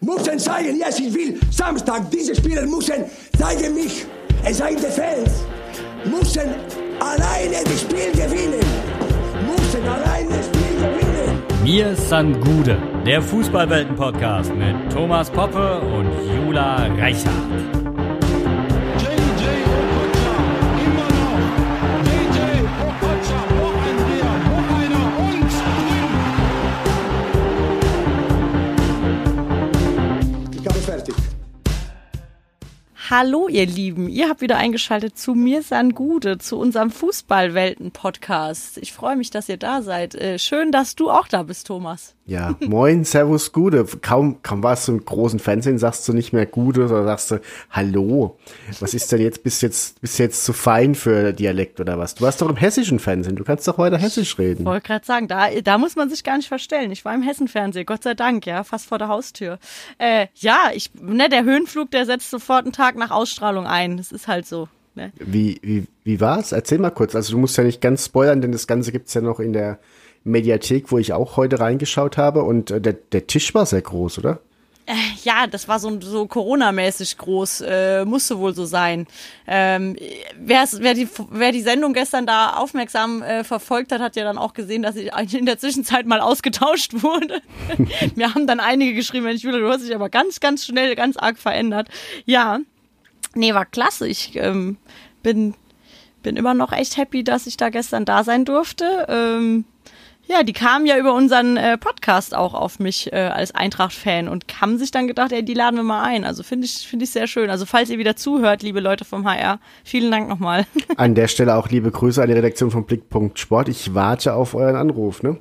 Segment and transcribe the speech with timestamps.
[0.00, 3.04] Müssen zeigen, yes, ich will Samstag, diese Spieler müssen
[3.38, 4.06] zeigen mich,
[4.44, 5.44] es seien die Fans,
[6.04, 6.48] müssen
[7.00, 8.64] alleine das Spiel gewinnen,
[9.46, 11.42] müssen alleine das Spiel gewinnen.
[11.62, 17.79] Mir san Gude, der Fußballwelten-Podcast mit Thomas Poppe und Jula Reichert.
[33.10, 38.78] Hallo ihr Lieben, ihr habt wieder eingeschaltet zu mir san Gude, zu unserem Fußballwelten-Podcast.
[38.78, 40.14] Ich freue mich, dass ihr da seid.
[40.14, 42.14] Äh, Schön, dass du auch da bist, Thomas.
[42.30, 43.84] Ja, moin, servus, Gude.
[44.02, 47.40] Kaum, kaum warst du im großen Fernsehen, sagst du nicht mehr Gude, oder sagst du
[47.70, 48.38] Hallo.
[48.78, 52.14] Was ist denn jetzt, bist jetzt, bist jetzt zu fein für Dialekt oder was?
[52.14, 54.64] Du warst doch im hessischen Fernsehen, du kannst doch weiter hessisch reden.
[54.64, 56.92] Wollte gerade sagen, da, da muss man sich gar nicht verstellen.
[56.92, 59.58] Ich war im Hessenfernsehen, Gott sei Dank, ja, fast vor der Haustür.
[59.98, 63.96] Äh, ja, ich, ne, der Höhenflug, der setzt sofort einen Tag nach Ausstrahlung ein.
[63.96, 64.68] Das ist halt so.
[64.94, 65.12] Ne?
[65.18, 66.52] Wie, wie, wie war's?
[66.52, 67.14] Erzähl mal kurz.
[67.16, 69.78] Also du musst ja nicht ganz spoilern, denn das Ganze gibt's ja noch in der
[70.24, 74.18] Mediathek, wo ich auch heute reingeschaut habe und äh, der, der Tisch war sehr groß,
[74.18, 74.40] oder?
[75.22, 79.06] Ja, das war so, so Corona-mäßig groß, äh, musste wohl so sein.
[79.46, 79.94] Ähm,
[80.36, 84.36] wer's- wer, die, wer die Sendung gestern da aufmerksam äh, verfolgt hat, hat ja dann
[84.36, 87.40] auch gesehen, dass ich in der Zwischenzeit mal ausgetauscht wurde.
[88.16, 91.16] Mir haben dann einige geschrieben, Mensch, Julia, du hast dich aber ganz, ganz schnell, ganz
[91.16, 91.88] arg verändert.
[92.24, 92.58] Ja,
[93.34, 94.08] nee, war klasse.
[94.08, 94.76] Ich ähm,
[95.22, 95.54] bin,
[96.22, 99.06] bin immer noch echt happy, dass ich da gestern da sein durfte.
[99.08, 99.64] Ähm,
[100.30, 104.44] ja, die kamen ja über unseren äh, Podcast auch auf mich äh, als Eintracht-Fan und
[104.60, 106.24] haben sich dann gedacht, ey, die laden wir mal ein.
[106.24, 107.50] Also finde ich, finde ich sehr schön.
[107.50, 110.66] Also falls ihr wieder zuhört, liebe Leute vom HR, vielen Dank nochmal.
[110.96, 113.68] An der Stelle auch liebe Grüße an die Redaktion von Blickpunkt Sport.
[113.68, 115.40] Ich warte auf euren Anruf, ne?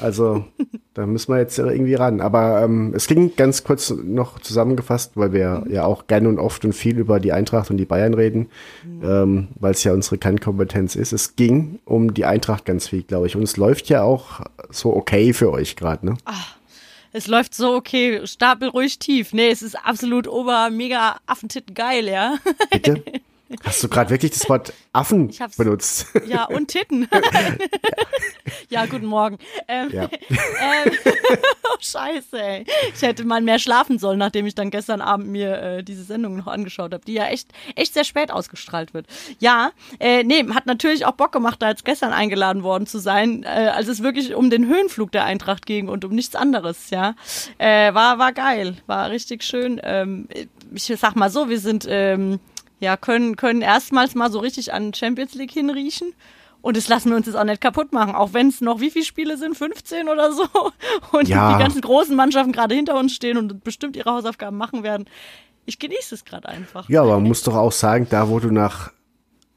[0.00, 0.44] Also,
[0.94, 2.20] da müssen wir jetzt irgendwie ran.
[2.20, 6.64] Aber ähm, es ging ganz kurz noch zusammengefasst, weil wir ja auch gerne und oft
[6.64, 8.48] und viel über die Eintracht und die Bayern reden,
[9.02, 11.12] ähm, weil es ja unsere Kernkompetenz ist.
[11.12, 13.36] Es ging um die Eintracht ganz viel, glaube ich.
[13.36, 16.14] Und es läuft ja auch so okay für euch gerade, ne?
[17.14, 19.34] Es läuft so okay, Stapel ruhig tief.
[19.34, 22.36] Nee, es ist absolut ober, mega Affentitten geil, ja.
[22.70, 23.02] Bitte?
[23.64, 26.06] Hast du gerade wirklich das Wort Affen Ich hab's- benutzt?
[26.26, 27.08] Ja, und Titten.
[28.68, 29.38] ja, guten Morgen.
[29.68, 30.04] Ähm, Ja.
[30.04, 30.92] ähm,
[31.64, 32.64] oh, scheiße, ey.
[32.94, 36.36] Ich hätte mal mehr schlafen sollen, nachdem ich dann gestern Abend mir äh, diese Sendung
[36.36, 39.06] noch angeschaut habe, die ja echt, echt sehr spät ausgestrahlt wird.
[39.38, 43.42] Ja, äh, nee, hat natürlich auch Bock gemacht, da jetzt gestern eingeladen worden zu sein,
[43.44, 47.14] äh, als es wirklich um den Höhenflug der Eintracht ging und um nichts anderes, ja.
[47.58, 49.80] Äh, war, war geil, war richtig schön.
[49.82, 50.28] Ähm,
[50.74, 52.40] ich sag mal so, wir sind, ähm,
[52.82, 56.12] ja, können, können erstmals mal so richtig an Champions League hinriechen.
[56.60, 58.90] Und das lassen wir uns jetzt auch nicht kaputt machen, auch wenn es noch wie
[58.90, 60.44] viele Spiele sind, 15 oder so.
[61.12, 61.54] Und Ja.
[61.54, 65.06] die ganzen großen Mannschaften gerade hinter uns stehen und bestimmt ihre Hausaufgaben machen werden.
[65.64, 66.88] Ich genieße es gerade einfach.
[66.88, 68.92] Ja, aber man muss doch auch sagen, da wo du nach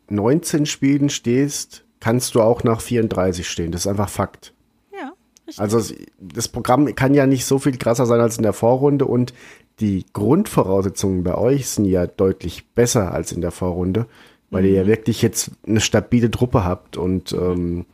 [0.09, 3.71] 19 Spielen stehst, kannst du auch nach 34 stehen.
[3.71, 4.53] Das ist einfach Fakt.
[4.93, 5.13] Ja,
[5.47, 5.59] richtig.
[5.59, 9.33] Also das Programm kann ja nicht so viel krasser sein als in der Vorrunde und
[9.79, 14.05] die Grundvoraussetzungen bei euch sind ja deutlich besser als in der Vorrunde,
[14.49, 17.85] weil ihr ja wirklich jetzt eine stabile Truppe habt und ähm,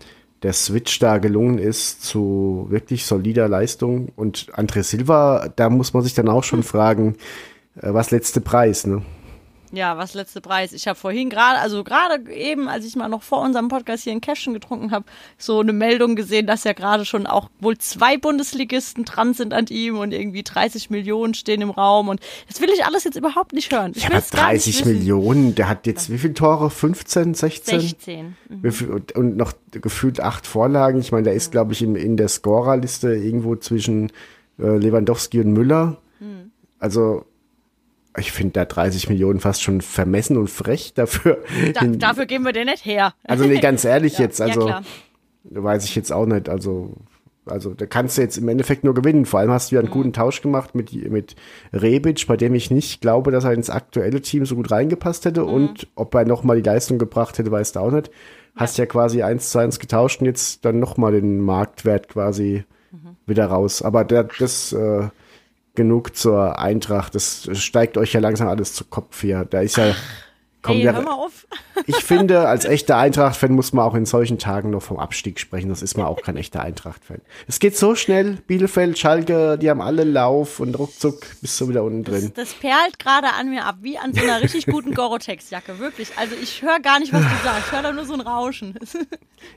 [0.43, 4.09] der Switch da gelungen ist zu wirklich solider Leistung.
[4.15, 7.15] Und André Silva, da muss man sich dann auch schon fragen,
[7.79, 9.03] äh, was letzte Preis, ne?
[9.71, 10.73] Ja, was letzte Preis?
[10.73, 14.13] Ich habe vorhin gerade, also gerade eben, als ich mal noch vor unserem Podcast hier
[14.13, 15.05] in Cashen getrunken habe,
[15.37, 19.67] so eine Meldung gesehen, dass ja gerade schon auch wohl zwei Bundesligisten dran sind an
[19.67, 23.53] ihm und irgendwie 30 Millionen stehen im Raum und das will ich alles jetzt überhaupt
[23.53, 23.93] nicht hören.
[23.95, 24.93] Ich Ja, aber es gar nicht 30 wissen.
[24.93, 26.69] Millionen, der hat jetzt wie viele Tore?
[26.69, 27.79] 15, 16?
[27.79, 28.35] 16.
[28.49, 29.03] Mhm.
[29.15, 30.99] Und noch gefühlt acht Vorlagen.
[30.99, 34.11] Ich meine, der ist, glaube ich, in, in der Scorerliste irgendwo zwischen
[34.59, 35.97] äh, Lewandowski und Müller.
[36.19, 36.51] Mhm.
[36.79, 37.25] Also,
[38.17, 41.37] ich finde da 30 Millionen fast schon vermessen und frech dafür.
[41.73, 43.13] Da, dafür geben wir den nicht her.
[43.23, 44.83] also, nee, ganz ehrlich jetzt, ja, also, klar.
[45.45, 46.49] weiß ich jetzt auch nicht.
[46.49, 46.93] Also,
[47.45, 49.25] also, da kannst du jetzt im Endeffekt nur gewinnen.
[49.25, 49.93] Vor allem hast du ja einen Mhm.
[49.93, 51.35] guten Tausch gemacht mit, mit
[51.73, 55.29] Rebic, bei dem ich nicht glaube, dass er ins aktuelle Team so gut reingepasst Mhm.
[55.29, 55.45] hätte.
[55.45, 58.11] Und ob er nochmal die Leistung gebracht hätte, weißt du auch nicht.
[58.55, 63.15] Hast ja, quasi eins zu eins getauscht und jetzt dann nochmal den Marktwert quasi Mhm.
[63.25, 63.81] wieder raus.
[63.81, 65.07] Aber der, das äh,
[65.75, 67.15] genug zur Eintracht.
[67.15, 69.45] Das steigt euch ja langsam alles zu Kopf hier.
[69.45, 69.95] Da ist ja
[70.61, 71.47] Komm, Ey, hör mal auf.
[71.87, 75.69] Ich finde, als echter Eintracht-Fan muss man auch in solchen Tagen noch vom Abstieg sprechen.
[75.69, 77.21] Das ist man auch kein echter Eintracht-Fan.
[77.47, 78.37] Es geht so schnell.
[78.45, 82.31] Bielefeld, Schalke, die haben alle Lauf und ruckzuck bist du wieder unten drin.
[82.35, 86.09] Das perlt gerade an mir ab, wie an so einer richtig guten Gore-Tex-Jacke, wirklich.
[86.17, 87.63] Also ich höre gar nicht, was du sagst.
[87.67, 88.75] Ich höre da nur so ein Rauschen.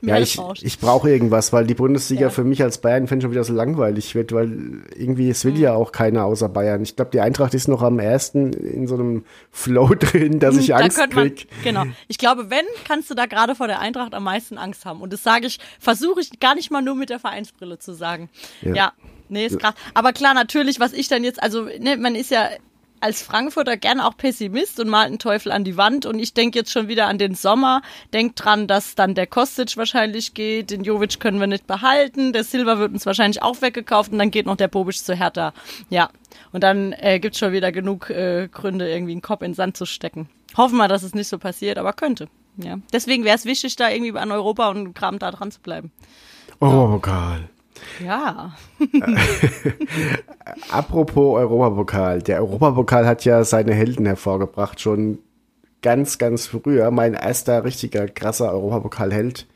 [0.01, 2.29] Ja, ich, ich brauche irgendwas, weil die Bundesliga Ja.
[2.31, 5.91] für mich als Bayern-Fan schon wieder so langweilig wird, weil irgendwie es will ja auch
[5.91, 6.81] keiner außer Bayern.
[6.81, 10.67] Ich glaube, die Eintracht ist noch am ersten in so einem Flow drin, dass ich
[10.69, 11.85] da Angst könnte man, genau.
[12.07, 15.01] Ich glaube, wenn, kannst du da gerade vor der Eintracht am meisten Angst haben.
[15.01, 18.29] Und das sage ich, versuche ich gar nicht mal nur mit der Vereinsbrille zu sagen.
[18.61, 18.75] Ja.
[18.75, 18.93] Ja.
[19.29, 19.75] nee, ist krass.
[19.93, 22.49] Aber klar, natürlich, was ich dann jetzt, also, ne, man ist ja
[23.05, 26.05] als Frankfurter gerne auch Pessimist und malt einen Teufel an die Wand.
[26.05, 27.81] Und ich denke jetzt schon wieder an den Sommer.
[28.13, 30.71] Denk dran, dass dann der Kostic wahrscheinlich geht.
[30.71, 32.33] Den Jovic können wir nicht behalten.
[32.33, 34.11] Der Silva wird uns wahrscheinlich auch weggekauft.
[34.11, 35.53] Und dann geht noch der Bobic zu Hertha.
[35.89, 36.09] Ja.
[36.51, 39.77] Und dann äh, gibt's schon wieder genug äh, Gründe, irgendwie einen Kopf in den Sand
[39.77, 40.27] zu stecken.
[40.57, 42.27] Hoffen wir, dass es nicht so passiert, aber könnte.
[42.57, 42.77] Ja.
[42.93, 45.91] Deswegen wäre es wichtig, da irgendwie an Europa und Kram da dran zu bleiben.
[46.59, 47.49] Europapokal.
[48.03, 48.55] Ja.
[50.71, 52.21] Apropos Europapokal.
[52.21, 55.19] Der Europapokal hat ja seine Helden hervorgebracht, schon
[55.81, 56.89] ganz, ganz früher.
[56.91, 59.47] Mein erster richtiger krasser Europapokal-Held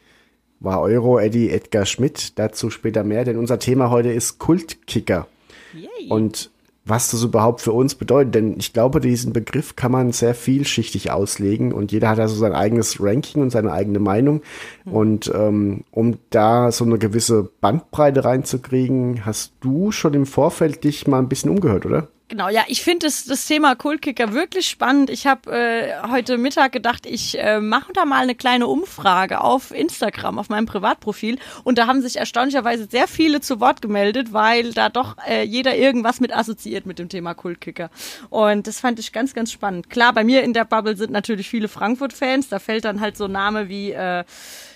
[0.60, 2.38] war Euro-Eddie Edgar Schmidt.
[2.38, 5.28] Dazu später mehr, denn unser Thema heute ist Kultkicker.
[5.74, 6.10] Yay.
[6.10, 6.52] Und
[6.90, 11.12] was das überhaupt für uns bedeutet, denn ich glaube, diesen Begriff kann man sehr vielschichtig
[11.12, 14.42] auslegen und jeder hat also sein eigenes Ranking und seine eigene Meinung.
[14.86, 21.08] Und ähm, um da so eine gewisse Bandbreite reinzukriegen, hast du schon im Vorfeld dich
[21.08, 22.08] mal ein bisschen umgehört, oder?
[22.30, 25.10] Genau, ja, ich finde das, das Thema Kultkicker wirklich spannend.
[25.10, 29.72] Ich habe äh, heute Mittag gedacht, ich äh, mache da mal eine kleine Umfrage auf
[29.72, 31.40] Instagram, auf meinem Privatprofil.
[31.64, 35.76] Und da haben sich erstaunlicherweise sehr viele zu Wort gemeldet, weil da doch äh, jeder
[35.76, 37.90] irgendwas mit assoziiert mit dem Thema Kultkicker.
[38.30, 39.90] Und das fand ich ganz, ganz spannend.
[39.90, 42.48] Klar, bei mir in der Bubble sind natürlich viele Frankfurt-Fans.
[42.48, 44.24] Da fällt dann halt so Name wie äh,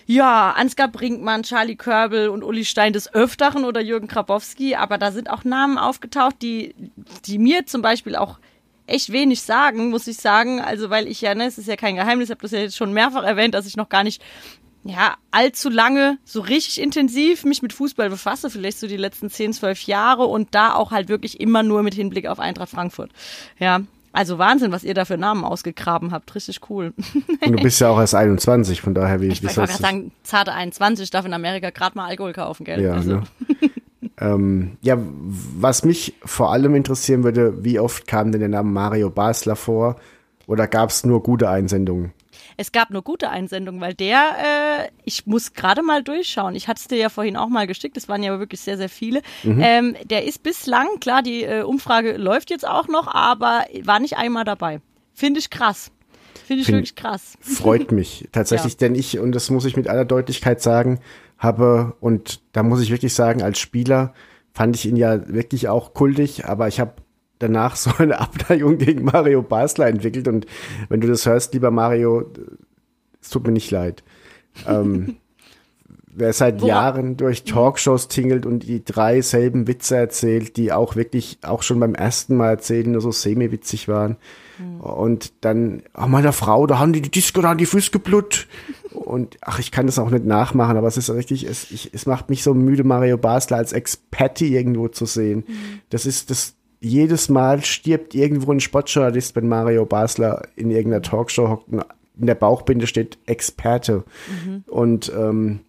[0.05, 5.11] ja, Ansgar Brinkmann, Charlie Körbel und Uli Stein des Öfteren oder Jürgen Krabowski, aber da
[5.11, 6.75] sind auch Namen aufgetaucht, die,
[7.25, 8.39] die mir zum Beispiel auch
[8.85, 10.59] echt wenig sagen, muss ich sagen.
[10.59, 12.77] Also, weil ich ja, ne, es ist ja kein Geheimnis, ich habe das ja jetzt
[12.77, 14.21] schon mehrfach erwähnt, dass ich noch gar nicht
[14.85, 19.53] ja, allzu lange so richtig intensiv mich mit Fußball befasse, vielleicht so die letzten 10,
[19.53, 23.11] 12 Jahre und da auch halt wirklich immer nur mit Hinblick auf Eintracht Frankfurt.
[23.59, 23.81] Ja,
[24.13, 26.33] also Wahnsinn, was ihr da für Namen ausgegraben habt.
[26.35, 26.93] Richtig cool.
[27.45, 30.11] Und du bist ja auch erst 21, von daher wie, Ich wie wollte gerade sagen,
[30.21, 32.79] zarte 21 darf in Amerika gerade mal Alkohol kaufen, gell?
[32.79, 33.23] Ja, also, ne?
[34.19, 39.09] ähm, ja, was mich vor allem interessieren würde, wie oft kam denn der Name Mario
[39.09, 39.95] Basler vor?
[40.45, 42.13] Oder gab es nur gute Einsendungen?
[42.57, 44.17] Es gab nur gute Einsendungen, weil der,
[44.85, 46.55] äh, ich muss gerade mal durchschauen.
[46.55, 48.89] Ich hatte es dir ja vorhin auch mal geschickt, es waren ja wirklich sehr, sehr
[48.89, 49.21] viele.
[49.43, 49.61] Mhm.
[49.61, 54.17] Ähm, der ist bislang, klar, die äh, Umfrage läuft jetzt auch noch, aber war nicht
[54.17, 54.81] einmal dabei.
[55.13, 55.91] Finde ich krass.
[56.45, 57.37] Finde ich Find- wirklich krass.
[57.39, 58.79] Freut mich tatsächlich, Ja.
[58.79, 60.99] denn ich, und das muss ich mit aller Deutlichkeit sagen,
[61.37, 64.13] habe, und da muss ich wirklich sagen, als Spieler
[64.53, 66.93] fand ich ihn ja wirklich auch kultig, aber ich habe
[67.39, 70.45] danach so eine Abneigung gegen Mario Basler entwickelt und
[70.89, 72.31] wenn du das hörst, lieber Mario,
[73.21, 74.03] es tut mir nicht leid.
[74.67, 75.17] Ähm,
[76.15, 80.95] wer seit Wora- Jahren durch Talkshows tingelt und die drei selben Witze erzählt, die auch
[80.95, 84.17] wirklich auch schon beim ersten Mal erzählen nur so semi-witzig waren.
[84.79, 88.47] Und dann, oh, meiner Frau, da haben die die Disco da an die Füße geblut.
[88.91, 92.05] Und ach, ich kann das auch nicht nachmachen, aber es ist richtig, es, ich, es
[92.05, 95.43] macht mich so müde, Mario Basler als Experte irgendwo zu sehen.
[95.89, 96.53] Das ist das,
[96.83, 102.35] jedes Mal stirbt irgendwo ein Sportjournalist, wenn Mario Basler in irgendeiner Talkshow hockt in der
[102.35, 104.03] Bauchbinde steht Experte.
[104.67, 105.61] Und ähm,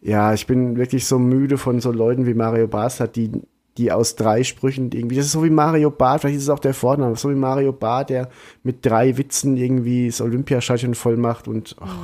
[0.00, 3.30] ja, ich bin wirklich so müde von so Leuten wie Mario Basler, die,
[3.76, 6.58] die aus drei Sprüchen irgendwie, das ist so wie Mario Barth, vielleicht ist es auch
[6.58, 8.30] der Vorname, so wie Mario Barth, der
[8.62, 11.94] mit drei Witzen irgendwie das Olympiastadion voll macht und ach.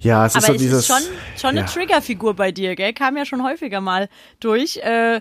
[0.00, 0.44] ja, es ist Mhm.
[0.44, 0.78] Aber so es dieses.
[0.78, 1.66] ist schon, schon eine ja.
[1.66, 2.92] Triggerfigur bei dir, gell?
[2.92, 4.08] Kam ja schon häufiger mal
[4.40, 4.78] durch.
[4.78, 5.20] Äh,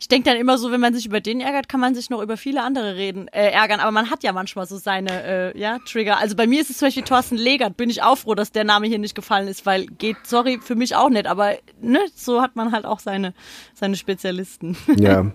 [0.00, 2.22] ich denke dann immer so, wenn man sich über den ärgert, kann man sich noch
[2.22, 3.80] über viele andere reden, äh, ärgern.
[3.80, 5.24] Aber man hat ja manchmal so seine
[5.54, 6.18] äh, ja, Trigger.
[6.18, 7.76] Also bei mir ist es zum Beispiel Thorsten Legert.
[7.76, 10.76] Bin ich auch froh, dass der Name hier nicht gefallen ist, weil geht, sorry, für
[10.76, 11.26] mich auch nicht.
[11.26, 13.34] Aber ne, so hat man halt auch seine,
[13.74, 14.76] seine Spezialisten.
[14.98, 15.26] Ja.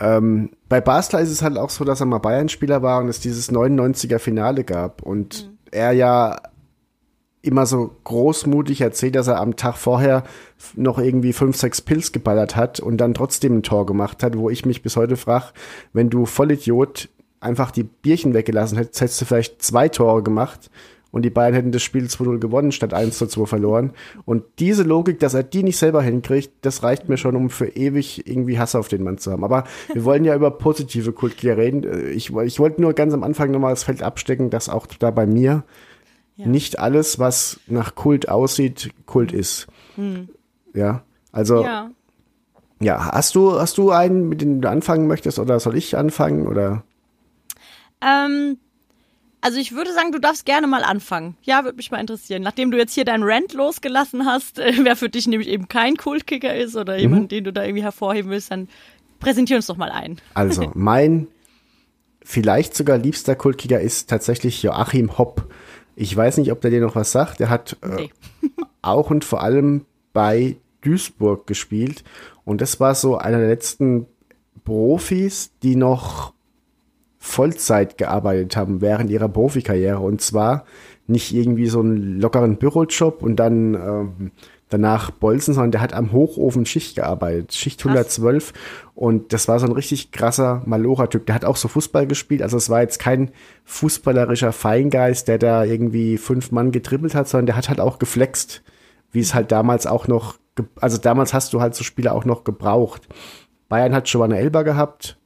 [0.00, 3.20] ähm, bei Basler ist es halt auch so, dass er mal Bayern-Spieler war und es
[3.20, 6.40] dieses 99er Finale gab und er ja
[7.44, 10.24] immer so großmutig erzählt, dass er am Tag vorher
[10.74, 14.50] noch irgendwie fünf, sechs Pilz geballert hat und dann trotzdem ein Tor gemacht hat, wo
[14.50, 15.46] ich mich bis heute frage,
[15.92, 17.08] wenn du Vollidiot
[17.40, 20.70] einfach die Bierchen weggelassen hättest, hättest du vielleicht zwei Tore gemacht
[21.14, 23.92] und die Bayern hätten das Spiel 2-0 gewonnen statt 1-2 verloren.
[24.24, 27.68] Und diese Logik, dass er die nicht selber hinkriegt, das reicht mir schon, um für
[27.68, 29.44] ewig irgendwie Hass auf den Mann zu haben.
[29.44, 32.10] Aber wir wollen ja über positive Kultkrieger reden.
[32.10, 35.24] Ich, ich wollte nur ganz am Anfang nochmal das Feld abstecken, dass auch da bei
[35.24, 35.62] mir
[36.36, 36.46] Ja.
[36.46, 39.68] nicht alles, was nach Kult aussieht, Kult ist.
[40.74, 41.90] Ja, also Ja.
[42.80, 46.46] ja, hast du, hast du einen, mit dem du anfangen möchtest, oder soll ich anfangen?
[46.46, 46.82] Oder
[48.00, 48.58] Ähm,
[49.44, 51.36] also ich würde sagen, du darfst gerne mal anfangen.
[51.42, 52.42] Ja, würde mich mal interessieren.
[52.42, 55.96] Nachdem du jetzt hier deinen Rant losgelassen hast, äh, wer für dich nämlich eben kein
[55.96, 58.68] Kultkicker ist oder jemand, den du da irgendwie hervorheben willst, dann
[59.20, 60.18] präsentier uns doch mal ein.
[60.34, 61.28] also mein
[62.22, 65.46] vielleicht sogar liebster Kultkicker ist tatsächlich Joachim Hopp.
[65.96, 67.40] Ich weiß nicht, ob der dir noch was sagt.
[67.40, 68.10] Der hat äh, Nee.
[68.82, 72.04] auch und vor allem bei Duisburg gespielt.
[72.44, 74.06] Und das war so einer der letzten
[74.64, 76.32] Profis, die noch
[77.18, 80.00] Vollzeit gearbeitet haben während ihrer Profikarriere.
[80.00, 80.64] Und zwar
[81.06, 84.30] nicht irgendwie so einen lockeren Bürojob und dann ähm,
[84.74, 87.54] danach Bolzen, sondern der hat am Hochofen Schicht gearbeitet.
[87.54, 88.52] Schicht 112.
[88.94, 91.26] Und das war so ein richtig krasser Malora-Typ.
[91.26, 92.42] Der hat auch so Fußball gespielt.
[92.42, 93.30] Also es war jetzt kein
[93.64, 98.62] fußballerischer Feingeist, der da irgendwie fünf Mann getribbelt hat, sondern der hat halt auch geflext,
[99.12, 100.36] wie es halt damals auch noch,
[100.80, 103.08] also damals hast du halt so Spieler auch noch gebraucht.
[103.68, 105.18] Bayern hat Giovanna Elber gehabt,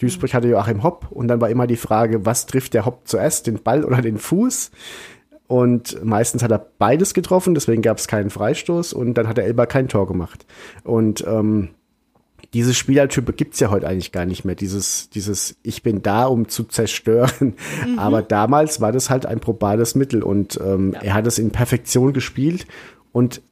[0.00, 3.46] Duisburg hatte Joachim Hopp und dann war immer die Frage, was trifft der Hopp zuerst,
[3.46, 4.70] den Ball oder den Fuß?
[5.50, 9.46] Und meistens hat er beides getroffen, deswegen gab es keinen Freistoß und dann hat der
[9.46, 10.46] Elber kein Tor gemacht.
[10.84, 11.70] Und ähm,
[12.54, 14.54] diese Spielertype gibt's ja heute eigentlich gar nicht mehr.
[14.54, 17.54] Dieses, dieses Ich bin da, um zu zerstören.
[17.96, 22.12] Aber damals war das halt ein probales Mittel und ähm, er hat es in Perfektion
[22.12, 22.68] gespielt
[23.10, 23.42] und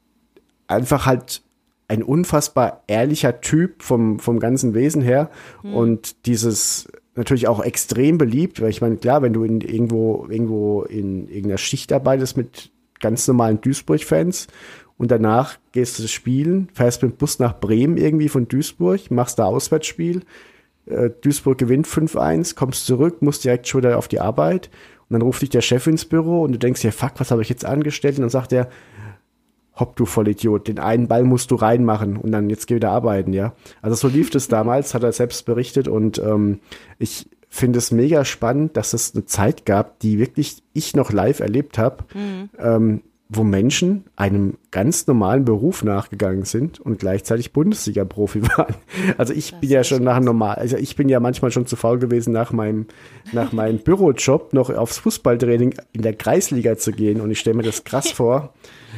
[0.69, 1.43] einfach halt
[1.89, 5.31] ein unfassbar ehrlicher Typ vom, vom ganzen Wesen her
[5.65, 6.87] und dieses
[7.19, 11.59] natürlich auch extrem beliebt, weil ich meine, klar, wenn du in irgendwo, irgendwo in irgendeiner
[11.59, 12.71] Schicht arbeitest mit
[13.01, 14.49] ganz normalen Duisburg-Fans
[14.97, 19.39] und danach gehst du spielen, fährst mit dem Bus nach Bremen irgendwie von Duisburg, machst
[19.39, 20.23] da Auswärtsspiel,
[20.87, 24.71] äh, Duisburg gewinnt 5-1, kommst zurück, musst direkt schon wieder auf die Arbeit
[25.09, 27.43] und dann ruft dich der Chef ins Büro und du denkst dir, fuck, was habe
[27.43, 28.17] ich jetzt angestellt?
[28.17, 28.69] Und dann sagt er,
[29.79, 33.33] hopp, du Vollidiot, den einen Ball musst du reinmachen und dann jetzt geh wieder arbeiten,
[33.33, 33.53] ja.
[33.83, 36.61] Also so lief das damals, hat er selbst berichtet und ähm,
[36.99, 41.41] ich finde es mega spannend, dass es eine Zeit gab, die wirklich ich noch live
[41.41, 42.05] erlebt habe,
[42.59, 48.75] ähm, wo Menschen einem ganz normalen Beruf nachgegangen sind und gleichzeitig Bundesliga-Profi waren.
[49.19, 51.77] Also ich bin ja schon nach einem normal, also ich bin ja manchmal schon zu
[51.77, 52.87] faul gewesen, nach meinem,
[53.33, 57.65] nach meinem Bürojob noch aufs Fußballtraining in der Kreisliga zu gehen und ich stelle mir
[57.65, 58.55] das krass vor,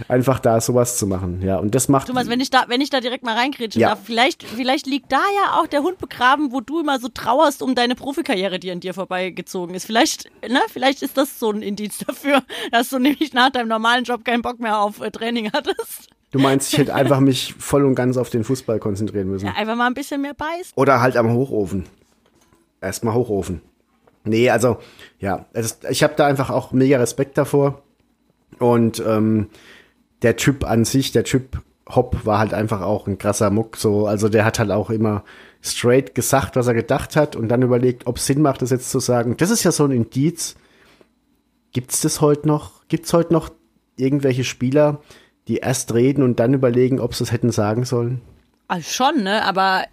[0.09, 1.43] einfach da sowas zu machen.
[1.43, 2.07] Ja, und das macht.
[2.09, 3.91] Thomas, wenn ich da, wenn ich da direkt mal reingrätschen Ja.
[3.91, 7.63] darf, vielleicht, vielleicht liegt da ja auch der Hund begraben, wo du immer so trauerst
[7.63, 9.85] um deine Profikarriere, die an dir vorbeigezogen ist.
[9.87, 12.43] Vielleicht, ne, vielleicht ist das so ein Indiz dafür,
[12.73, 16.09] dass du nämlich nach deinem normalen Job keinen Bock mehr auf äh, Training hattest.
[16.33, 19.47] Du meinst, ich hätte einfach mich voll und ganz auf den Fußball konzentrieren müssen.
[19.47, 20.73] Ja, einfach mal ein bisschen mehr beißen.
[20.77, 21.87] Oder halt am Hochofen.
[22.81, 23.63] Erstmal Hochofen.
[24.25, 24.79] Nee, also,
[25.19, 25.47] ja,
[25.89, 27.83] ich habe da einfach auch mega Respekt davor.
[28.59, 29.49] Und ähm,
[30.23, 33.77] der Typ an sich, der Typ Hopp, war halt einfach auch ein krasser Muck.
[33.77, 35.25] So, also der hat halt auch immer
[35.63, 38.91] straight gesagt, was er gedacht hat und dann überlegt, ob es Sinn macht, das jetzt
[38.91, 39.37] zu sagen.
[39.37, 40.57] Das ist ja so ein Indiz.
[41.73, 42.87] Gibt's das heute noch?
[42.89, 43.51] Gibt's heute noch
[43.97, 45.01] irgendwelche Spieler,
[45.49, 48.21] die erst reden und dann überlegen, ob sie es hätten sagen sollen?
[48.69, 49.85] Also schon, ne, aber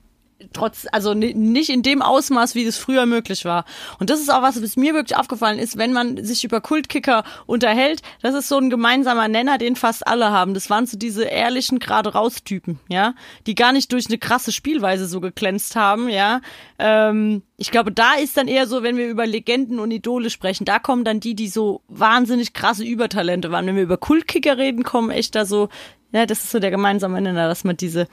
[0.53, 3.65] trotz, also ni- nicht in dem Ausmaß, wie das früher möglich war.
[3.99, 7.23] Und das ist auch was, was mir wirklich aufgefallen ist, wenn man sich über Kultkicker
[7.45, 10.53] unterhält, das ist so ein gemeinsamer Nenner, den fast alle haben.
[10.53, 13.13] Das waren so diese ehrlichen, gerade raus Typen, ja,
[13.47, 16.41] die gar nicht durch eine krasse Spielweise so geglänzt haben, ja.
[16.79, 20.65] Ähm, ich glaube, da ist dann eher so, wenn wir über Legenden und Idole sprechen,
[20.65, 23.65] da kommen dann die, die so wahnsinnig krasse Übertalente waren.
[23.65, 25.69] Wenn wir über Kultkicker reden, kommen echt da so,
[26.11, 28.07] ja, das ist so der gemeinsame Nenner, dass man diese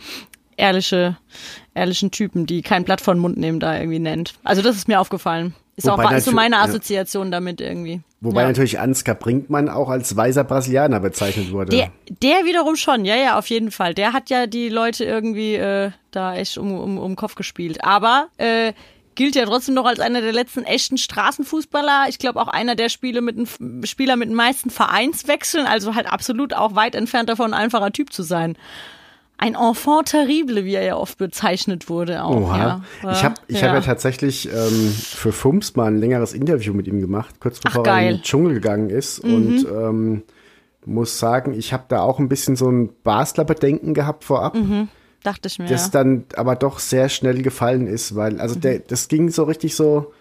[0.56, 1.16] ehrliche,
[1.74, 4.34] ehrlichen Typen, die kein Blatt vor den Mund nehmen, da irgendwie nennt.
[4.44, 5.54] Also das ist mir aufgefallen.
[5.76, 6.62] Ist Wobei auch ist so meine ja.
[6.62, 8.00] Assoziation damit irgendwie.
[8.20, 8.48] Wobei ja.
[8.48, 11.70] natürlich Ansgar Brinkmann auch als weiser Brasilianer bezeichnet wurde.
[11.70, 11.90] Der,
[12.22, 13.92] der wiederum schon, ja, ja, auf jeden Fall.
[13.92, 17.82] Der hat ja die Leute irgendwie äh, da echt um, um, um den Kopf gespielt.
[17.82, 18.72] Aber äh,
[19.14, 22.06] gilt ja trotzdem noch als einer der letzten echten Straßenfußballer.
[22.08, 26.10] Ich glaube auch einer der Spiele mit den, Spieler mit den meisten Vereinswechseln, also halt
[26.10, 28.56] absolut auch weit entfernt davon, ein einfacher Typ zu sein.
[29.36, 32.22] Ein Enfant terrible, wie er ja oft bezeichnet wurde.
[32.24, 32.82] Auch, Oha.
[33.02, 33.12] Ja.
[33.12, 37.00] Ich habe ich hab ja tatsächlich ähm, für Fums mal ein längeres Interview mit ihm
[37.00, 38.10] gemacht, kurz bevor er geil.
[38.10, 39.24] in den Dschungel gegangen ist.
[39.24, 39.34] Mhm.
[39.34, 40.22] Und ähm,
[40.86, 44.56] muss sagen, ich habe da auch ein bisschen so ein Basler-Bedenken gehabt vorab,
[45.22, 45.66] Dachte ich mir.
[45.66, 45.90] das ja.
[45.92, 50.12] dann aber doch sehr schnell gefallen ist, weil, also der, das ging so richtig so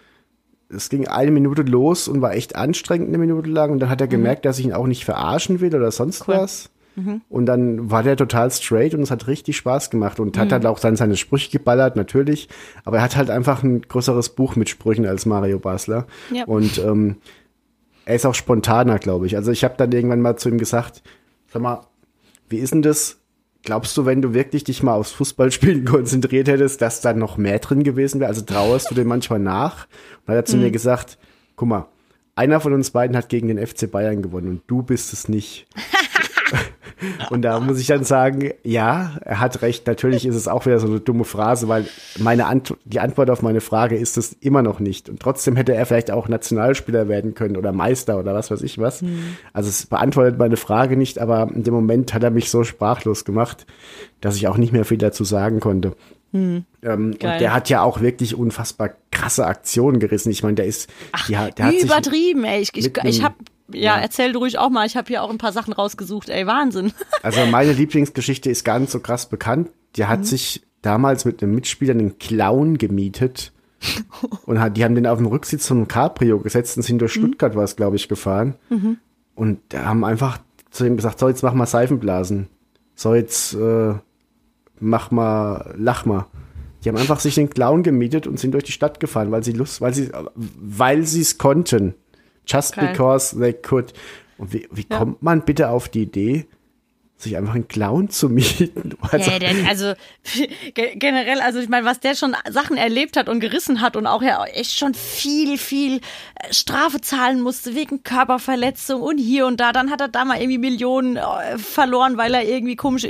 [0.75, 3.71] es ging eine Minute los und war echt anstrengend eine Minute lang.
[3.71, 6.35] Und dann hat er gemerkt, dass ich ihn auch nicht verarschen will oder sonst Cool.
[6.35, 6.69] was.
[7.29, 10.65] Und dann war der total straight und es hat richtig Spaß gemacht und hat halt
[10.65, 12.49] auch dann seine Sprüche geballert, natürlich.
[12.85, 16.05] Aber er hat halt einfach ein größeres Buch mit Sprüchen als Mario Basler.
[16.31, 16.45] Ja.
[16.45, 17.17] Und ähm,
[18.05, 19.35] er ist auch spontaner, glaube ich.
[19.35, 21.01] Also ich habe dann irgendwann mal zu ihm gesagt,
[21.51, 21.81] sag mal,
[22.49, 23.19] wie ist denn das?
[23.63, 27.59] Glaubst du, wenn du wirklich dich mal aufs Fußballspielen konzentriert hättest, dass da noch mehr
[27.59, 28.29] drin gewesen wäre?
[28.29, 29.85] Also trauerst du dem manchmal nach?
[29.85, 31.17] Und dann hat er zu mir gesagt,
[31.55, 31.87] guck mal,
[32.35, 35.67] einer von uns beiden hat gegen den FC Bayern gewonnen und du bist es nicht.
[37.29, 39.85] Und da muss ich dann sagen, ja, er hat recht.
[39.87, 41.85] Natürlich ist es auch wieder so eine dumme Phrase, weil
[42.19, 45.09] meine Ant die Antwort auf meine Frage ist es immer noch nicht.
[45.09, 48.77] Und trotzdem hätte er vielleicht auch Nationalspieler werden können oder Meister oder was weiß ich
[48.77, 49.03] was.
[49.51, 53.25] Also es beantwortet meine Frage nicht, aber in dem Moment hat er mich so sprachlos
[53.25, 53.65] gemacht,
[54.21, 55.93] dass ich auch nicht mehr viel dazu sagen konnte.
[56.35, 60.31] Ähm, und der hat ja auch wirklich unfassbar krasse Aktionen gerissen.
[60.31, 60.89] Ich meine, der ist,
[61.27, 62.61] die, hat- der Übertrieben, ey.
[62.61, 63.35] Ich, ich, ich nem- hab,
[63.71, 63.97] ja, ja.
[63.97, 64.85] erzähl du ruhig auch mal.
[64.85, 66.45] Ich habe hier auch ein paar Sachen rausgesucht, ey.
[66.47, 66.91] Wahnsinn.
[67.23, 69.69] Also meine Lieblingsgeschichte ist gar nicht so krass bekannt.
[69.97, 70.07] Mhm.
[70.07, 73.53] hat sich damals mit einem Mitspieler einen Clown gemietet
[74.45, 76.99] und hat, die haben den auf dem Rücksitz von einem Cabrio gesetzt und sind Mhm.
[76.99, 78.55] durch Stuttgart war es, glaube ich, gefahren.
[79.35, 80.39] Und da haben einfach
[80.71, 82.47] zu ihm gesagt, so jetzt mach mal Seifenblasen.
[82.95, 83.93] So jetzt äh,
[84.79, 86.27] mach mal, lach mal.
[86.83, 89.53] Die haben einfach sich den Clown gemietet und sind durch die Stadt gefahren, weil sie
[89.53, 91.93] Lust, weil sie, weil sie es konnten.
[92.45, 92.89] Just Geil.
[92.89, 93.93] because they could.
[94.37, 94.97] Und wie, wie Ja.
[94.99, 96.45] kommt man bitte auf die Idee,
[97.23, 98.93] sich einfach einen Clown zu mieten?
[99.11, 99.93] Also, Ja, der, also
[100.73, 104.07] ge- generell, also ich meine, was der schon Sachen erlebt hat und gerissen hat und
[104.07, 109.59] auch ja echt schon viel, viel äh, Strafe zahlen musste wegen Körperverletzung und hier und
[109.59, 109.71] da.
[109.71, 113.07] Dann hat er da mal irgendwie Millionen äh, verloren, weil er irgendwie komische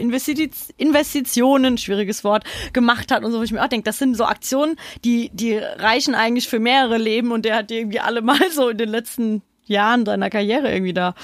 [0.77, 2.43] Investitionen, schwieriges Wort,
[2.73, 3.39] gemacht hat und so.
[3.39, 6.97] Wo ich mir auch denke, das sind so Aktionen, die, die reichen eigentlich für mehrere
[6.97, 10.71] Leben und der hat die irgendwie alle mal so in den letzten Jahren seiner Karriere
[10.71, 11.15] irgendwie da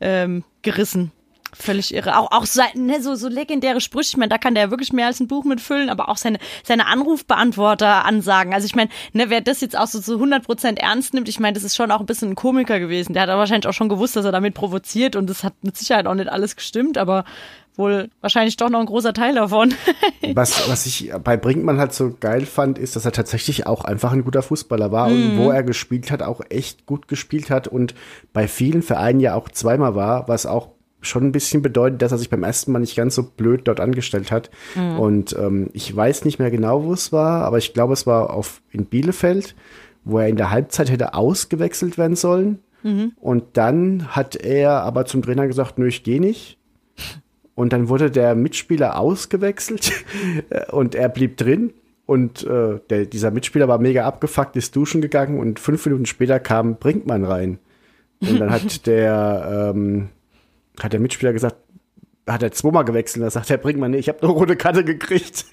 [0.00, 1.12] ähm, gerissen.
[1.58, 2.18] Völlig irre.
[2.18, 4.10] Auch, auch ne, so, so legendäre Sprüche.
[4.10, 6.86] Ich meine, da kann der wirklich mehr als ein Buch mitfüllen, aber auch seine, seine
[6.86, 8.52] Anrufbeantworter-Ansagen.
[8.52, 11.40] Also ich meine, ne, wer das jetzt auch so zu 100 Prozent ernst nimmt, ich
[11.40, 13.14] meine, das ist schon auch ein bisschen ein Komiker gewesen.
[13.14, 16.06] Der hat wahrscheinlich auch schon gewusst, dass er damit provoziert und das hat mit Sicherheit
[16.06, 17.24] auch nicht alles gestimmt, aber
[17.76, 19.74] wohl wahrscheinlich doch noch ein großer Teil davon.
[20.34, 24.12] was, was ich bei Brinkmann halt so geil fand, ist, dass er tatsächlich auch einfach
[24.12, 27.94] ein guter Fußballer war und wo er gespielt hat, auch echt gut gespielt hat und
[28.32, 32.18] bei vielen Vereinen ja auch zweimal war, was auch schon ein bisschen bedeutet, dass er
[32.18, 34.50] sich beim ersten Mal nicht ganz so blöd dort angestellt hat.
[34.98, 38.30] Und ähm, ich weiß nicht mehr genau, wo es war, aber ich glaube, es war
[38.30, 39.54] auf in Bielefeld,
[40.04, 42.58] wo er in der Halbzeit hätte ausgewechselt werden sollen.
[43.20, 46.58] Und dann hat er aber zum Trainer gesagt, nö, ich gehe nicht.
[47.54, 49.92] Und dann wurde der Mitspieler ausgewechselt
[50.70, 51.72] und er blieb drin.
[52.04, 56.38] Und äh, der, dieser Mitspieler war mega abgefuckt, ist duschen gegangen und fünf Minuten später
[56.38, 57.58] kam Brinkmann rein.
[58.20, 60.10] Und dann hat der, ähm,
[60.82, 61.56] hat der Mitspieler gesagt,
[62.28, 63.24] hat er zweimal gewechselt.
[63.24, 65.46] Da sagt der Brinkmann, nee, ich habe eine rote Karte gekriegt.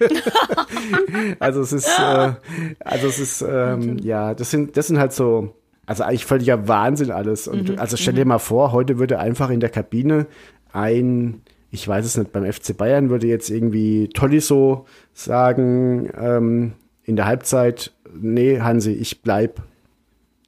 [1.38, 2.32] also es ist, äh,
[2.80, 5.54] also es ist, ähm, ja, das sind, das sind halt so,
[5.86, 7.46] also eigentlich völliger Wahnsinn alles.
[7.46, 10.26] Und also stell dir mal vor, heute würde einfach in der Kabine
[10.72, 16.72] ein, ich weiß es nicht, beim FC Bayern würde jetzt irgendwie Tolisso sagen, ähm,
[17.04, 19.62] in der Halbzeit, nee, Hansi, ich bleib.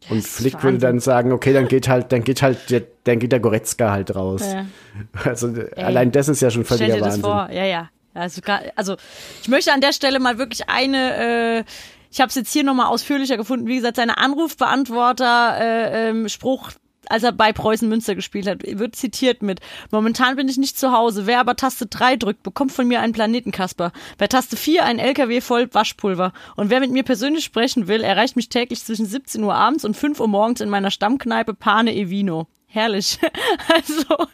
[0.08, 3.32] Und Flick würde dann sagen, okay, dann geht halt, dann geht halt, der, dann geht
[3.32, 4.42] der Goretzka halt raus.
[4.44, 4.66] Ja.
[5.24, 7.22] Also allein das ist ja schon Stell völliger dir das Wahnsinn.
[7.22, 7.90] vor, ja, ja.
[8.14, 8.40] Also,
[8.76, 8.96] also
[9.42, 11.64] ich möchte an der Stelle mal wirklich eine, äh,
[12.10, 16.70] ich habe es jetzt hier nochmal ausführlicher gefunden, wie gesagt, seine Anrufbeantworter äh, ähm, Spruch,
[17.10, 20.92] als er bei Preußen Münster gespielt hat, wird zitiert mit, momentan bin ich nicht zu
[20.92, 23.92] Hause, wer aber Taste 3 drückt, bekommt von mir einen Planetenkasper.
[24.18, 26.32] Bei Taste 4 ein LKW voll Waschpulver.
[26.56, 29.96] Und wer mit mir persönlich sprechen will, erreicht mich täglich zwischen 17 Uhr abends und
[29.96, 32.46] 5 Uhr morgens in meiner Stammkneipe Pane e Vino.
[32.66, 33.18] Herrlich.
[33.68, 34.26] Also,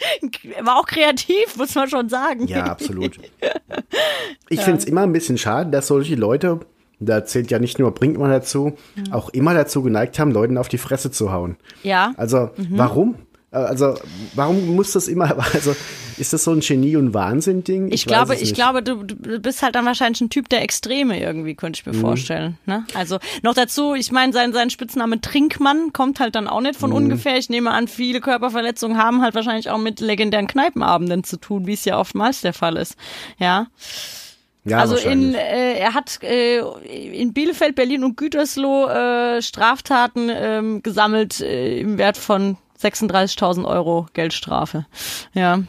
[0.62, 2.46] war auch kreativ, muss man schon sagen.
[2.46, 3.18] Ja, absolut.
[4.48, 6.60] Ich finde es immer ein bisschen schade, dass solche Leute,
[7.00, 8.74] da zählt ja nicht nur Brinkmann dazu,
[9.10, 11.56] auch immer dazu geneigt haben, Leuten auf die Fresse zu hauen.
[11.82, 12.12] Ja.
[12.16, 13.14] Also, warum?
[13.52, 13.94] Äh, Also,
[14.34, 15.74] warum muss das immer, also,
[16.18, 17.90] ist das so ein Genie- und Wahnsinn-Ding?
[17.90, 21.18] Ich, weiß glaube, ich glaube, du, du bist halt dann wahrscheinlich ein Typ der Extreme
[21.18, 21.92] irgendwie, könnte ich Mhm.
[21.92, 22.58] mir vorstellen.
[22.66, 22.84] Ne?
[22.94, 26.78] Also noch dazu, ich meine, sein, sein Spitzname Trinkmann kommt halt dann auch nicht Mhm.
[26.80, 27.38] von ungefähr.
[27.38, 31.72] Ich nehme an, viele Körperverletzungen haben halt wahrscheinlich auch mit legendären Kneipenabenden zu tun, wie
[31.72, 32.96] es ja oftmals der Fall ist.
[33.38, 33.66] Ja.
[34.64, 40.82] Ja, also in, äh, er hat äh, in Bielefeld, Berlin und Gütersloh äh, Straftaten ähm,
[40.82, 44.86] gesammelt äh, im Wert von 36.000 Euro Geldstrafe.
[45.32, 45.60] Ja,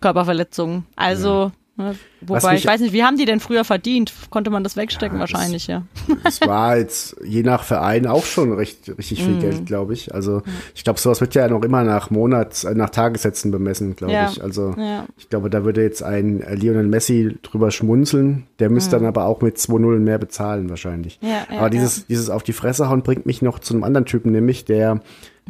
[0.00, 0.86] Körperverletzungen.
[0.96, 1.52] Also,
[1.82, 1.94] Ne?
[2.20, 4.12] Wobei, ich weiß nicht, wie haben die denn früher verdient?
[4.30, 5.18] Konnte man das wegstecken?
[5.18, 5.82] Ja, das- Wahrscheinlich, ja.
[6.22, 10.14] Das war jetzt je nach Verein auch schon recht, richtig viel Geld, glaube ich.
[10.14, 10.42] Also
[10.74, 14.30] ich glaube, sowas wird ja noch immer nach Monats, äh, nach Tagessätzen bemessen, glaube Ja.
[14.30, 14.42] ich.
[14.42, 15.06] Also Ja.
[15.16, 18.46] ich glaube, da würde jetzt ein äh, Lionel Messi drüber schmunzeln.
[18.60, 21.18] Der müsste dann aber auch mit 2 Nullen mehr bezahlen wahrscheinlich.
[21.50, 24.64] Aber dieses, dieses auf die Fresse hauen bringt mich noch zu einem anderen Typen, nämlich
[24.64, 25.00] der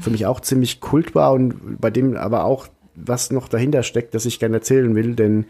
[0.00, 4.14] für mich auch ziemlich kult war und bei dem aber auch was noch dahinter steckt,
[4.14, 5.46] das ich gerne erzählen will, denn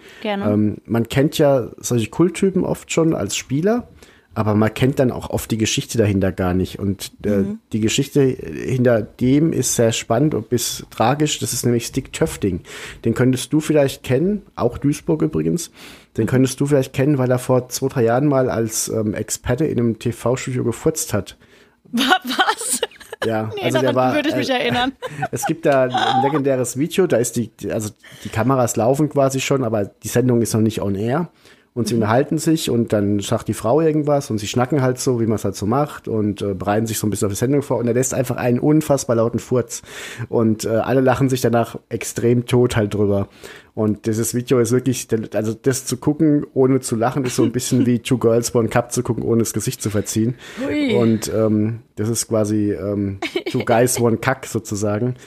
[0.53, 3.89] ähm, man kennt ja solche Kulttypen oft schon als Spieler,
[4.35, 6.79] aber man kennt dann auch oft die Geschichte dahinter gar nicht.
[6.79, 7.59] Und äh, Mhm.
[7.75, 11.39] die Geschichte hinter dem ist sehr spannend und bis tragisch.
[11.39, 12.61] Das ist nämlich Stick Töfting.
[13.05, 15.71] Den könntest du vielleicht kennen, auch Duisburg übrigens.
[16.17, 19.67] Den könntest du vielleicht kennen, weil er vor zwei, drei Jahren mal als ähm, Experte
[19.67, 21.37] in einem TV-Studio gefurzt hat.
[21.93, 22.81] Was?
[23.25, 24.15] Ja, Nee, also der daran war.
[24.15, 24.93] würde ich mich äh, erinnern.
[25.31, 27.91] Es gibt da ein legendäres Video, da ist die, also
[28.25, 31.29] die Kameras laufen quasi schon, aber die Sendung ist noch nicht on air.
[31.75, 31.89] Und Mhm.
[31.89, 35.27] sie unterhalten sich und dann sagt die Frau irgendwas und sie schnacken halt so, wie
[35.27, 37.63] man es halt so macht und äh, bereiten sich so ein bisschen auf die Sendung
[37.63, 39.81] vor und er lässt einfach einen unfassbar lauten Furz.
[40.29, 43.29] Und äh, alle lachen sich danach extrem tot halt drüber.
[43.75, 47.53] Und dieses Video ist wirklich, also das zu gucken, ohne zu lachen, ist so ein
[47.53, 50.35] bisschen wie Two Girls One Cup zu gucken, ohne das Gesicht zu verziehen.
[50.63, 50.95] Hui.
[50.95, 53.19] Und ähm, das ist quasi ähm,
[53.51, 55.17] Two Guys One Kack sozusagen.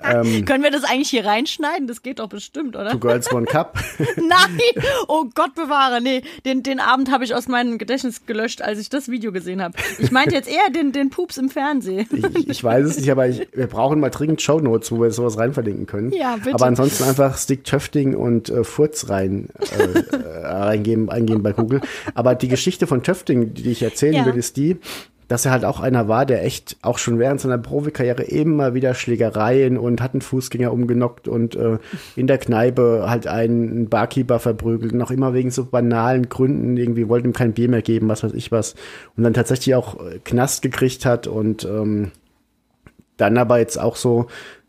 [0.00, 1.88] Können wir das eigentlich hier reinschneiden?
[1.88, 2.90] Das geht doch bestimmt, oder?
[2.90, 3.78] Two Girls One Cup.
[4.16, 4.84] Nein!
[5.08, 6.00] Oh Gott bewahre.
[6.00, 9.60] Nee, den, den Abend habe ich aus meinem Gedächtnis gelöscht, als ich das Video gesehen
[9.60, 9.76] habe.
[9.98, 12.06] Ich meinte jetzt eher den, den Pups im Fernsehen.
[12.12, 15.38] Ich, ich weiß es nicht, aber ich, wir brauchen mal dringend Shownotes, wo wir sowas
[15.38, 16.12] rein verlinken können.
[16.12, 16.54] Ja, bitte.
[16.54, 21.80] Aber ansonsten einfach Stick Töfting und äh, Furz rein äh, äh, reingeben, eingeben bei Google.
[22.14, 24.26] Aber die Geschichte von Töfting, die ich erzählen Ja.
[24.26, 24.76] will, ist die,
[25.28, 28.94] dass er halt auch einer war, der echt auch schon während seiner Profikarriere immer wieder
[28.94, 31.78] Schlägereien und hat einen Fußgänger umgenockt und äh,
[32.14, 37.08] in der Kneipe halt einen Barkeeper verprügelt und auch immer wegen so banalen Gründen irgendwie
[37.08, 38.74] wollte ihm kein Bier mehr geben, was weiß ich was.
[39.16, 42.12] Und dann tatsächlich auch äh, Knast gekriegt hat und ähm,
[43.16, 44.26] dann aber jetzt auch so,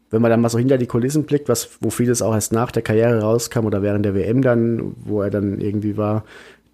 [0.09, 2.71] wenn man dann mal so hinter die Kulissen blickt, was, wo vieles auch erst nach
[2.71, 6.23] der Karriere rauskam oder während der WM dann, wo er dann irgendwie war,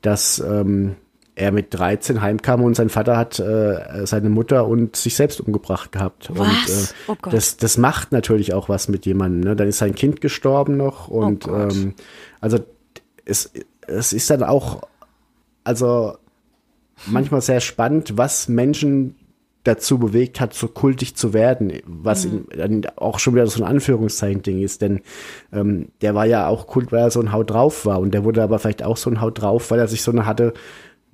[0.02, 0.96] dass ähm,
[1.36, 5.92] er mit 13 heimkam und sein Vater hat äh, seine Mutter und sich selbst umgebracht
[5.92, 6.30] gehabt.
[6.30, 6.92] Und Was?
[6.92, 7.34] äh, Oh Gott.
[7.34, 9.42] das, das macht natürlich auch was mit jemandem.
[9.42, 9.56] Ne?
[9.56, 11.96] Dann ist sein Kind gestorben noch und Oh ähm,
[12.40, 12.60] also
[13.26, 13.52] es,
[13.88, 14.84] es ist dann auch,
[15.64, 16.18] also
[17.08, 19.16] manchmal sehr spannend, was Menschen
[19.64, 22.46] dazu bewegt hat, so kultig zu werden, was Mhm.
[22.56, 25.00] dann auch schon wieder so ein Anführungszeichen-Ding ist, denn
[25.54, 28.26] ähm, der war ja auch kult, weil er so ein Haut drauf war und der
[28.26, 30.54] wurde aber vielleicht auch so ein Haut drauf, weil er sich so eine hatte,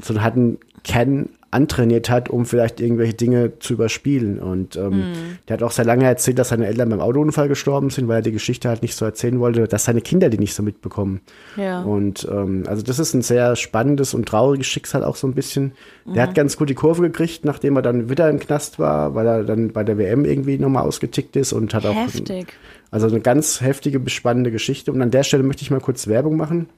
[0.02, 4.38] so einen harten Kern antrainiert hat, um vielleicht irgendwelche Dinge zu überspielen.
[4.38, 5.14] Und ähm, Mhm.
[5.48, 8.22] der hat auch sehr lange erzählt, dass seine Eltern beim Autounfall gestorben sind, weil er
[8.22, 11.22] die Geschichte halt nicht so erzählen wollte, dass seine Kinder die nicht so mitbekommen.
[11.58, 11.82] Ja.
[11.82, 15.72] Und ähm, also das ist ein sehr spannendes und trauriges Schicksal auch so ein bisschen.
[16.06, 19.26] Der hat ganz gut die Kurve gekriegt, nachdem er dann wieder im Knast war, weil
[19.26, 22.54] er dann bei der WM irgendwie nochmal ausgetickt ist und hat auch Heftig.
[22.92, 24.92] also eine ganz heftige, spannende Geschichte.
[24.92, 26.70] Und an der Stelle möchte ich mal kurz Werbung machen.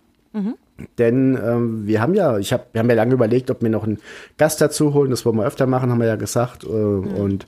[0.98, 3.84] Denn ähm, wir haben ja, ich hab, wir haben ja lange überlegt, ob wir noch
[3.84, 4.00] einen
[4.38, 5.12] Gast dazu holen.
[5.12, 6.63] Das wollen wir öfter machen, haben wir ja gesagt.
[6.63, 7.46] Äh, Und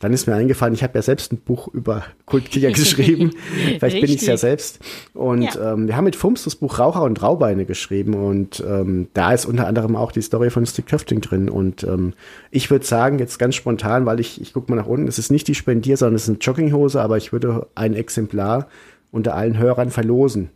[0.00, 3.30] dann ist mir eingefallen, ich habe ja selbst ein Buch über Kultkicker geschrieben.
[3.78, 4.40] Vielleicht bin ich es ja Richtig.
[4.40, 4.80] selbst.
[5.14, 5.74] Und Ja.
[5.74, 8.14] ähm, wir haben mit Fums das Buch Raucher und Raubeine geschrieben.
[8.14, 11.48] Und ähm, da ist unter anderem auch die Story von Stick Köfting drin.
[11.48, 12.14] Und ähm,
[12.50, 15.30] ich würde sagen, jetzt ganz spontan, weil ich, ich gucke mal nach unten, es ist
[15.30, 18.66] nicht die Spendier, sondern es ist eine Jogginghose, aber ich würde ein Exemplar
[19.12, 20.50] unter allen Hörern verlosen.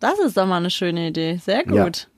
[0.00, 1.38] Das ist doch mal eine schöne Idee.
[1.44, 1.84] Sehr Ja.
[1.84, 2.08] gut.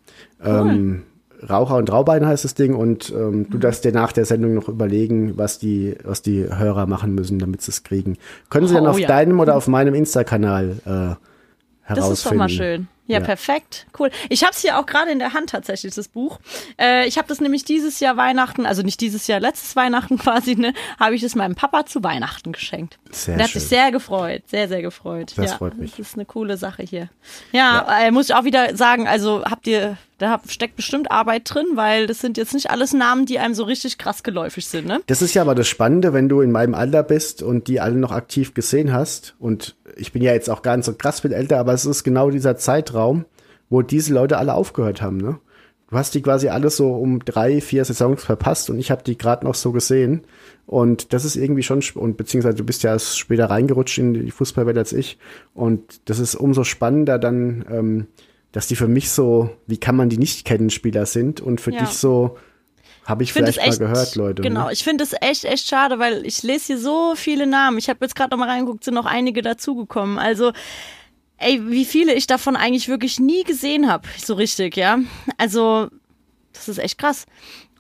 [0.43, 1.03] Ähm,
[1.49, 4.69] Raucher und Raubein heißt das Ding und ähm, du darfst dir nach der Sendung noch
[4.69, 8.17] überlegen, was die, was die Hörer machen müssen, damit sie es kriegen.
[8.49, 9.09] Können sie dann Oh, auf ja.
[9.09, 11.19] deinem oder auf meinem Insta-Kanal äh, herausfinden.
[11.87, 12.87] Das ist doch mal schön.
[13.13, 13.25] Ja, Ja.
[13.25, 13.87] perfekt.
[13.99, 14.11] Cool.
[14.29, 16.39] Ich habe es hier auch gerade in der Hand tatsächlich, das Buch.
[16.81, 20.55] Äh, ich habe das nämlich dieses Jahr Weihnachten, also nicht dieses Jahr, letztes Weihnachten quasi,
[20.57, 22.99] ne, habe ich das meinem Papa zu Weihnachten geschenkt.
[23.11, 25.33] Sehr Der hat sich sehr gefreut, sehr, sehr gefreut.
[25.37, 25.91] Das ja, freut mich.
[25.93, 27.09] Das ist eine coole Sache hier.
[27.53, 31.67] Ja, Äh, muss ich auch wieder sagen, also habt ihr, da steckt bestimmt Arbeit drin,
[31.75, 35.01] weil das sind jetzt nicht alles Namen, die einem so richtig krass geläufig sind, ne?
[35.09, 37.97] Das ist ja aber das Spannende, wenn du in meinem Alter bist und die alle
[37.97, 39.35] noch aktiv gesehen hast.
[39.41, 42.05] Und ich bin ja jetzt auch gar nicht so krass viel älter, aber es ist
[42.05, 43.25] genau dieser Zeitraum,
[43.69, 45.17] wo diese Leute alle aufgehört haben.
[45.17, 45.41] Ne?
[45.91, 49.19] Du hast die quasi alle so um drei, vier Saisons verpasst und ich habe die
[49.19, 50.23] gerade noch so gesehen.
[50.67, 54.79] Und das ist irgendwie schon, und beziehungsweise du bist ja später reingerutscht in die Fußballwelt
[54.79, 55.19] als ich.
[55.53, 58.07] Und das ist umso spannender dann, ähm,
[58.53, 61.73] dass die für mich so, wie kann man die nicht kennen, Spieler sind und für
[61.73, 61.81] Ja.
[61.81, 62.39] dich so,
[63.05, 64.43] habe ich, Ich vielleicht es mal echt, gehört, Leute.
[64.43, 64.73] Genau, Ne?
[64.73, 67.79] ich finde es echt, echt schade, weil ich lese hier so viele Namen.
[67.79, 70.19] Ich habe jetzt gerade noch mal reingeguckt, sind noch einige dazugekommen.
[70.19, 70.53] Also
[71.39, 74.99] ey, wie viele ich davon eigentlich wirklich nie gesehen habe, so richtig, ja.
[75.39, 75.89] Also,
[76.53, 77.27] das ist echt krass.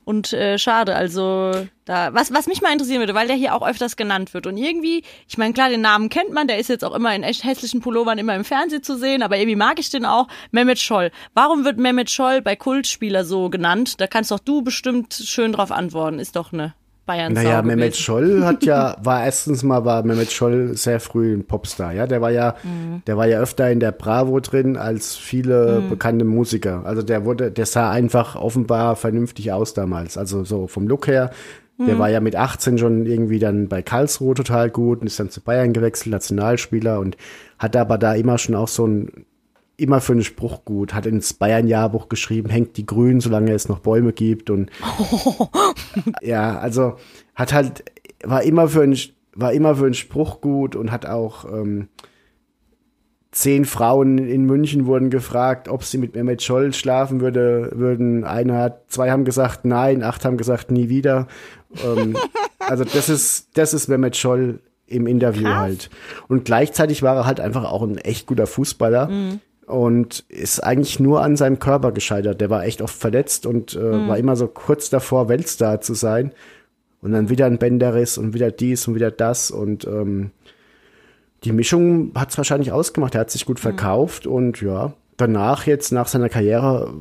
[0.04, 1.52] Und äh, schade, also
[1.84, 4.46] da, was, was mich mal interessieren würde, weil der hier auch öfters genannt wird.
[4.46, 7.22] Und irgendwie, ich meine, klar, den Namen kennt man, der ist jetzt auch immer in
[7.22, 10.28] echt hässlichen Pullovern immer im Fernsehen zu sehen, aber irgendwie mag ich den auch.
[10.50, 11.10] Mehmet Scholl.
[11.34, 14.00] Warum wird Mehmet Scholl bei Kultspieler so genannt?
[14.00, 16.18] Da kannst doch du bestimmt schön drauf antworten.
[16.18, 20.76] Ist doch eine Bayern Naja, Mehmet Scholl hat ja, war erstens mal, war Mehmet Scholl
[20.76, 22.06] sehr früh ein Popstar, ja.
[22.06, 23.02] Der war ja, Mhm.
[23.06, 26.82] der war ja öfter in der Bravo drin als viele bekannte Musiker.
[26.84, 30.16] Also der wurde, der sah einfach offenbar vernünftig aus damals.
[30.16, 31.30] Also so vom Look her.
[31.78, 31.86] Mhm.
[31.86, 35.30] Der war ja mit 18 schon irgendwie dann bei Karlsruhe total gut und ist dann
[35.30, 37.16] zu Bayern gewechselt, Nationalspieler und
[37.58, 39.24] hat aber da immer schon auch so ein,
[39.82, 43.80] immer für einen Spruch gut, hat ins Bayern-Jahrbuch geschrieben, hängt die Grünen, solange es noch
[43.80, 44.70] Bäume gibt und
[46.22, 46.96] ja, also
[47.34, 47.84] hat halt,
[48.22, 48.96] war immer für einen,
[49.34, 51.88] war immer für einen Spruch gut und hat auch ähm,
[53.32, 58.24] zehn Frauen in München wurden gefragt, ob sie mit Mehmet Scholl schlafen würde, würden.
[58.24, 61.26] Eine hat, zwei haben gesagt nein, acht haben gesagt nie wieder.
[61.84, 62.16] Ähm,
[62.58, 65.58] also das ist, das ist Mehmet Scholl im Interview Krass.
[65.58, 65.90] halt.
[66.28, 69.08] Und gleichzeitig war er halt einfach auch ein echt guter Fußballer.
[69.72, 72.40] Und ist eigentlich nur an seinem Körper gescheitert.
[72.40, 76.32] Der war echt oft verletzt und äh, war immer so kurz davor, Weltstar zu sein.
[77.00, 79.50] Und dann wieder ein Bänderriss und wieder dies und wieder das.
[79.50, 80.30] Und ähm,
[81.44, 83.14] die Mischung hat es wahrscheinlich ausgemacht.
[83.14, 86.92] Er hat sich gut verkauft und ja, danach jetzt nach seiner Karriere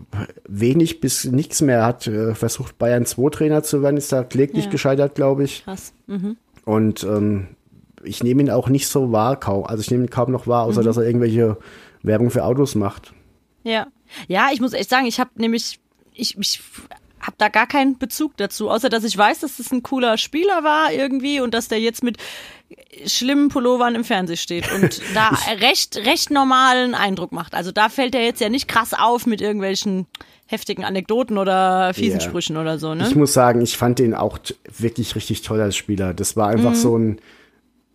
[0.48, 1.80] wenig bis nichts mehr.
[1.80, 4.72] Er hat äh, versucht, Bayern 2 Trainer zu werden, ist da kläglich Ja.
[4.72, 5.64] gescheitert, glaube ich.
[5.66, 5.94] Krass.
[6.08, 6.38] Mhm.
[6.66, 7.48] Und ähm,
[8.04, 9.66] ich nehme ihn auch nicht so wahr, kaum.
[9.66, 10.70] Also ich nehme ihn kaum noch wahr, Mhm.
[10.72, 11.58] außer dass er irgendwelche
[12.04, 13.14] Werbung für Autos macht.
[13.64, 13.88] Ja.
[14.28, 15.80] Ja, ich muss echt sagen, ich habe nämlich,
[16.14, 16.62] ich, ich
[17.20, 20.64] habe da gar keinen Bezug dazu, außer dass ich weiß, dass das ein cooler Spieler
[20.64, 22.18] war irgendwie und dass der jetzt mit
[23.06, 27.54] schlimmen Pullovern im Fernsehen steht und da recht, recht normalen Eindruck macht.
[27.54, 30.08] Also da fällt er jetzt ja nicht krass auf mit irgendwelchen
[30.46, 32.26] heftigen Anekdoten oder fiesen Ja.
[32.26, 33.08] Sprüchen oder so, ne?
[33.08, 34.38] Ich muss sagen, ich fand den auch
[34.78, 36.14] wirklich richtig toll als Spieler.
[36.14, 37.20] Das war einfach so ein,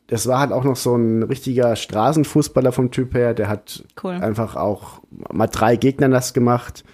[0.08, 3.34] das war halt auch noch so ein richtiger Straßenfußballer vom Typ her.
[3.34, 4.12] Der hat Cool.
[4.12, 5.00] einfach auch
[5.32, 6.84] mal drei Gegner nass gemacht.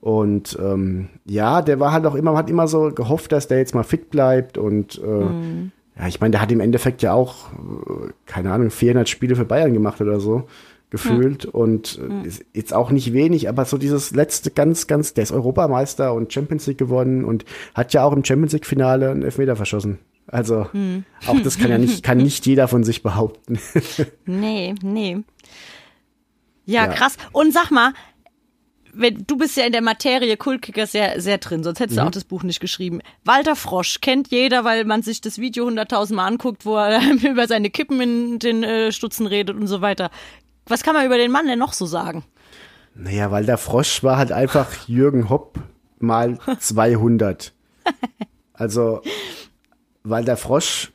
[0.00, 3.58] Und ähm, ja, der war halt auch immer, man hat immer so gehofft, dass der
[3.58, 4.58] jetzt mal fit bleibt.
[4.58, 9.08] Und äh, ja, ich meine, der hat im Endeffekt ja auch, äh, keine Ahnung, 400
[9.08, 10.46] Spiele für Bayern gemacht oder so
[10.90, 15.32] gefühlt und äh, jetzt auch nicht wenig, aber so dieses letzte ganz, ganz, der ist
[15.32, 19.54] Europameister und Champions League gewonnen und hat ja auch im Champions League Finale einen Elfmeter
[19.54, 19.98] verschossen.
[20.28, 20.68] Also
[21.26, 23.58] auch das kann ja nicht, kann nicht jeder von sich behaupten.
[24.26, 25.18] Nee, nee.
[26.66, 26.92] Ja, Ja.
[26.92, 27.16] krass.
[27.32, 27.92] Und sag mal,
[28.92, 32.10] wenn, du bist ja in der Materie Kultkicker sehr, sehr drin, sonst hättest du auch
[32.10, 33.00] das Buch nicht geschrieben.
[33.24, 37.46] Walter Frosch kennt jeder, weil man sich das Video hunderttausend Mal anguckt, wo er über
[37.46, 40.10] seine Kippen in den äh, Stutzen redet und so weiter.
[40.66, 42.24] Was kann man über den Mann denn noch so sagen?
[42.94, 45.58] Naja, weil der Frosch war halt einfach Jürgen Hopp
[46.00, 47.52] mal 200.
[48.52, 49.02] Also,
[50.08, 50.92] weil der Frosch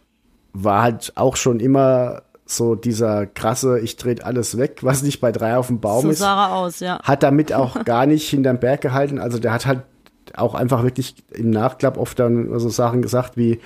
[0.53, 5.31] war halt auch schon immer so dieser krasse, ich dreht alles weg, was nicht bei
[5.31, 6.19] drei auf dem Baum So ist.
[6.19, 6.99] sah er aus, ja.
[7.01, 9.17] Hat damit auch gar nicht hinterm Berg gehalten.
[9.17, 9.81] Also der hat halt
[10.35, 13.59] auch einfach wirklich im Nachklapp oft dann so Sachen gesagt wie,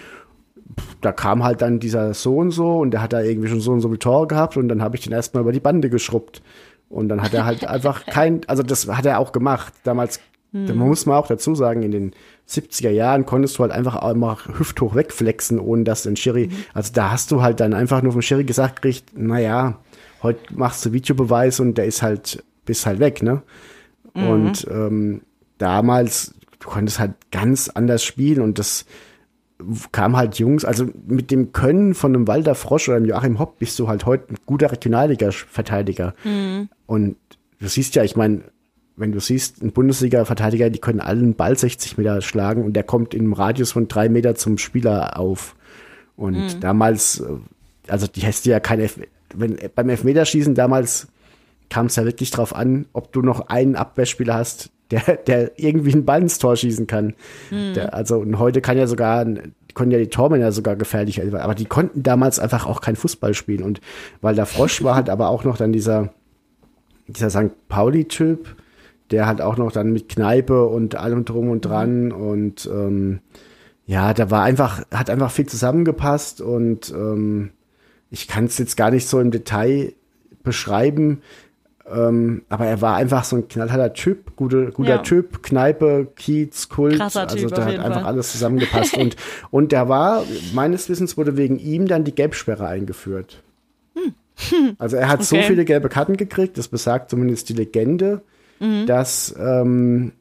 [1.01, 3.71] da kam halt dann dieser so und so und der hat da irgendwie schon so
[3.71, 6.41] und so viel Tore gehabt und dann habe ich den erstmal über die Bande geschrubbt.
[6.89, 9.73] Und dann hat er halt einfach kein, also das hat er auch gemacht.
[9.83, 10.19] Damals,
[10.51, 12.11] da muss man auch dazu sagen, in den
[12.47, 17.11] 70er Jahren konntest du halt einfach immer hüfthoch wegflexen, ohne dass ein Schiri, also da
[17.11, 19.79] hast du halt dann einfach nur vom Schiri gesagt gekriegt, naja,
[20.23, 23.41] heute machst du Videobeweis und der ist halt, bist halt weg, ne?
[24.13, 25.21] Und ähm,
[25.59, 28.85] damals, du konntest halt ganz anders spielen und das
[29.91, 33.59] kam halt Jungs, also mit dem Können von einem Walter Frosch oder einem Joachim Hopp
[33.59, 36.13] bist du halt heute ein guter Regionalliga-Verteidiger.
[36.85, 37.15] Und
[37.59, 38.43] du siehst ja, ich meine,
[38.97, 42.83] wenn du siehst, ein Bundesliga-Verteidiger, die können alle einen Ball 60 Meter schlagen und der
[42.83, 45.55] kommt im Radius von drei Meter zum Spieler auf.
[46.15, 47.25] Und damals, äh,
[47.87, 48.99] also die hast ja kein Elf
[49.33, 51.07] wenn beim Elfmeterschießen damals
[51.69, 55.93] kam es ja wirklich drauf an, ob du noch einen Abwehrspieler hast, der, der irgendwie
[55.93, 57.13] einen Ball ins Tor schießen kann.
[57.75, 61.55] Der, also und heute kann ja sogar, die konnten ja die Tormänner sogar gefährlich, aber
[61.55, 63.63] die konnten damals einfach auch kein Fußball spielen.
[63.63, 63.81] Und
[64.21, 66.13] weil der Frosch war halt aber auch noch dann dieser,
[67.07, 67.67] dieser St.
[67.67, 68.55] Pauli-Typ,
[69.11, 73.19] der halt auch noch dann mit Kneipe und allem drum und dran und ähm,
[73.85, 77.51] ja, da war einfach, hat einfach viel zusammengepasst und ähm,
[78.11, 79.93] ich kann es jetzt gar nicht so im Detail
[80.43, 81.21] beschreiben,
[81.89, 84.97] ähm, aber er war einfach so ein knallharter Typ, gute, guter Ja.
[84.97, 88.09] Typ, Kneipe, Kiez, Kult, Krasser also Typ da hat einfach Fall.
[88.09, 89.15] alles zusammengepasst und
[89.51, 93.41] und der war meines Wissens wurde wegen ihm dann die Gelbsperre eingeführt.
[94.77, 95.45] Also er hat so Okay.
[95.47, 98.21] viele gelbe Karten gekriegt, das besagt zumindest die Legende,
[98.85, 100.13] dass, ähm,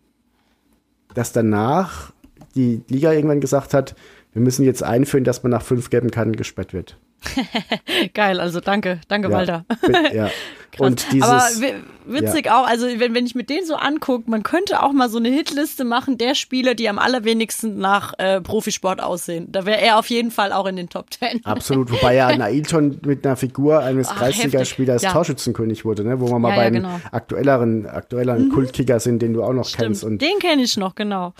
[1.14, 2.12] dass danach
[2.54, 3.94] die Liga irgendwann gesagt hat,
[4.32, 6.98] wir müssen jetzt einführen, dass man nach fünf gelben Karten gesperrt wird.
[8.14, 9.64] Geil, also danke, danke, Walter.
[9.88, 10.12] Ja.
[10.12, 10.30] ja.
[10.72, 10.86] Krass.
[10.86, 11.74] Und dieses, Aber wi-
[12.04, 15.16] witzig auch, also wenn, wenn ich mir den so angucke, man könnte auch mal so
[15.16, 19.50] eine Hitliste machen der Spieler, die am allerwenigsten nach äh, Profisport aussehen.
[19.50, 21.42] Da wäre er auf jeden Fall auch in den Top Ten.
[21.44, 25.12] Absolut, wobei ja ein Ailton mit einer Figur eines Kreisligaspielers ja.
[25.12, 26.20] Torschützenkönig wurde, ne?
[26.20, 27.00] wo wir mal Ja, bei ja, einem genau.
[27.10, 30.04] aktuelleren, aktuelleren Kultkicker sind, den du auch noch kennst.
[30.04, 31.32] Und den kenne ich noch, genau.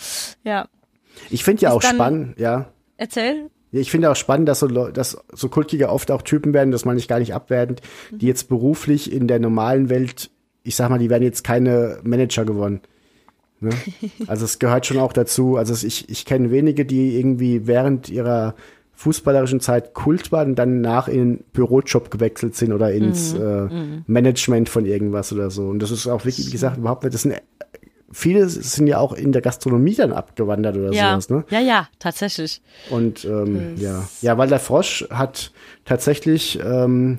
[0.45, 0.67] Ja,
[1.31, 2.67] ich finde ja Ist auch spannend, ja.
[2.97, 3.51] erzähl.
[3.73, 6.85] Ich finde auch spannend, dass so, Leu- dass so Kultkicker oft auch Typen werden, das
[6.85, 8.19] meine ich gar nicht abwertend, Mhm.
[8.19, 10.31] die jetzt beruflich in der normalen Welt,
[10.63, 12.81] ich sag mal, die werden jetzt keine Manager gewonnen.
[13.61, 13.71] Ne?
[14.27, 15.57] Also es gehört schon auch dazu.
[15.57, 18.55] Also ich, ich kenne wenige, die irgendwie während ihrer
[18.95, 23.41] fußballerischen Zeit Kult waren und dann nach in den Bürojob gewechselt sind oder ins Mhm.
[23.41, 25.69] äh, Management von irgendwas oder so.
[25.69, 27.35] Und das ist auch wirklich, wie gesagt, überhaupt nicht, das sind
[28.17, 31.45] viele sind ja auch in der Gastronomie dann abgewandert oder Ja, sowas, ne?
[31.51, 32.63] ja, ja, tatsächlich.
[32.89, 34.09] Und ähm, ja.
[34.23, 35.53] ja, weil der Frosch hat
[35.85, 37.19] tatsächlich, ähm,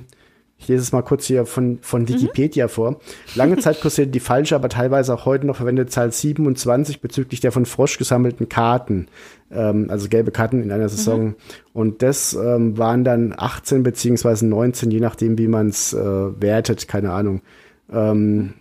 [0.58, 2.98] ich lese es mal kurz hier von, von Wikipedia vor,
[3.36, 7.52] lange Zeit kursierte die falsche, aber teilweise auch heute noch verwendete Zahl 27 bezüglich der
[7.52, 9.06] von Frosch gesammelten Karten,
[9.52, 11.36] ähm, also gelbe Karten in einer Saison.
[11.72, 15.96] Und das ähm, waren dann 18 beziehungsweise 19, je nachdem, wie man es äh,
[16.42, 17.40] wertet, keine Ahnung.
[17.88, 18.54] Ähm,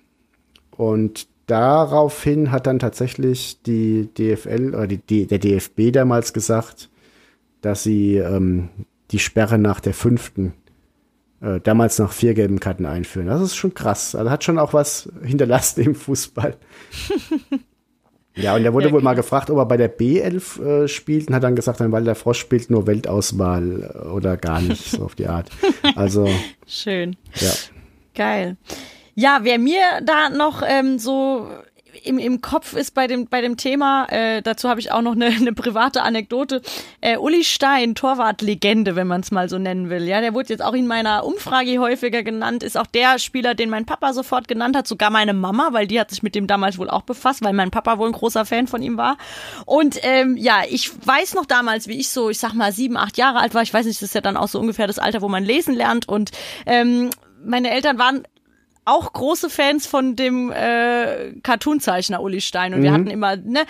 [0.70, 6.90] und daraufhin hat dann tatsächlich die DFL oder die, der DFB damals gesagt,
[7.62, 8.70] dass sie ähm,
[9.12, 10.54] die Sperre nach der fünften,
[11.42, 13.28] äh, damals nach vier gelben Karten einführen.
[13.28, 14.16] Das ist schon krass.
[14.16, 16.58] Also hat schon auch was hinterlassen im Fußball.
[18.36, 21.30] ja, und er wurde Ja, wohl mal gefragt, ob er bei der B11 äh, spielt
[21.30, 24.92] und hat dann gesagt, dann, weil der Frosch spielt nur Weltauswahl äh, oder gar nicht,
[24.92, 25.50] so auf die Art.
[25.96, 27.16] Also, Schön.
[27.40, 27.58] ja.
[28.14, 28.58] Geil.
[29.20, 31.50] Ja, wer mir da noch ähm, so
[32.04, 35.14] im, im Kopf ist bei dem, bei dem Thema, äh, dazu habe ich auch noch
[35.14, 36.62] eine, eine private Anekdote.
[37.02, 40.04] Äh, Uli Stein, Torwartlegende, wenn man es mal so nennen will.
[40.04, 43.72] Ja, der wurde jetzt auch in meiner Umfrage häufiger genannt, ist auch der Spieler, den
[43.72, 46.78] mein Papa sofort genannt hat, sogar meine Mama, weil die hat sich mit dem damals
[46.78, 49.18] wohl auch befasst, weil mein Papa wohl ein großer Fan von ihm war.
[49.66, 53.18] Und ähm, ja, ich weiß noch damals, wie ich so, ich sag mal, sieben, acht
[53.18, 55.24] Jahre alt war, ich weiß nicht, das ist ja dann auch so ungefähr das Alter,
[55.24, 56.08] wo man lesen lernt.
[56.08, 56.30] Und
[56.68, 57.10] ähm,
[57.44, 58.24] meine Eltern waren
[58.88, 63.66] auch große Fans von dem äh, Cartoonzeichner Uli Stein und wir hatten immer ne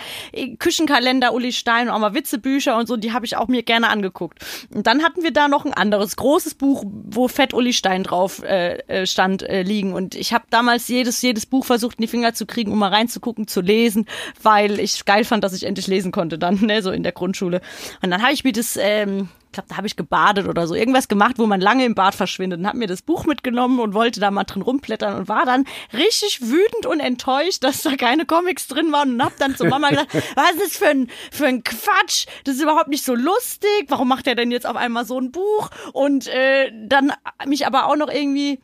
[0.58, 3.88] Küchenkalender Uli Stein und auch mal Witzebücher und so, die habe ich auch mir gerne
[3.88, 4.38] angeguckt.
[4.72, 8.42] Und dann hatten wir da noch ein anderes großes Buch, wo Fett Uli Stein drauf
[8.42, 12.08] äh, äh, stand äh, liegen und ich habe damals jedes jedes Buch versucht in die
[12.08, 14.06] Finger zu kriegen, um mal reinzugucken, zu lesen,
[14.42, 17.60] weil ich geil fand, dass ich endlich lesen konnte dann, ne, so in der Grundschule.
[18.02, 20.74] Und dann habe ich mir das ähm, ich glaube, da habe ich gebadet oder so,
[20.74, 22.60] irgendwas gemacht, wo man lange im Bad verschwindet.
[22.60, 25.64] Und habe mir das Buch mitgenommen und wollte da mal drin rumblättern und war dann
[25.94, 29.88] richtig wütend und enttäuscht, dass da keine Comics drin waren und hab dann zu Mama
[29.88, 33.86] gesagt, was ist das für ein, für ein Quatsch, das ist überhaupt nicht so lustig,
[33.88, 35.70] warum macht er denn jetzt auf einmal so ein Buch?
[35.92, 37.12] Und äh, dann
[37.46, 38.60] mich aber auch noch irgendwie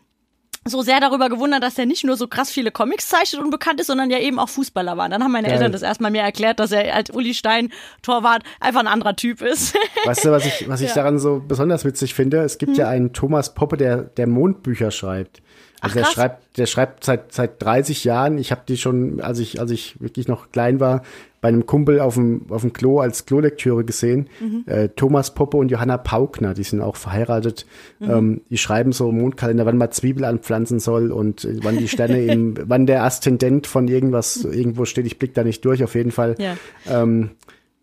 [0.66, 3.80] so sehr darüber gewundert, dass er nicht nur so krass viele Comics zeichnet und bekannt
[3.80, 5.08] ist, sondern ja eben auch Fußballer war.
[5.08, 5.56] Dann haben meine Geil.
[5.56, 7.70] Eltern das erstmal mir erklärt, dass er als Uli Stein
[8.02, 9.76] Torwart einfach ein anderer Typ ist.
[10.04, 10.94] Weißt du, was ich, was ich Ja.
[10.96, 12.38] daran so besonders witzig finde?
[12.38, 15.42] Es gibt ja einen Thomas Poppe, der, der Mondbücher schreibt.
[15.80, 18.38] Also Ach, der schreibt, der schreibt seit, seit 30 Jahren.
[18.38, 21.02] Ich habe die schon, als ich, als ich wirklich noch klein war,
[21.44, 24.30] bei einem Kumpel auf dem, auf dem Klo als Klolektüre gesehen.
[24.64, 27.66] Äh, Thomas Poppe und Johanna Paukner, die sind auch verheiratet.
[28.00, 31.86] Ähm, die schreiben so im Mondkalender, wann man Zwiebel anpflanzen soll und äh, wann die
[31.86, 35.04] Sterne im, wann der Aszendent von irgendwas irgendwo steht.
[35.04, 36.34] Ich blick da nicht durch, auf jeden Fall.
[36.38, 36.56] Ja.
[36.88, 37.32] Ähm,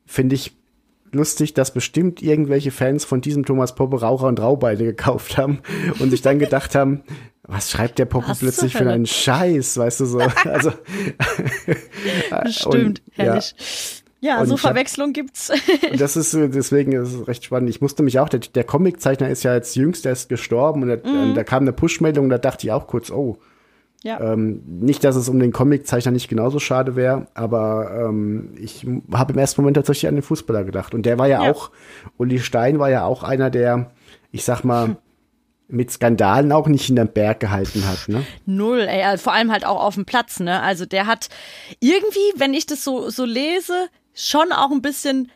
[0.08, 0.54] Finde ich
[1.14, 5.60] lustig, dass bestimmt irgendwelche Fans von diesem Thomas Poppe Raucher und Raubeine gekauft haben
[6.00, 7.02] und sich dann gedacht haben,
[7.44, 10.20] was schreibt der Poppe plötzlich für einen Scheiß, weißt du so?
[10.46, 10.72] Also
[12.48, 13.24] Stimmt, Und, ja.
[13.26, 13.56] herrlich.
[14.24, 15.50] Ja, Und so ich hab- Verwechslung gibt's.
[15.92, 17.70] Und das ist deswegen ist es recht spannend.
[17.72, 21.10] Ich musste mich auch, der, der Comiczeichner ist ja jetzt jüngst erst gestorben und, da-
[21.10, 23.40] und da kam eine Push-Meldung, da dachte ich auch kurz, oh,
[24.04, 24.20] ja.
[24.20, 29.34] ähm, nicht, dass es um den Comiczeichner nicht genauso schade wäre, aber ähm, ich habe
[29.34, 30.94] im ersten Moment tatsächlich an den Fußballer gedacht.
[30.94, 31.52] Und der war ja, Ja.
[31.52, 31.72] auch,
[32.18, 33.92] Uli Stein war ja auch einer, der,
[34.32, 34.96] ich sag mal,
[35.68, 38.10] mit Skandalen auch nicht hinterm Berg gehalten hat.
[38.10, 38.26] Ne?
[38.46, 40.62] Null, ey, also vor allem halt auch auf dem Platz, ne?
[40.62, 41.30] Also der hat
[41.80, 45.32] irgendwie, wenn ich das so, so lese, schon auch ein bisschen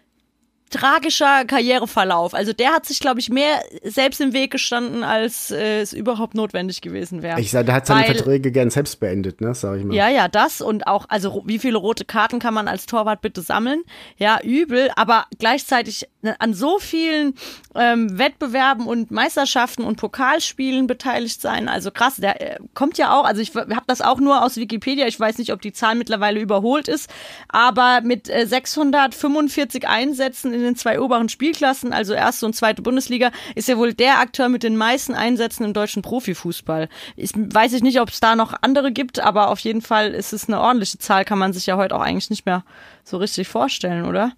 [0.75, 2.33] tragischer Karriereverlauf.
[2.33, 6.35] Also der hat sich, glaube ich, mehr selbst im Weg gestanden, als äh, es überhaupt
[6.35, 7.39] notwendig gewesen wäre.
[7.39, 9.95] Ich sage, der hat seine Weil- Verträge gern selbst beendet, ne, sag ich mal.
[9.95, 13.41] Ja, ja, das und auch, also wie viele rote Karten kann man als Torwart bitte
[13.41, 13.83] sammeln?
[14.17, 17.35] Ja, übel, aber gleichzeitig ne, an so vielen
[17.75, 21.69] ähm, Wettbewerben und Meisterschaften und Pokalspielen beteiligt sein.
[21.69, 25.07] Also krass, der äh, kommt ja auch, also ich habe das auch nur aus Wikipedia,
[25.07, 27.09] ich weiß nicht, ob die Zahl mittlerweile überholt ist,
[27.47, 33.31] aber mit äh, 645 Einsätzen in den zwei oberen Spielklassen, also erste und zweite Bundesliga,
[33.55, 36.89] ist er wohl der Akteur mit den meisten Einsätzen im deutschen Profifußball.
[37.15, 40.33] Ich weiß ich nicht, ob es da noch andere gibt, aber auf jeden Fall ist
[40.33, 42.63] es eine ordentliche Zahl, kann man sich ja heute auch eigentlich nicht mehr
[43.03, 44.33] so richtig vorstellen, oder?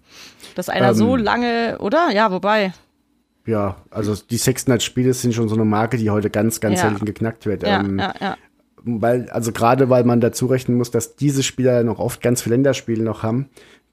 [0.54, 0.94] Dass einer Ähm.
[0.94, 2.10] so lange, oder?
[2.12, 2.72] Ja, wobei.
[3.46, 6.90] Ja, also die 600 Spiele sind schon so eine Marke, die heute ganz, ganz Ja.
[6.90, 7.62] selten geknackt wird.
[7.62, 8.36] Ja, ähm, ja, ja.
[8.84, 12.54] Weil, also gerade weil man dazu rechnen muss, dass diese Spieler noch oft ganz viele
[12.56, 13.48] Länderspiele noch haben,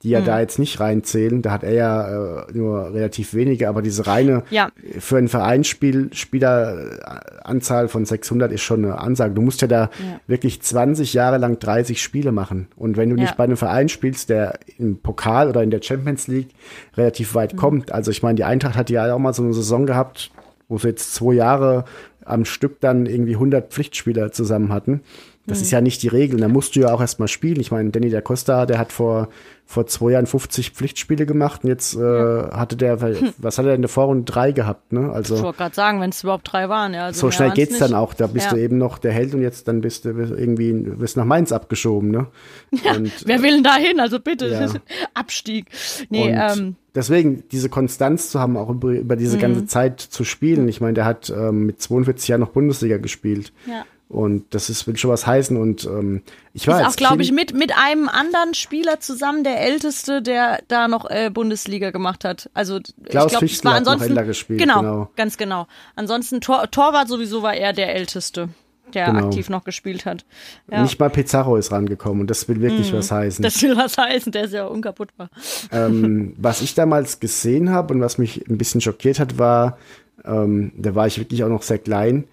[0.05, 1.41] die ja da jetzt nicht reinzählen.
[1.41, 4.69] Da hat er ja äh, nur relativ wenige, aber diese reine Ja.
[4.99, 9.33] für ein Vereinsspiel Spieleranzahl von 600 ist schon eine Ansage.
[9.33, 9.89] Du musst ja da
[10.27, 12.67] wirklich 20 Jahre lang 30 Spiele machen.
[12.75, 13.35] Und wenn du nicht Ja.
[13.35, 16.49] bei einem Verein spielst, der im Pokal oder in der Champions League
[16.95, 17.57] relativ weit Mhm.
[17.57, 20.31] kommt, also ich meine, die Eintracht hat ja auch mal so eine Saison gehabt,
[20.67, 21.85] wo sie jetzt zwei Jahre
[22.23, 25.01] am Stück dann irgendwie 100 Pflichtspieler zusammen hatten.
[25.47, 25.63] Das Mhm.
[25.63, 26.39] ist ja nicht die Regel.
[26.39, 27.59] Da musst du ja auch erstmal spielen.
[27.59, 29.29] Ich meine, Danny da Costa, der hat vor,
[29.67, 32.99] vor zwei Jahren 50 Pflichtspiele gemacht und jetzt äh, hatte der,
[33.37, 34.23] was hat er in der Vorrunde?
[34.23, 35.07] Drei gehabt, ne?
[35.09, 37.05] Ich Also wollte gerade sagen, wenn es überhaupt drei waren, ja.
[37.05, 37.97] Also so schnell geht's dann nicht.
[37.97, 38.13] auch.
[38.13, 38.53] Da bist Ja.
[38.53, 42.09] du eben noch der Held und jetzt dann bist du irgendwie bist nach Mainz abgeschoben,
[42.11, 42.27] ne?
[42.71, 43.99] Und, Wer will denn da hin?
[43.99, 44.67] Also bitte, Ja.
[45.13, 45.67] Abstieg.
[46.09, 46.75] Nee, und ähm, Mhm.
[46.95, 50.67] deswegen diese Konstanz zu haben, auch über, über diese ganze Zeit zu spielen.
[50.67, 53.51] Ich meine, der hat ähm, mit 42 Jahren noch Bundesliga gespielt.
[53.67, 53.83] Ja.
[54.07, 55.57] Und das ist, will schon was heißen.
[55.57, 56.21] Und ähm,
[56.53, 60.59] ich war ist auch, glaube ich, mit, mit einem anderen Spieler zusammen der älteste, der
[60.67, 62.49] da noch äh, Bundesliga gemacht hat.
[62.53, 62.79] Also
[63.09, 65.09] Klaus ich glaube, es war ansonsten gespielt, Genau, genau.
[65.15, 65.67] ganz genau.
[65.95, 68.49] Ansonsten Tor, Torwart sowieso war er der älteste,
[68.93, 69.25] der Genau.
[69.25, 70.23] aktiv noch gespielt hat.
[70.71, 70.83] Ja.
[70.83, 73.41] Nicht mal Pizarro ist rangekommen und das will wirklich was heißen.
[73.41, 75.31] das will was heißen, der ist ja unkaputtbar.
[75.71, 79.79] ähm, was ich damals gesehen habe und was mich ein bisschen schockiert hat, war,
[80.23, 82.25] ähm, da war ich wirklich auch noch sehr klein,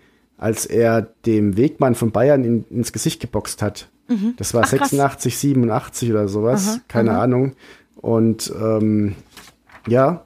[0.43, 3.89] als er dem Wegmann von Bayern in, ins Gesicht geboxt hat.
[4.37, 4.69] Das war Mhm.
[4.73, 4.91] Ach, krass.
[4.91, 7.55] 86, 87 oder sowas, keine Ahnung.
[7.97, 9.15] Und ähm,
[9.87, 10.25] ja,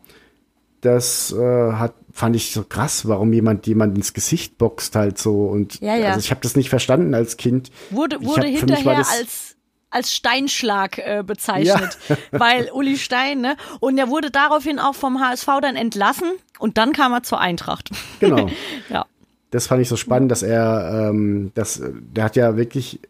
[0.81, 5.47] das äh, hat fand ich so krass, warum jemand jemand ins Gesicht boxt halt so
[5.49, 6.07] und Ja, ja.
[6.09, 7.71] also ich habe das nicht verstanden als Kind.
[7.91, 9.57] Wurde, wurde hab- hinterher als
[9.91, 11.97] als Steinschlag äh, bezeichnet,
[12.31, 13.57] weil Uli Stein, ne?
[13.81, 17.91] Und er wurde daraufhin auch vom HSV dann entlassen und dann kam er zur Eintracht.
[18.21, 18.49] Genau.
[18.91, 19.05] Ja.
[19.51, 23.01] Das fand ich so spannend, dass er, ähm, das, der hat ja wirklich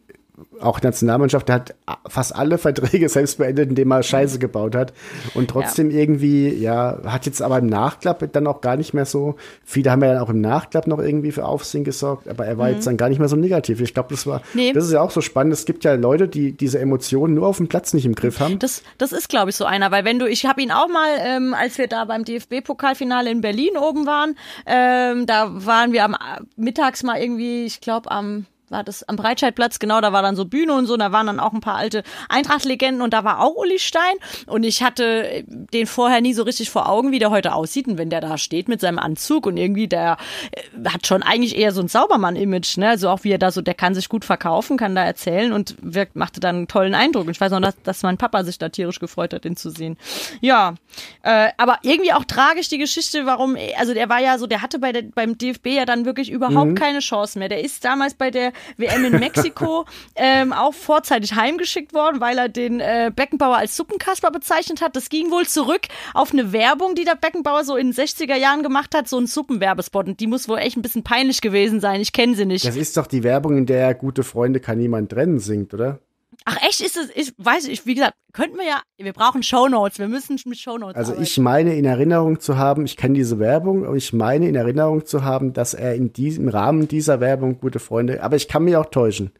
[0.59, 1.75] auch Nationalmannschaft, der hat
[2.07, 4.93] fast alle Verträge selbst beendet, indem er Scheiße gebaut hat.
[5.33, 9.35] Und trotzdem irgendwie, ja, hat jetzt aber im Nachklapp dann auch gar nicht mehr so,
[9.63, 12.69] viele haben ja dann auch im Nachklapp noch irgendwie für Aufsehen gesorgt, aber er war
[12.69, 13.81] jetzt dann gar nicht mehr so negativ.
[13.81, 14.43] Ich glaube, das war, Mhm.
[14.53, 14.73] Nee.
[14.73, 15.53] das ist ja auch so spannend.
[15.53, 18.59] Es gibt ja Leute, die diese Emotionen nur auf dem Platz nicht im Griff haben.
[18.59, 21.09] Das, das ist, glaube ich, so einer, weil wenn du, ich habe ihn auch mal,
[21.19, 24.35] ähm, als wir da beim DFB-Pokalfinale in Berlin oben waren,
[24.65, 26.17] ähm, da waren wir am äh,
[26.55, 30.45] mittags mal irgendwie, ich glaube am war das am Breitscheidplatz, genau, da war dann so
[30.45, 33.55] Bühne und so, da waren dann auch ein paar alte Eintracht-Legenden und da war auch
[33.55, 34.15] Uli Stein.
[34.45, 37.87] Und ich hatte den vorher nie so richtig vor Augen, wie der heute aussieht.
[37.87, 40.17] Und wenn der da steht mit seinem Anzug und irgendwie, der
[40.51, 43.61] äh, hat schon eigentlich eher so ein Saubermann-Image, ne, also auch wie er da so,
[43.61, 47.25] der kann sich gut verkaufen, kann da erzählen und wirkt, machte dann einen tollen Eindruck.
[47.25, 49.69] Und ich weiß noch, dass, dass mein Papa sich da tierisch gefreut hat, den zu
[49.69, 49.97] sehen.
[50.41, 50.75] Ja,
[51.23, 54.79] äh, aber irgendwie auch tragisch die Geschichte, warum, also der war ja so, der hatte
[54.79, 57.47] bei der, beim DFB ja dann wirklich überhaupt keine Chance mehr.
[57.47, 59.85] Der ist damals bei der WM in Mexiko
[60.15, 64.95] ähm, auch vorzeitig heimgeschickt worden, weil er den äh, Beckenbauer als Suppenkasper bezeichnet hat.
[64.95, 65.81] Das ging wohl zurück
[66.13, 69.27] auf eine Werbung, die der Beckenbauer so in den 60er Jahren gemacht hat, so ein
[69.27, 70.07] Suppenwerbespot.
[70.07, 72.01] Und die muss wohl echt ein bisschen peinlich gewesen sein.
[72.01, 72.65] Ich kenne sie nicht.
[72.65, 75.99] Das ist doch die Werbung, in der gute Freunde kann niemand trennen singt, oder?
[76.49, 79.99] Ach echt, ist es, ich weiß ich, wie gesagt, könnten wir ja, wir brauchen Shownotes,
[79.99, 81.23] wir müssen mit Shownotes Also arbeiten.
[81.23, 85.05] ich meine in Erinnerung zu haben, ich kenne diese Werbung, aber ich meine in Erinnerung
[85.05, 88.77] zu haben, dass er in diesem Rahmen dieser Werbung gute Freunde, aber ich kann mich
[88.77, 89.31] auch täuschen.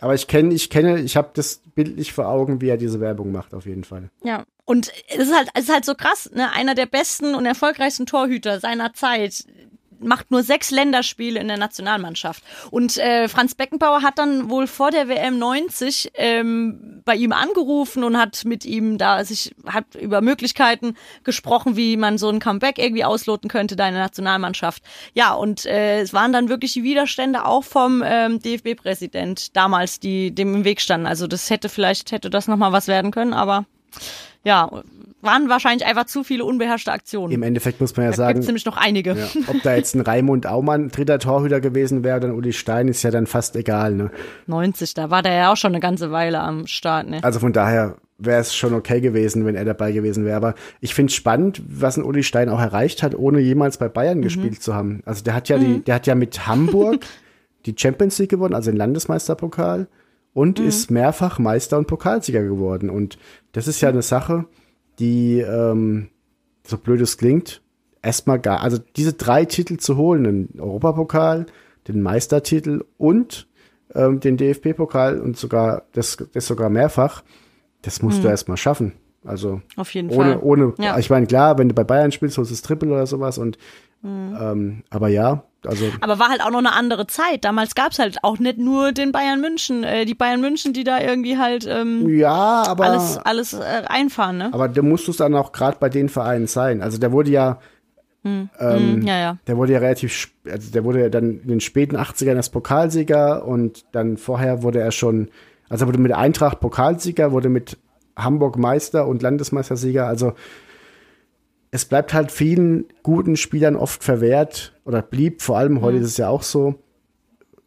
[0.00, 3.30] Aber ich kenne, ich kenne, ich habe das bildlich vor Augen, wie er diese Werbung
[3.30, 4.10] macht, auf jeden Fall.
[4.24, 4.44] Ja.
[4.64, 6.52] Und es ist halt, es ist halt so krass, ne?
[6.52, 9.46] Einer der besten und erfolgreichsten Torhüter seiner Zeit
[10.00, 12.42] macht nur sechs Länderspiele in der Nationalmannschaft.
[12.70, 18.04] Und äh, Franz Beckenbauer hat dann wohl vor der WM 90 ähm, bei ihm angerufen
[18.04, 22.78] und hat mit ihm da sich hat über Möglichkeiten gesprochen, wie man so ein Comeback
[22.78, 24.82] irgendwie ausloten könnte da in der Nationalmannschaft.
[25.14, 30.34] Ja, und äh, es waren dann wirklich die Widerstände auch vom ähm, DFB-Präsident damals, die
[30.34, 31.06] dem im Weg standen.
[31.06, 33.66] Also das hätte vielleicht hätte das noch mal was werden können, aber
[34.44, 34.70] ja,
[35.26, 37.32] waren wahrscheinlich einfach zu viele unbeherrschte Aktionen.
[37.32, 39.10] Im Endeffekt muss man ja da sagen, gibt's nämlich noch einige.
[39.14, 42.88] ja, ob da jetzt ein Raimund Aumann dritter Torhüter gewesen wäre oder ein Uli Stein,
[42.88, 43.94] ist ja dann fast egal.
[43.94, 44.10] Ne?
[44.46, 47.22] 90, da war der ja auch schon eine ganze Weile am Start, ne?
[47.22, 50.36] Also von daher wäre es schon okay gewesen, wenn er dabei gewesen wäre.
[50.36, 54.22] Aber ich finde spannend, was ein Uli Stein auch erreicht hat, ohne jemals bei Bayern
[54.22, 55.02] gespielt zu haben.
[55.04, 57.04] Also der hat ja die, der hat ja mit Hamburg
[57.66, 59.88] die Champions League gewonnen, also den Landesmeisterpokal
[60.36, 62.90] und ist mehrfach Meister und Pokalsieger geworden.
[62.90, 63.16] Und
[63.52, 64.44] das ist ja eine Sache,
[64.98, 66.08] die, ähm,
[66.66, 67.62] so blöd es klingt,
[68.02, 71.46] erstmal gar, also diese drei Titel zu holen, den Europapokal,
[71.88, 73.46] den Meistertitel und
[73.94, 77.22] ähm, den DFB-Pokal und sogar das, das sogar mehrfach,
[77.82, 78.92] das musst du erstmal schaffen.
[79.24, 80.40] Also Auf jeden ohne, Fall.
[80.42, 80.98] ohne, Ja.
[80.98, 83.58] ich meine, klar, wenn du bei Bayern spielst, holst du das Triple oder sowas und
[84.04, 87.44] ähm, aber ja, also Aber war halt auch noch eine andere Zeit.
[87.44, 91.00] Damals gab's halt auch nicht nur den Bayern München, äh, die Bayern München, die da
[91.00, 94.50] irgendwie halt ähm, ja, aber alles, alles äh, einfahren, ne?
[94.52, 96.82] aber da musst du es dann auch gerade bei den Vereinen sein.
[96.82, 97.58] Also der wurde ja
[98.26, 99.38] ähm, Hm, ja, ja.
[99.46, 103.44] Der wurde ja relativ, also der wurde ja dann in den späten 80ern als Pokalsieger
[103.46, 105.28] und dann vorher wurde er schon,
[105.68, 107.78] also er wurde mit Eintracht Pokalsieger, wurde mit
[108.16, 110.06] Hamburg Meister und Landesmeistersieger.
[110.06, 110.32] Also
[111.70, 116.16] es bleibt halt vielen guten Spielern oft verwehrt oder blieb, vor allem heute ist es
[116.16, 116.76] ja auch so.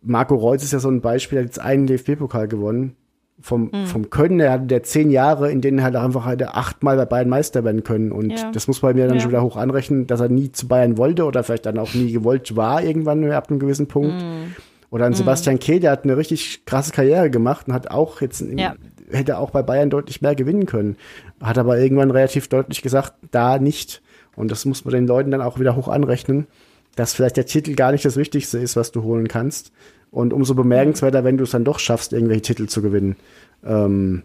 [0.01, 2.95] Marco Reus ist ja so ein Beispiel, der hat jetzt einen DFB-Pokal gewonnen.
[3.41, 6.97] Vom, vom Können her hatte der zehn Jahre, in denen er halt einfach hätte achtmal
[6.97, 8.11] bei Bayern Meister werden können.
[8.11, 8.51] Und Ja.
[8.51, 9.21] das muss man mir dann Ja.
[9.21, 12.11] schon wieder hoch anrechnen, dass er nie zu Bayern wollte oder vielleicht dann auch nie
[12.11, 14.13] gewollt war, irgendwann ab einem gewissen Punkt.
[14.21, 14.55] Mhm.
[14.91, 18.41] Oder ein Sebastian Kehl, der hat eine richtig krasse Karriere gemacht und hat auch jetzt,
[18.41, 18.75] im- Ja.
[19.11, 20.97] Hätte auch bei Bayern deutlich mehr gewinnen können.
[21.41, 24.01] Hat aber irgendwann relativ deutlich gesagt, da nicht.
[24.35, 26.47] Und das muss man den Leuten dann auch wieder hoch anrechnen,
[26.95, 29.71] dass vielleicht der Titel gar nicht das Wichtigste ist, was du holen kannst.
[30.11, 33.15] Und umso bemerkenswerter, wenn du es dann doch schaffst, irgendwelche Titel zu gewinnen.
[33.63, 34.23] Ähm,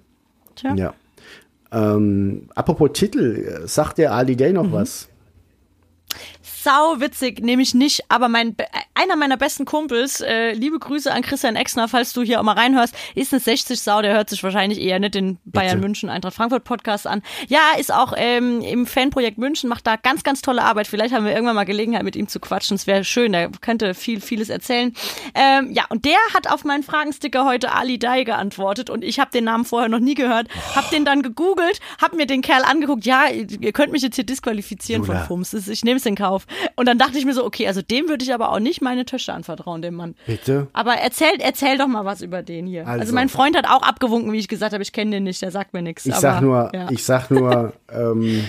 [0.57, 0.75] Tja.
[0.75, 0.95] ja.
[1.73, 4.55] Ähm, apropos Titel, äh, sagt der Ali Day Mhm.
[4.55, 5.09] noch was?
[6.65, 8.57] Sau witzig, nämlich nicht, aber mein
[8.95, 12.55] einer meiner besten Kumpels, äh, liebe Grüße an Christian Exner, falls du hier auch mal
[12.57, 16.35] reinhörst, ist eine 60 Sau, der hört sich wahrscheinlich eher nicht den Bayern München Eintracht
[16.35, 17.21] Frankfurt Podcast an.
[17.49, 20.87] Ja, ist auch ähm, im Fanprojekt München, macht da ganz ganz tolle Arbeit.
[20.87, 22.77] Vielleicht haben wir irgendwann mal Gelegenheit mit ihm zu quatschen.
[22.77, 24.95] Es wäre schön, der könnte viel vieles erzählen.
[25.35, 29.31] Ähm, ja, und der hat auf meinen Fragensticker heute Ali Dai geantwortet und ich habe
[29.31, 33.05] den Namen vorher noch nie gehört, habe den dann gegoogelt, habe mir den Kerl angeguckt.
[33.05, 35.19] Ja, ihr könnt mich jetzt hier disqualifizieren Jula.
[35.27, 35.69] von Fums.
[35.69, 36.47] Ich nehme es in Kauf.
[36.77, 39.05] Und dann dachte ich mir so, okay, also dem würde ich aber auch nicht meine
[39.05, 40.15] Töchter anvertrauen, dem Mann.
[40.27, 40.69] Bitte?
[40.73, 42.87] Aber erzähl, erzähl doch mal was über den hier.
[42.87, 43.15] Also, Also.
[43.15, 45.73] mein Freund hat auch abgewunken, wie ich gesagt habe, ich kenne den nicht, der sagt
[45.75, 46.07] mir nichts.
[46.07, 46.91] Ich aber, sag nur, ja.
[46.91, 48.49] ich sag nur ähm,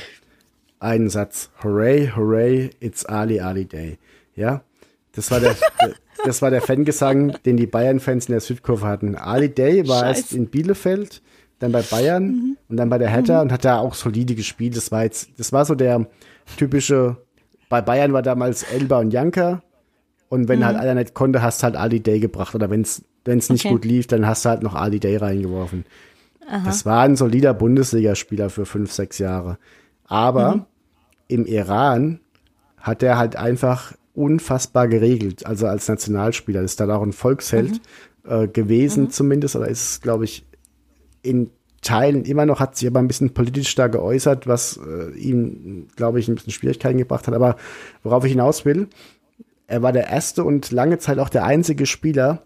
[0.80, 1.50] einen Satz.
[1.64, 3.98] Hooray, hooray, it's Ali Ali Day.
[4.36, 4.62] Ja?
[5.14, 5.56] Das war der,
[6.24, 9.16] das war der Fangesang, den die Bayern-Fans in der Südkurve hatten.
[9.16, 10.38] Ali Day war erst Scheiße.
[10.38, 11.22] in Bielefeld,
[11.60, 14.76] dann bei Bayern und dann bei der Hertha und hat da auch solide gespielt.
[14.76, 16.06] Das war jetzt, das war so der
[16.58, 17.18] typische,
[17.70, 19.62] bei Bayern war damals Elba und Janka.
[20.30, 22.56] Und wenn halt einer nicht konnte, hast halt Ali Day gebracht.
[22.56, 23.70] Oder wenn es nicht Okay.
[23.70, 25.86] gut lief, dann hast du halt noch Ali Day reingeworfen.
[26.64, 29.58] Das war ein solider Bundesligaspieler für fünf, sechs Jahre.
[30.06, 30.68] Aber
[31.28, 32.20] im Iran
[32.78, 35.46] hat er halt einfach unfassbar geregelt.
[35.46, 37.82] Also als Nationalspieler ist da auch ein Volksheld
[38.26, 39.56] äh, gewesen zumindest.
[39.56, 40.46] Oder ist, glaube ich,
[41.24, 41.50] in
[41.86, 46.20] Teilen immer noch, hat sich aber ein bisschen politisch da geäußert, was äh, ihm, glaube
[46.20, 47.34] ich, ein bisschen Schwierigkeiten gebracht hat.
[47.34, 47.56] Aber
[48.04, 48.88] worauf ich hinaus will,
[49.68, 52.44] er war der erste und lange Zeit auch der einzige Spieler,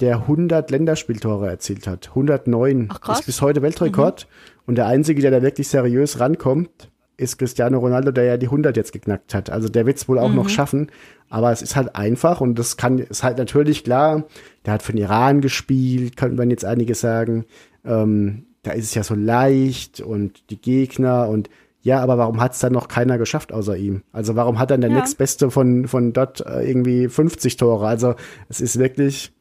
[0.00, 2.08] der 100 Länderspieltore erzielt hat.
[2.08, 4.26] 109 Ach, ist bis heute Weltrekord.
[4.66, 8.76] Und der einzige, der da wirklich seriös rankommt, ist Cristiano Ronaldo, der ja die 100
[8.76, 9.50] jetzt geknackt hat.
[9.50, 10.90] Also der wird es wohl auch noch schaffen.
[11.28, 14.24] Aber es ist halt einfach und das kann, ist halt natürlich klar.
[14.64, 17.44] Der hat für den Iran gespielt, könnten man jetzt einige sagen.
[17.84, 21.48] Ähm, da ist es ja so leicht und die Gegner und
[21.82, 24.02] ja, aber warum hat es dann noch keiner geschafft außer ihm?
[24.12, 24.96] Also warum hat dann der Ja.
[24.96, 27.86] nächstbeste von, von dort äh, irgendwie 50 Tore?
[27.86, 28.16] Also
[28.50, 29.32] es ist wirklich,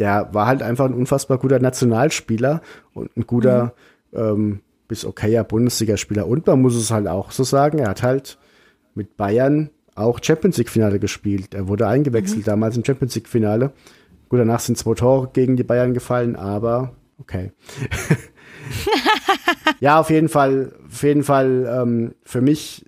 [0.00, 2.62] der war halt einfach ein unfassbar guter Nationalspieler
[2.94, 3.74] und ein guter
[4.12, 6.26] ähm, bis okayer Bundesligaspieler.
[6.26, 8.38] Und man muss es halt auch so sagen, er hat halt
[8.96, 11.54] mit Bayern auch Champions League Finale gespielt.
[11.54, 13.70] Er wurde eingewechselt damals im Champions League Finale.
[14.28, 17.52] Gut, danach sind zwei Tore gegen die Bayern gefallen, aber okay.
[19.80, 22.84] ja, auf jeden Fall, auf jeden Fall ähm, für mich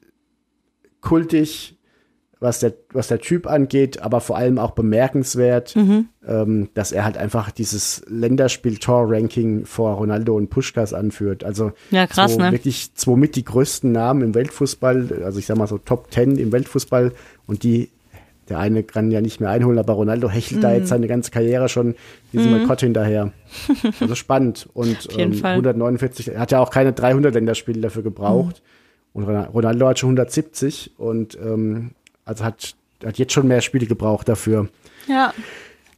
[1.00, 1.78] kultig,
[2.40, 5.74] was der, was der Typ angeht, aber vor allem auch bemerkenswert,
[6.26, 11.42] ähm, dass er halt einfach dieses Länderspiel-Tor-Ranking vor Ronaldo und Puschkas anführt.
[11.42, 12.52] Also Ja, krass, so ne?
[12.52, 16.36] wirklich zwei mit die größten Namen im Weltfußball, also ich sag mal so Top 10
[16.36, 17.12] im Weltfußball
[17.46, 17.90] und die
[18.48, 21.68] der eine kann ja nicht mehr einholen, aber Ronaldo hechelt da jetzt seine ganze Karriere
[21.68, 21.94] schon
[22.32, 23.32] diesem Rekord hinterher.
[24.00, 24.68] Also spannend.
[24.74, 25.52] Und ähm, Fall.
[25.52, 28.62] 149, er hat ja auch keine 300 Länderspiele dafür gebraucht.
[29.12, 31.92] Und Ron- Ronaldo hat schon 170 und ähm,
[32.24, 32.74] also hat,
[33.04, 34.68] hat jetzt schon mehr Spiele gebraucht dafür.
[35.06, 35.32] Ja.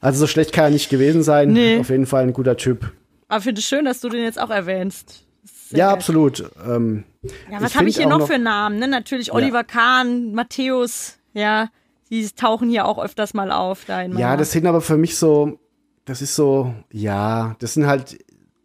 [0.00, 1.52] Also so schlecht kann er nicht gewesen sein.
[1.52, 1.78] Nee.
[1.78, 2.92] Auf jeden Fall ein guter Typ.
[3.28, 5.24] Aber finde es schön, dass du den jetzt auch erwähnst.
[5.68, 5.94] Sehr Ja, geil.
[5.96, 6.44] absolut.
[6.66, 7.04] Ähm,
[7.50, 8.78] Ja, was habe ich hier auch noch, für Namen?
[8.78, 8.88] Ne?
[8.88, 11.68] Natürlich Oliver Kahn, Matthäus, ja,
[12.10, 13.84] die tauchen hier auch öfters mal auf.
[13.86, 15.58] Da Ja, das sind aber für mich so,
[16.04, 18.18] das ist so, ja, das sind halt,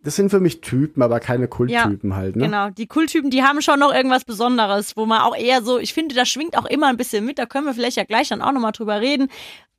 [0.03, 2.45] das sind für mich Typen, aber keine Kulttypen halt, ne?
[2.45, 5.93] Genau, die Kulttypen, die haben schon noch irgendwas Besonderes, wo man auch eher so, ich
[5.93, 8.41] finde, das schwingt auch immer ein bisschen mit, da können wir vielleicht ja gleich dann
[8.41, 9.29] auch nochmal drüber reden.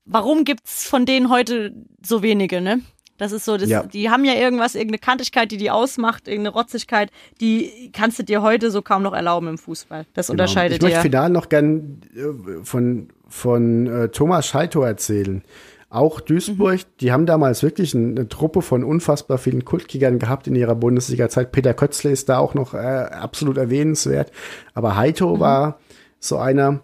[0.05, 2.81] Warum gibt's von denen heute so wenige, ne?
[3.19, 3.83] Das ist so, das, Ja.
[3.83, 7.11] die haben ja irgendwas, irgendeine Kantigkeit, die die ausmacht, irgendeine Rotzigkeit,
[7.41, 10.05] die kannst du dir heute so kaum noch erlauben im Fußball.
[10.13, 10.35] Das Genau.
[10.35, 11.03] unterscheidet Ich möchte ja.
[11.03, 15.43] final noch gern äh, von, von äh, Thomas Scheito erzählen.
[15.89, 16.85] Auch Duisburg, Mhm.
[17.01, 21.53] die haben damals wirklich ein- eine Truppe von unfassbar vielen Kultkickern gehabt in ihrer Bundesliga-Zeit.
[21.53, 24.33] Peter Kötzle ist da auch noch äh, absolut erwähnenswert.
[24.75, 25.41] Aber Heito Mhm.
[25.41, 25.79] war
[26.19, 26.81] so einer,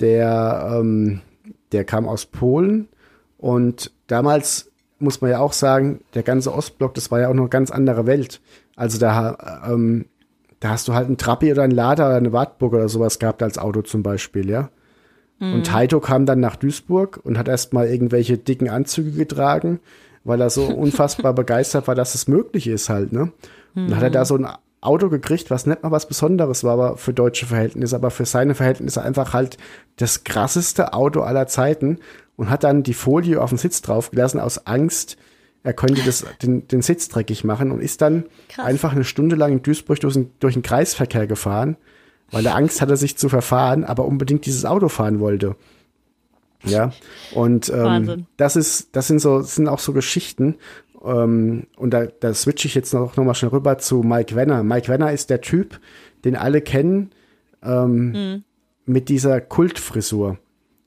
[0.00, 1.20] der, ähm,
[1.72, 2.88] der kam aus Polen
[3.38, 7.42] und damals muss man ja auch sagen, der ganze Ostblock, das war ja auch noch
[7.44, 8.40] eine ganz andere Welt.
[8.76, 10.06] Also da, ähm,
[10.60, 13.42] da hast du halt einen Trabi oder einen Lada oder eine Wartburg oder sowas gehabt
[13.42, 14.70] als Auto zum Beispiel, ja.
[15.40, 19.80] Und Heito kam dann nach Duisburg und hat erstmal irgendwelche dicken Anzüge getragen,
[20.22, 23.32] weil er so unfassbar begeistert war, dass es möglich ist halt, ne?
[23.74, 24.46] Und dann hat er da so ein
[24.80, 28.54] Auto gekriegt, was nicht mal was Besonderes war, aber für deutsche Verhältnisse, aber für seine
[28.54, 29.56] Verhältnisse einfach halt
[29.96, 31.98] das krasseste Auto aller Zeiten
[32.36, 35.16] und hat dann die Folie auf den Sitz draufgelassen aus Angst,
[35.64, 38.66] er könnte das, den, den Sitz dreckig machen und ist dann Krass.
[38.66, 41.76] einfach eine Stunde lang in Duisburg durch den, durch den Kreisverkehr gefahren,
[42.30, 45.56] weil er Angst hatte, sich zu verfahren, aber unbedingt dieses Auto fahren wollte.
[46.64, 46.92] Ja,
[47.34, 48.26] und ähm, Wahnsinn.
[48.36, 50.56] das ist, das sind so, das sind auch so Geschichten.
[51.04, 54.62] Ähm, und da, da switche ich jetzt noch, noch mal schnell rüber zu Mike Wenner.
[54.62, 55.78] Mike Wenner ist der Typ,
[56.24, 57.10] den alle kennen,
[57.62, 58.44] ähm,
[58.86, 60.38] mit dieser Kultfrisur.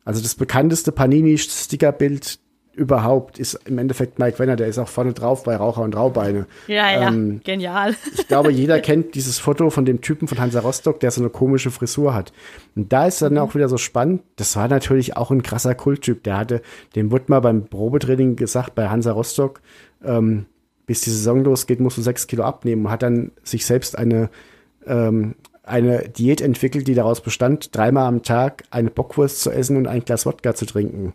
[0.04, 2.40] Also das bekannteste Panini-Stickerbild
[2.78, 6.45] überhaupt ist im Endeffekt Mike Wenner, der ist auch vorne drauf bei Raucher und Raubeine.
[6.67, 7.95] Ja, ja, Ähm, genial.
[8.15, 11.30] ich glaube, jeder kennt dieses Foto von dem Typen von Hansa Rostock, der so eine
[11.32, 12.32] komische Frisur hat.
[12.75, 13.39] Und da ist dann Mhm.
[13.39, 14.21] auch wieder so spannend.
[14.36, 16.23] Das war natürlich auch ein krasser Kulttyp.
[16.23, 16.61] Der hatte,
[16.95, 19.59] dem wurde mal beim Probetraining gesagt bei Hansa Rostock,
[20.05, 20.45] ähm,
[20.86, 22.86] bis die Saison losgeht, musst du sechs Kilo abnehmen.
[22.86, 24.30] Und hat dann sich selbst eine,
[24.86, 29.88] ähm, eine Diät entwickelt, die daraus bestand, dreimal am Tag eine Bockwurst zu essen und
[29.88, 31.13] ein Glas Wodka zu trinken.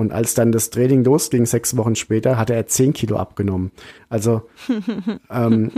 [0.00, 3.70] Und als dann das Training losging, sechs Wochen später, hatte er zehn Kilo abgenommen.
[4.08, 4.42] Also
[5.30, 5.70] ähm,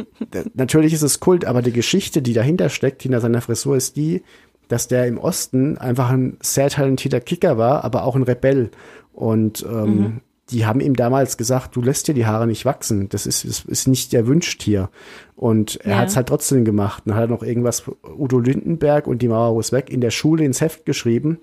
[0.54, 4.22] natürlich ist es Kult, aber die Geschichte, die dahinter steckt, hinter seiner Frisur, ist die,
[4.68, 8.70] dass der im Osten einfach ein sehr talentierter Kicker war, aber auch ein Rebell.
[9.12, 10.20] Und ähm,
[10.50, 13.08] die haben ihm damals gesagt, du lässt dir die Haare nicht wachsen.
[13.08, 14.88] Das ist, das ist nicht erwünscht hier.
[15.34, 15.98] Und er Ja.
[15.98, 17.02] hat es halt trotzdem gemacht.
[17.06, 17.82] Dann hat er noch irgendwas
[18.16, 21.38] Udo Lindenberg und die Mauer muss weg in der Schule ins Heft geschrieben.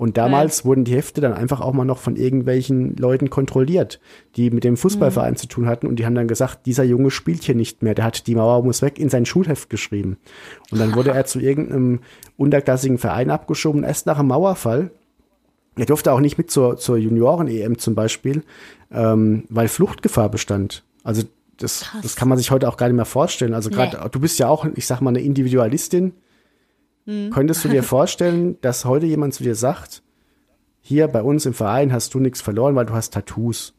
[0.00, 4.00] Und damals wurden die Hefte dann einfach auch mal noch von irgendwelchen Leuten kontrolliert,
[4.34, 5.86] die mit dem Fußballverein zu tun hatten.
[5.86, 7.94] Und die haben dann gesagt, dieser Junge spielt hier nicht mehr.
[7.94, 10.16] Der hat die Mauer muss weg in sein Schulheft geschrieben.
[10.70, 12.00] Und dann wurde er zu irgendeinem
[12.38, 14.90] unterklassigen Verein abgeschoben, erst nach dem Mauerfall.
[15.76, 18.42] Er durfte auch nicht mit zur, zur Junioren-EM zum Beispiel,
[18.90, 20.82] ähm, weil Fluchtgefahr bestand.
[21.04, 21.24] Also
[21.58, 23.52] das, das kann man sich heute auch gar nicht mehr vorstellen.
[23.52, 24.08] Also gerade, Nee.
[24.10, 26.14] du bist ja auch, ich sag mal, eine Individualistin.
[27.06, 30.02] Könntest du dir vorstellen, dass heute jemand zu dir sagt,
[30.80, 33.74] hier bei uns im Verein hast du nichts verloren, weil du hast Tattoos.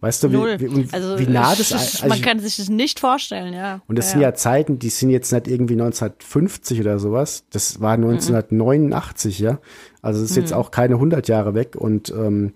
[0.00, 3.54] Weißt du, wie, wie, also, wie nah das also man kann sich das nicht vorstellen,
[3.54, 3.80] ja.
[3.88, 7.44] und das sind ja Zeiten, die sind jetzt nicht irgendwie 1950 oder sowas.
[7.50, 9.58] Das war 1989, ja.
[10.02, 11.76] Also das ist jetzt auch keine 100 Jahre weg.
[11.76, 12.52] Und ähm,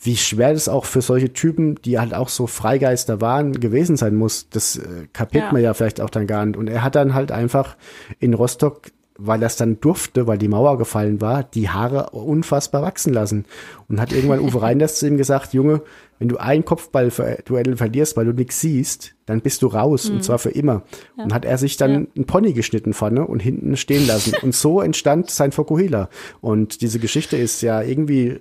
[0.00, 4.14] wie schwer das auch für solche Typen, die halt auch so Freigeister waren, gewesen sein
[4.14, 5.52] muss, das äh, kapiert Ja.
[5.52, 6.56] man ja vielleicht auch dann gar nicht.
[6.56, 7.76] Und er hat dann halt einfach
[8.20, 12.82] in Rostock weil er es dann durfte, weil die Mauer gefallen war, die Haare unfassbar
[12.82, 13.44] wachsen lassen.
[13.88, 15.82] Und hat irgendwann Uwe Reinders zu ihm gesagt, Junge,
[16.18, 20.38] wenn du ein Kopfballduell verlierst, weil du nichts siehst, dann bist du raus und zwar
[20.38, 20.82] für immer.
[21.16, 21.96] Und hat er sich dann Ja.
[22.16, 24.34] einen Pony geschnitten vorne und hinten stehen lassen.
[24.42, 26.08] und so entstand sein Fokuhila.
[26.40, 28.40] Und diese Geschichte ist ja irgendwie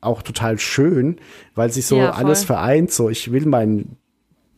[0.00, 1.16] auch total schön,
[1.54, 2.92] weil sich so Ja, alles vereint.
[2.92, 3.96] So, ich will meinen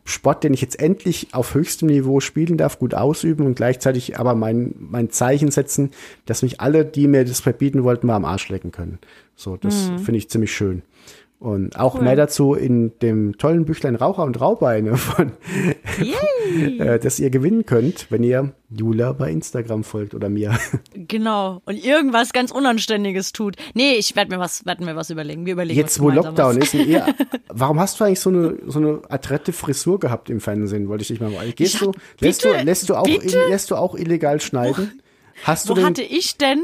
[0.03, 4.33] Sport, den ich jetzt endlich auf höchstem Niveau spielen darf, gut ausüben und gleichzeitig aber
[4.35, 5.91] mein, mein Zeichen setzen,
[6.25, 8.99] dass mich alle, die mir das verbieten wollten, mal am Arsch lecken können.
[9.35, 9.99] So, das Mhm.
[9.99, 10.81] finde ich ziemlich schön.
[11.39, 15.31] Und auch mehr dazu in dem tollen Büchlein Raucher und Raubeine von,
[16.79, 20.57] äh, das ihr gewinnen könnt, wenn ihr Jula bei Instagram folgt oder mir.
[20.93, 21.61] Genau.
[21.65, 23.55] Und irgendwas ganz Unanständiges tut.
[23.73, 25.45] Nee, ich werde mir was, mir was überlegen.
[25.45, 26.73] Wir überlegen Jetzt, wo Lockdown was.
[26.73, 27.05] ist, ihr,
[27.49, 30.87] warum hast du eigentlich so eine, so eine adrette Frisur gehabt im Fernsehen?
[30.87, 31.53] Wollte ich dich mal fragen.
[31.55, 35.01] Gehst Ja, du, lässt du, bitte, lässt du auch, lässt du auch illegal schneiden?
[35.43, 36.61] Hast du Wo denn, hatte ich denn?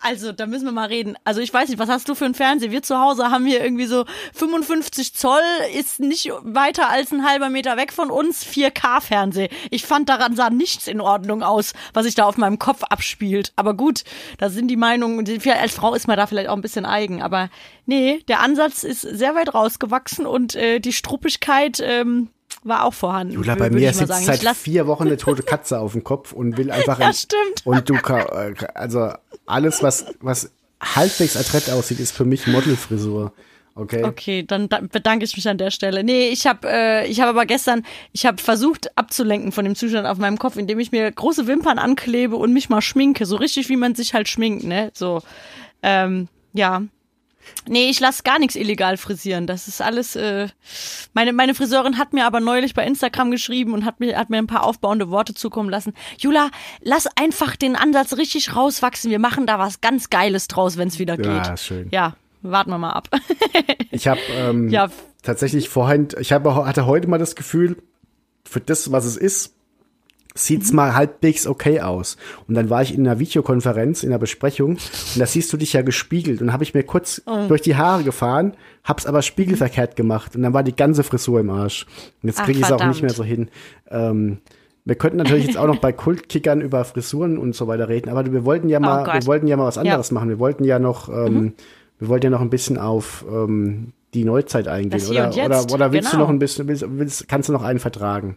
[0.00, 1.16] Also, da müssen wir mal reden.
[1.24, 2.70] Also, ich weiß nicht, was hast du für ein Fernseher?
[2.70, 5.40] Wir zu Hause haben hier irgendwie so 55 Zoll,
[5.74, 9.48] ist nicht weiter als ein halber Meter weg von uns, 4K-Fernseh.
[9.70, 13.52] Ich fand daran sah nichts in Ordnung aus, was sich da auf meinem Kopf abspielt.
[13.56, 14.04] Aber gut,
[14.38, 17.22] da sind die Meinungen, als Frau ist man da vielleicht auch ein bisschen eigen.
[17.22, 17.48] Aber
[17.86, 22.28] nee, der Ansatz ist sehr weit rausgewachsen und äh, die Struppigkeit ähm,
[22.64, 23.34] war auch vorhanden.
[23.34, 24.24] Jula, bei mir sitzt sagen.
[24.24, 26.98] seit vier Wochen eine tote Katze auf dem Kopf und will einfach.
[26.98, 27.64] Ja, stimmt.
[27.64, 29.10] Und du, ka- äh, also
[29.46, 30.50] alles, was, was
[30.80, 33.32] halbwegs adrett aussieht, ist für mich Modelfrisur.
[33.78, 34.04] Okay.
[34.04, 36.02] Okay, dann da bedanke ich mich an der Stelle.
[36.02, 40.06] Nee, ich habe äh, ich habe aber gestern, ich habe versucht abzulenken von dem Zustand
[40.06, 43.68] auf meinem Kopf, indem ich mir große Wimpern anklebe und mich mal schminke, so richtig
[43.68, 44.90] wie man sich halt schminkt, ne?
[44.94, 45.20] So
[45.82, 46.82] ähm, ja.
[47.68, 49.46] Nee, ich lasse gar nichts illegal frisieren.
[49.46, 50.14] Das ist alles.
[50.16, 50.48] Äh,
[51.14, 54.38] meine meine Friseurin hat mir aber neulich bei Instagram geschrieben und hat mir hat mir
[54.38, 55.92] ein paar aufbauende Worte zukommen lassen.
[56.18, 59.10] Jula, lass einfach den Ansatz richtig rauswachsen.
[59.10, 61.26] Wir machen da was ganz Geiles draus, wenn es wieder geht.
[61.26, 61.88] Ja, schön.
[61.90, 63.08] Ja, warten wir mal ab.
[63.90, 64.88] Ich habe ähm, Ja.
[65.22, 67.78] tatsächlich vorhin, ich hab, hatte heute mal das Gefühl,
[68.44, 69.54] für das, was es ist,
[70.36, 70.76] sieht's Mhm.
[70.76, 72.16] mal halbwegs okay aus.
[72.46, 74.80] Und dann war ich in einer Videokonferenz, in einer Besprechung, und
[75.18, 76.40] da siehst du dich ja gespiegelt.
[76.40, 77.46] Und habe ich mir kurz Oh.
[77.48, 78.52] durch die Haare gefahren,
[78.84, 80.36] hab's aber spiegelverkehrt gemacht.
[80.36, 81.86] Und dann war die ganze Frisur im Arsch.
[82.22, 83.48] Und jetzt kriege ich es auch nicht mehr so hin.
[83.90, 84.38] Ähm,
[84.84, 88.30] wir könnten natürlich jetzt auch noch bei Kultkickern über Frisuren und so weiter reden, aber
[88.32, 90.14] wir wollten ja mal, Oh wir wollten ja mal was anderes Ja.
[90.14, 90.28] machen.
[90.28, 91.52] Wir wollten ja noch, ähm, Mhm.
[91.98, 95.02] wir wollten ja noch ein bisschen auf ähm, die Neuzeit eingehen.
[95.10, 96.22] Oder, oder, oder willst du genau.
[96.24, 98.36] noch ein bisschen, willst, willst, kannst du noch einen vertragen?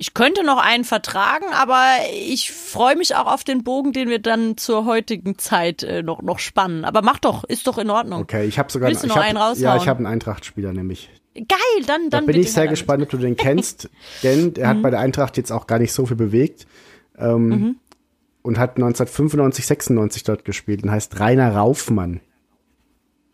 [0.00, 1.84] Ich könnte noch einen vertragen, aber
[2.14, 6.22] ich freue mich auch auf den Bogen, den wir dann zur heutigen Zeit äh, noch,
[6.22, 6.84] noch spannen.
[6.84, 8.22] Aber mach doch, ist doch in Ordnung.
[8.22, 9.60] Okay, ich habe sogar Willst du noch hab, einen raushauen?
[9.60, 11.10] Ja, ich habe einen Eintracht-Spieler nämlich.
[11.34, 11.48] Geil,
[11.86, 13.90] dann, Da dann bin bitte ich sehr gespannt, ob du den kennst,
[14.22, 14.76] denn er Mhm.
[14.76, 16.68] hat bei der Eintracht jetzt auch gar nicht so viel bewegt
[17.18, 17.76] ähm, Mhm.
[18.42, 22.20] und hat 1995, 96 dort gespielt und heißt Rainer Raufmann.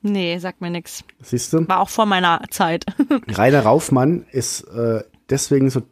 [0.01, 1.05] Nee, sagt mir nix.
[1.21, 1.69] Siehst du?
[1.69, 2.87] War auch vor meiner Zeit.
[3.29, 5.83] Rainer Raufmann ist äh, deswegen so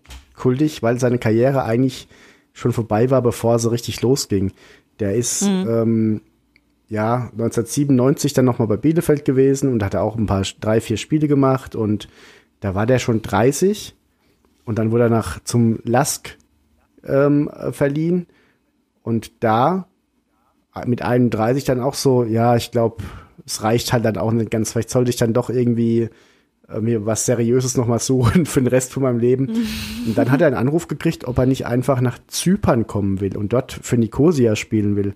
[0.43, 2.09] kultig, weil seine Karriere eigentlich
[2.53, 4.51] schon vorbei war, bevor sie richtig losging.
[4.99, 6.21] Der ist ähm,
[6.89, 11.29] ja 1997 dann nochmal bei Bielefeld gewesen und hatte auch ein paar drei, vier Spiele
[11.29, 12.09] gemacht und
[12.59, 13.95] da war der schon 30
[14.65, 16.37] und dann wurde er nach zum Lask
[17.05, 18.27] ähm, äh, verliehen
[19.05, 19.87] und da
[20.87, 23.05] mit 31 dann auch so, ja, ich glaube,
[23.47, 24.73] es reicht halt dann auch nicht ganz.
[24.73, 26.09] Vielleicht sollte ich dann doch irgendwie
[26.75, 29.49] äh, mir was Seriöses nochmal suchen für den Rest von meinem Leben.
[30.07, 33.37] Und dann hat er einen Anruf gekriegt, ob er nicht einfach nach Zypern kommen will
[33.37, 35.15] und dort für Nicosia spielen will.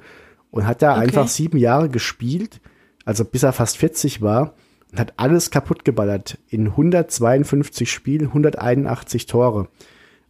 [0.51, 2.61] Und hat da einfach sieben Jahre gespielt,
[3.05, 4.55] also bis er fast 40 war
[4.93, 6.39] und hat alles kaputt geballert.
[6.49, 9.69] In 152 Spielen, 181 Tore.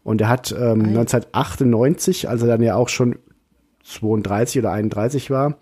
[0.02, 3.16] Und er hat ähm, 1998, als er dann ja auch schon
[3.84, 5.58] 32 oder 31 war,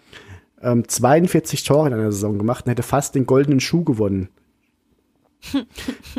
[0.62, 4.28] ähm, 42 Tore in einer Saison gemacht und hätte fast den goldenen Schuh gewonnen.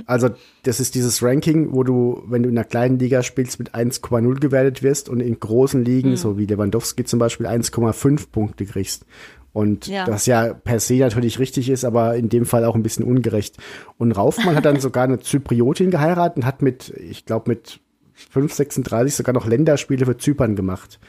[0.05, 0.29] Also,
[0.63, 4.39] das ist dieses Ranking, wo du, wenn du in einer kleinen Liga spielst, mit 1,0
[4.39, 9.05] gewertet wirst und in großen Ligen, so wie Lewandowski zum Beispiel, 1,5 Punkte kriegst.
[9.53, 10.05] Und Ja.
[10.05, 13.57] das ja per se natürlich richtig ist, aber in dem Fall auch ein bisschen ungerecht.
[13.97, 17.79] Und Raufmann hat dann sogar eine Zypriotin geheiratet und hat mit, ich glaube, mit
[18.13, 20.99] 5, 36 sogar noch Länderspiele für Zypern gemacht.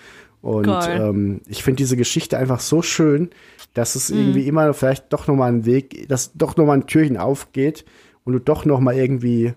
[0.42, 3.30] Und ähm, ich finde diese Geschichte einfach so schön,
[3.74, 7.84] dass es irgendwie immer vielleicht doch nochmal einen Weg, dass doch nochmal ein Türchen aufgeht
[8.26, 9.54] und du doch nochmal irgendwie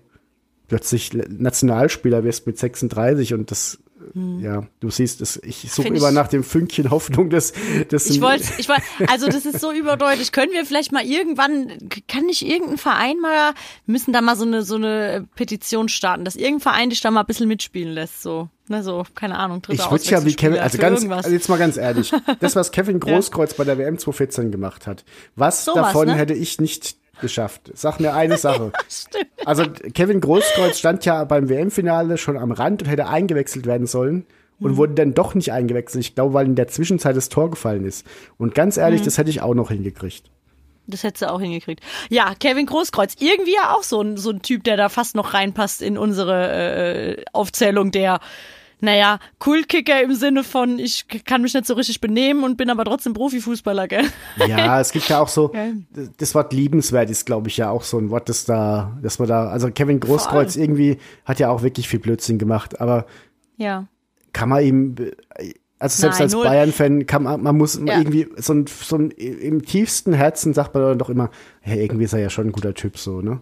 [0.68, 3.80] plötzlich Nationalspieler wirst mit 36 und das,
[4.14, 7.52] äh, ja, du siehst es, ich suche immer nach dem Fünkchen Hoffnung, dass,
[7.88, 10.30] dass Ich wollte, ich wollte, also das ist so überdeutlich.
[10.30, 11.72] Können wir vielleicht mal irgendwann,
[12.06, 13.52] kann nicht irgendein Verein mal,
[13.86, 17.20] müssen da mal so eine so eine Petition starten, dass irgendein Verein dich da mal
[17.20, 20.78] ein bisschen mitspielen lässt, so, ne, so, keine Ahnung, Ich würde ja wie Kevin, also
[20.78, 24.86] ganz, also jetzt mal ganz ehrlich, das, was Kevin Großkreuz bei der WM 2014 gemacht
[24.86, 25.04] hat,
[25.34, 26.14] was Sowas, davon ne?
[26.14, 27.70] hätte ich nicht geschafft?
[27.74, 28.72] Sag mir eine Sache.
[28.88, 29.26] Stimmt.
[29.44, 29.64] Also
[29.94, 34.26] Kevin Großkreuz stand ja beim WM-Finale schon am Rand und hätte eingewechselt werden sollen
[34.58, 34.66] Mhm.
[34.66, 36.04] und wurde dann doch nicht eingewechselt.
[36.04, 38.06] Ich glaube, weil in der Zwischenzeit das Tor gefallen ist.
[38.38, 38.82] Und ganz Mhm.
[38.82, 40.24] ehrlich, das hätte ich auch noch hingekriegt.
[40.86, 41.82] Das hättest du auch hingekriegt.
[42.08, 45.34] Ja, Kevin Großkreuz, irgendwie ja auch so ein, so ein Typ, der da fast noch
[45.34, 48.18] reinpasst in unsere äh, Aufzählung der
[48.80, 52.84] naja, Kultkicker im Sinne von, ich kann mich nicht so richtig benehmen und bin aber
[52.84, 54.04] trotzdem Profifußballer, gell?
[54.46, 55.68] Ja, es gibt ja auch so, Ja.
[56.18, 59.28] das Wort liebenswert ist, glaube ich, ja auch so ein Wort, das da, dass man
[59.28, 63.06] da, also Kevin Großkreuz irgendwie hat ja auch wirklich viel Blödsinn gemacht, aber
[63.56, 63.86] Ja.
[64.32, 64.94] kann man ihm,
[65.78, 66.34] also selbst Nein, als.
[66.34, 67.98] Bayern-Fan kann man, man muss Ja.
[67.98, 72.04] irgendwie so ein, so ein, im tiefsten Herzen sagt man dann doch immer, hey, irgendwie
[72.04, 73.40] ist er ja schon ein guter Typ, so, ne?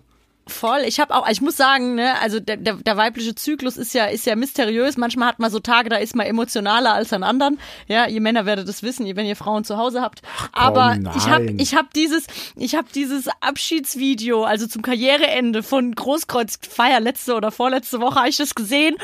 [0.49, 0.80] Voll.
[0.86, 4.07] Ich habe auch, ich muss sagen, ne, also der, der, der weibliche Zyklus ist ja
[4.07, 4.96] ist ja mysteriös.
[4.96, 7.59] Manchmal hat man so Tage, da ist man emotionaler als an anderen.
[7.86, 10.22] Ja, ihr Männer werdet es wissen, ihr- wenn ihr Frauen zu Hause habt.
[10.53, 12.26] Aber ich habe ich habe dieses
[12.57, 18.28] ich habe dieses Abschiedsvideo, also zum Karriereende von Großkreuz Feier letzte oder vorletzte Woche, habe
[18.28, 18.96] ich das gesehen.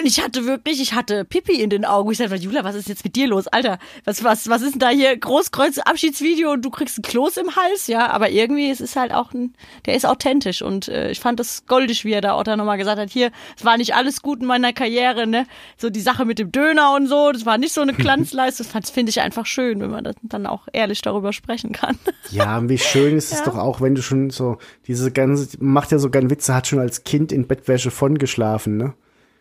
[0.00, 2.10] Und ich hatte wirklich, ich hatte Pipi in den Augen.
[2.12, 3.48] Ich dachte, Jula, was ist jetzt mit dir los?
[3.48, 5.16] Alter, was, was, was ist denn da hier?
[5.16, 8.08] Großkreuz Abschiedsvideo und du kriegst ein Kloß im Hals, ja.
[8.10, 9.54] Aber irgendwie, es ist halt auch ein,
[9.86, 12.78] der ist authentisch und äh, ich fand das goldig, wie er da auch da nochmal
[12.78, 15.46] gesagt hat, hier, es war nicht alles gut in meiner Karriere, ne?
[15.76, 18.66] So die Sache mit dem Döner und so, das war nicht so eine Glanzleistung.
[18.72, 21.98] Das finde ich einfach schön, wenn man das dann auch ehrlich darüber sprechen kann.
[22.30, 23.46] Ja, und wie schön ist es Ja.
[23.46, 26.66] doch auch, wenn du schon so, diese ganze, macht ja sogar einen Witz, er hat
[26.66, 28.92] schon als Kind in Bettwäsche von geschlafen, ne?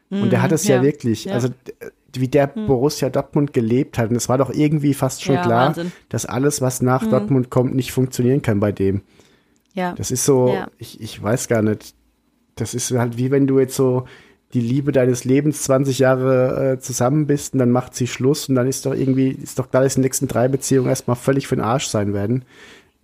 [0.09, 1.33] Und er hat es ja, ja, wirklich, ja.
[1.33, 1.49] also
[1.79, 4.09] äh, wie der Borussia Dortmund gelebt hat.
[4.09, 5.91] Und es war doch irgendwie fast schon Ja, klar, Wahnsinn.
[6.09, 9.01] dass alles, was nach Dortmund kommt, nicht funktionieren kann bei dem.
[9.73, 9.93] Ja.
[9.93, 10.67] Das ist so, Ja.
[10.77, 11.93] ich, ich weiß gar nicht.
[12.55, 14.05] Das ist halt wie wenn du jetzt so
[14.53, 18.55] die Liebe deines Lebens 20 Jahre äh, zusammen bist und dann macht sie Schluss und
[18.55, 21.57] dann ist doch irgendwie, ist doch klar, dass die nächsten drei Beziehungen erstmal völlig für
[21.57, 22.45] den Arsch sein werden.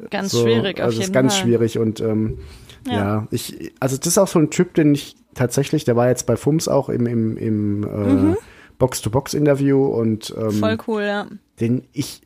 [0.09, 1.43] Ganz So, schwierig auf also jeden ist ganz Fall.
[1.43, 2.39] schwierig und ähm,
[2.87, 2.93] ja.
[2.93, 3.27] Ja.
[3.29, 6.35] ich, also das ist auch so ein Typ, den ich tatsächlich, der war jetzt bei
[6.35, 8.33] FUMS auch im, im, im Mhm.
[8.33, 8.35] äh,
[8.79, 11.27] Box-to-Box-Interview und ähm, Voll cool, ja.
[11.59, 12.21] den ich,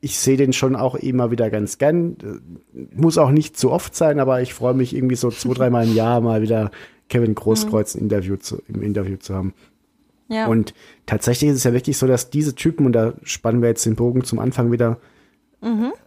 [0.00, 2.16] ich sehe den schon auch immer wieder ganz gern.
[2.94, 5.94] Muss auch nicht zu oft sein, aber ich freue mich irgendwie so zwei, dreimal im
[5.94, 6.70] Jahr mal wieder
[7.08, 9.54] Kevin Großkreuz ein Interview zu, im Interview zu haben.
[10.28, 10.46] Ja.
[10.46, 10.74] Und
[11.06, 13.94] tatsächlich ist es ja wirklich so, dass diese Typen, und da spannen wir jetzt den
[13.96, 14.98] Bogen zum Anfang wieder,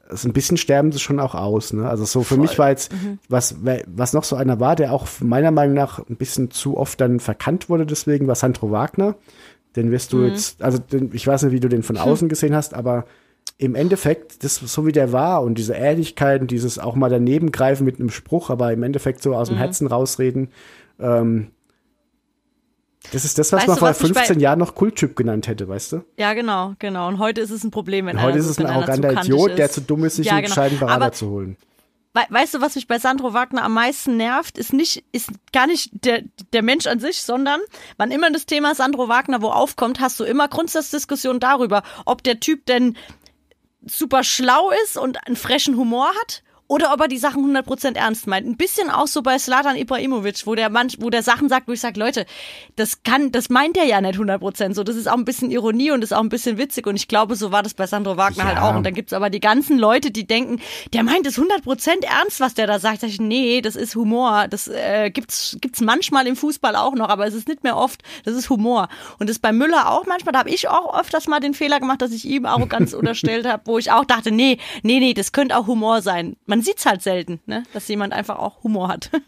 [0.10, 1.74] also ein bisschen sterben sie schon auch aus.
[1.74, 1.88] Ne?
[1.88, 2.91] Also so für mich war jetzt,
[3.30, 3.55] was,
[3.88, 7.20] was noch so einer war, der auch meiner Meinung nach ein bisschen zu oft dann
[7.20, 9.16] verkannt wurde, deswegen war Sandro Wagner.
[9.76, 12.55] Den wirst du jetzt, also den, ich weiß nicht, wie du den von außen gesehen
[12.55, 13.05] hast, aber
[13.60, 17.51] im Endeffekt, das so wie der war und diese Ehrlichkeit und dieses auch mal daneben
[17.51, 20.49] greifen mit einem Spruch, aber im Endeffekt so aus dem Herzen rausreden,
[20.99, 21.47] ähm,
[23.12, 25.16] das ist das, was Weißt man du, vor was mich bei- 15 Jahren noch Kulttyp
[25.16, 26.03] genannt hätte, weißt du?
[26.18, 27.08] Ja, genau, genau.
[27.08, 29.58] Und heute ist es ein Problem, wenn Und heute ist es ein arroganter Idiot, ist.
[29.60, 30.55] der zu dumm ist, sich Ja, einen genau.
[30.55, 31.58] gescheiten Berater Aber zu holen.
[32.14, 35.68] We weißt du, was mich bei Sandro Wagner am meisten nervt, ist nicht, ist gar
[35.68, 37.60] nicht der, der Mensch an sich, sondern
[37.97, 42.39] wann immer das Thema Sandro Wagner wo aufkommt, hast du immer Grundsatzdiskussion darüber, ob der
[42.39, 42.97] Typ denn
[43.86, 48.28] super schlau ist und einen frischen Humor hat oder ob er die Sachen 100% ernst
[48.28, 48.45] meint.
[48.45, 51.72] Ein bisschen auch so bei Slatan Ibrahimovic, wo der manch, wo der Sachen sagt, wo
[51.72, 52.26] ich sage, Leute,
[52.76, 54.84] das kann, das meint er ja nicht 100% so.
[54.84, 57.36] Das ist auch ein bisschen Ironie und ist auch ein bisschen witzig und ich glaube,
[57.36, 58.49] so war das bei Sandro Wagner Ja.
[58.49, 58.76] halt auch.
[58.76, 60.59] Und dann gibt's aber die ganzen Leute, die denken,
[60.93, 63.01] der meint es 100% ernst, was der da sagt.
[63.01, 64.47] Sag ich, nee, das ist Humor.
[64.49, 68.03] Das äh, gibt's gibt's manchmal im Fußball auch noch, aber es ist nicht mehr oft.
[68.26, 68.89] Das ist Humor.
[69.20, 70.34] Und das bei Müller auch manchmal.
[70.34, 73.63] Da habe ich auch öfters mal den Fehler gemacht, dass ich ihm Arroganz unterstellt habe,
[73.65, 76.36] wo ich auch dachte, nee, nee, nee, das könnte auch Humor sein.
[76.45, 79.12] Man sieht's halt selten, ne, dass jemand einfach auch Humor hat.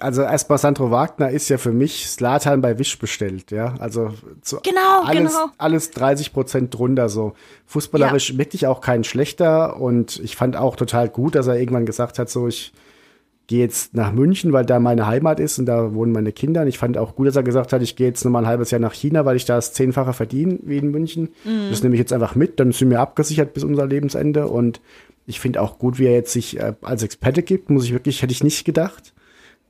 [0.00, 3.74] Also erstmal Sandro Wagner ist ja für mich Slatan bei Wisch bestellt, ja.
[3.78, 5.46] Also zu, Genau, alles, genau.
[5.58, 7.34] alles 30 Prozent drunter so.
[7.66, 12.18] Fußballerisch wirklich auch kein schlechter und ich fand auch total gut, dass er irgendwann gesagt
[12.18, 12.72] hat, so ich
[13.46, 16.62] gehe jetzt nach München, weil da meine Heimat ist und da wohnen meine Kinder.
[16.62, 18.70] Und ich fand auch gut, dass er gesagt hat, ich gehe jetzt nochmal ein halbes
[18.70, 21.28] Jahr nach China, weil ich da das Zehnfache verdiene wie in München.
[21.44, 21.70] Mhm.
[21.70, 24.48] Das nehme ich jetzt einfach mit, dann sind wir abgesichert bis unser Lebensende.
[24.48, 24.80] Und
[25.26, 28.22] ich finde auch gut, wie er jetzt sich äh, als Experte gibt, muss ich wirklich,
[28.22, 29.12] hätte ich nicht gedacht.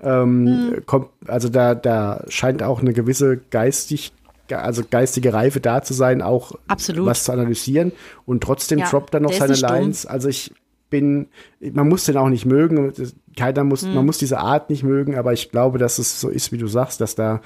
[0.02, 0.86] Ähm, Mhm.
[0.86, 4.12] kommt, also da, da scheint auch eine gewisse geistig,
[4.46, 7.06] ge- also geistige Reife da zu sein, auch Absolut.
[7.06, 7.92] was zu analysieren.
[8.26, 9.70] Und trotzdem Ja, droppt er noch seine nicht dumm.
[9.70, 10.04] Lines.
[10.04, 10.52] Also ich
[10.90, 11.28] bin,
[11.60, 12.92] man muss den auch nicht mögen.
[13.36, 13.94] Keiner muss, Mhm.
[13.94, 16.66] man muss diese Art nicht mögen, aber ich glaube, dass es so ist, wie du
[16.66, 17.40] sagst, dass da,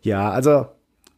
[0.00, 0.66] ja, also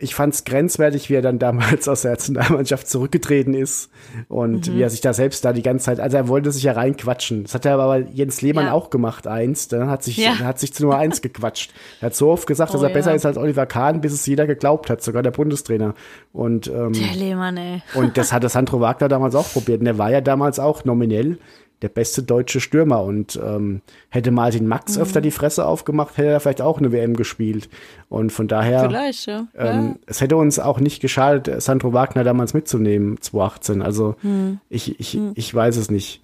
[0.00, 3.90] ich fand es grenzwertig, wie er dann damals aus der Nationalmannschaft zurückgetreten ist
[4.28, 4.74] und Mhm.
[4.76, 7.42] wie er sich da selbst da die ganze Zeit, also er wollte sich ja reinquatschen.
[7.42, 8.72] Das hat er aber Jens Lehmann Ja.
[8.72, 9.72] auch gemacht einst.
[9.72, 10.34] Dann hat sich, Ja.
[10.38, 11.72] er hat sich zu Nummer eins gequatscht.
[12.00, 13.16] Er hat so oft gesagt, dass Oh er besser ja.
[13.16, 15.94] ist als Oliver Kahn, bis es jeder geglaubt hat, sogar der Bundestrainer.
[16.32, 17.82] Und ähm, Der Lehmann, ey.
[17.94, 19.80] und das hatte Sandro Wagner damals auch probiert.
[19.80, 21.38] Und er war ja damals auch nominell
[21.82, 23.02] der beste deutsche Stürmer.
[23.02, 25.02] Und ähm, hätte Martin Max Mhm.
[25.02, 27.68] öfter die Fresse aufgemacht, hätte er vielleicht auch eine WM gespielt.
[28.08, 28.88] Und von daher,
[29.26, 29.46] ja.
[29.56, 33.82] ähm, es hätte uns auch nicht geschadet, Sandro Wagner damals mitzunehmen, 2018.
[33.82, 34.58] Also Hm.
[34.68, 36.20] ich, ich, ich weiß es nicht.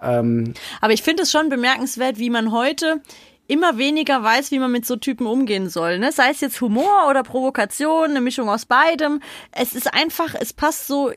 [0.00, 3.00] Ähm, Aber ich finde es schon bemerkenswert, wie man heute
[3.48, 5.98] immer weniger weiß, wie man mit so Typen umgehen soll.
[5.98, 6.12] Ne?
[6.12, 9.20] Sei es jetzt Humor oder Provokation, eine Mischung aus beidem.
[9.52, 11.10] Es ist einfach, es passt so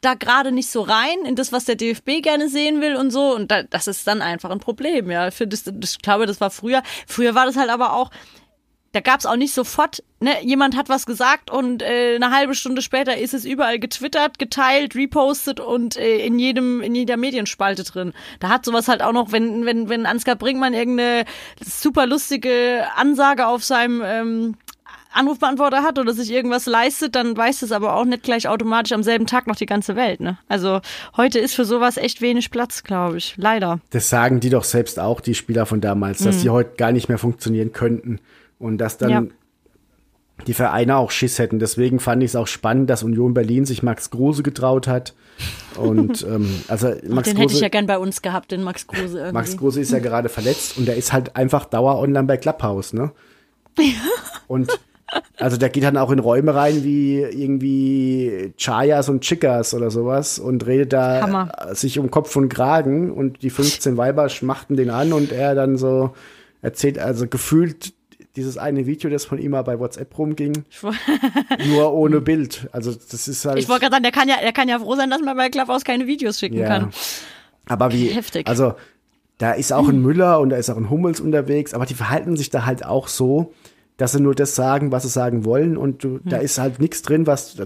[0.00, 3.34] da gerade nicht so rein in das, was der DFB gerne sehen will und so.
[3.34, 5.28] Und da, das ist dann einfach ein Problem, ja.
[5.28, 6.82] Das, das, ich glaube, das war früher.
[7.06, 8.10] Früher war das halt aber auch,
[8.96, 12.54] da gab es auch nicht sofort, ne, jemand hat was gesagt und äh, eine halbe
[12.54, 17.84] Stunde später ist es überall getwittert, geteilt, repostet und äh, in jedem, in jeder Medienspalte
[17.84, 18.14] drin.
[18.40, 21.26] Da hat sowas halt auch noch, wenn, wenn, wenn Ansgar Brinkmann irgendeine
[21.62, 24.56] super lustige Ansage auf seinem ähm,
[25.16, 29.02] Anrufbeantworter hat oder sich irgendwas leistet, dann weiß es aber auch nicht gleich automatisch am
[29.02, 30.20] selben Tag noch die ganze Welt.
[30.20, 30.38] Ne?
[30.48, 30.80] Also
[31.16, 33.34] heute ist für sowas echt wenig Platz, glaube ich.
[33.36, 33.80] Leider.
[33.90, 37.08] Das sagen die doch selbst auch, die Spieler von damals, dass die heute gar nicht
[37.08, 38.20] mehr funktionieren könnten.
[38.58, 39.22] Und dass dann Ja.
[40.46, 41.58] die Vereine auch Schiss hätten.
[41.58, 45.14] Deswegen fand ich es auch spannend, dass Union Berlin sich Max Kruse getraut hat.
[45.76, 48.86] Und ähm, also Max den hätte ich Kruse, ja gern bei uns gehabt, den Max
[48.86, 49.34] Kruse irgendwie.
[49.34, 52.92] Max Kruse ist ja gerade verletzt und der ist halt einfach Dauer online bei Clubhouse,
[52.92, 53.12] ne?
[54.48, 54.70] Und
[55.38, 60.38] also der geht dann auch in Räume rein wie irgendwie Chayas und Chicas oder sowas
[60.38, 61.52] und redet da Hammer.
[61.72, 65.76] sich um Kopf und Kragen und die 15 Weiber schmachten den an und er dann
[65.76, 66.10] so
[66.62, 67.94] erzählt, also gefühlt
[68.34, 70.64] dieses eine Video, das von ihm mal bei WhatsApp rumging,
[71.68, 72.68] nur ohne Bild.
[72.72, 73.58] Also das ist halt.
[73.58, 75.48] Ich wollte gerade sagen, der kann ja, der kann ja froh sein, dass man bei
[75.48, 76.66] Clubhouse keine Videos schicken Ja.
[76.68, 76.90] kann.
[77.68, 78.46] Aber wie, Heftig.
[78.46, 78.74] also
[79.38, 82.36] da ist auch ein Müller und da ist auch ein Hummels unterwegs, aber die verhalten
[82.36, 83.52] sich da halt auch so,
[83.96, 86.20] dass sie nur das sagen, was sie sagen wollen und du, Hm.
[86.26, 87.56] da ist halt nichts drin, was,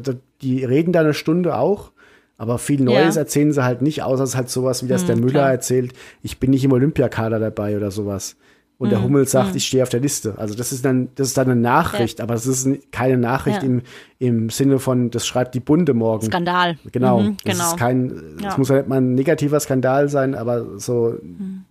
[0.42, 1.92] die reden da eine Stunde auch,
[2.38, 3.22] aber viel Neues Ja.
[3.22, 5.50] erzählen sie halt nicht, außer es ist halt sowas, wie das der Müller klar.
[5.50, 8.36] erzählt, ich bin nicht im Olympiakader dabei oder sowas.
[8.78, 10.38] Und der Hummels sagt, ich stehe auf der Liste.
[10.38, 13.68] Also das ist dann, das ist dann eine Nachricht, aber das ist keine Nachricht Ja.
[13.68, 13.82] im,
[14.18, 16.24] im Sinne von, das schreibt die Bunde morgen.
[16.24, 16.78] Skandal.
[16.90, 17.20] Genau.
[17.20, 17.68] Mhm, Das genau.
[17.72, 18.06] ist kein,
[18.38, 18.54] es Ja.
[18.56, 21.14] muss ja nicht mal ein negativer Skandal sein, aber so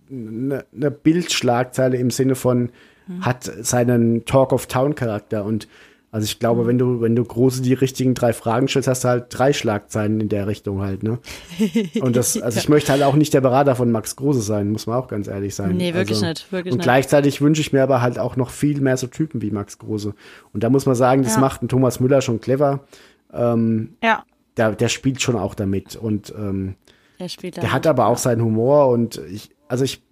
[0.08, 2.70] eine, eine Bildschlagzeile im Sinne von
[3.20, 5.68] hat seinen Talk of Town Charakter und
[6.12, 9.08] also ich glaube, wenn du, wenn du große die richtigen drei Fragen stellst, hast du
[9.08, 11.20] halt drei Schlagzeilen in der Richtung halt, ne?
[12.00, 14.88] Und das, also ich möchte halt auch nicht der Berater von Max Große sein, muss
[14.88, 15.76] man auch ganz ehrlich sein.
[15.76, 16.84] Nee, wirklich also, nicht, wirklich Und nicht.
[16.84, 20.12] gleichzeitig wünsche ich mir aber halt auch noch viel mehr so Typen wie Max Große.
[20.52, 21.40] Und da muss man sagen, das Ja.
[21.40, 22.80] macht ein Thomas Müller schon clever.
[23.32, 24.24] Ja,
[24.56, 26.74] Der, der spielt schon auch damit und ähm,
[27.20, 27.60] der spielt da.
[27.60, 30.02] der hat aber auch seinen Humor und ich, also ich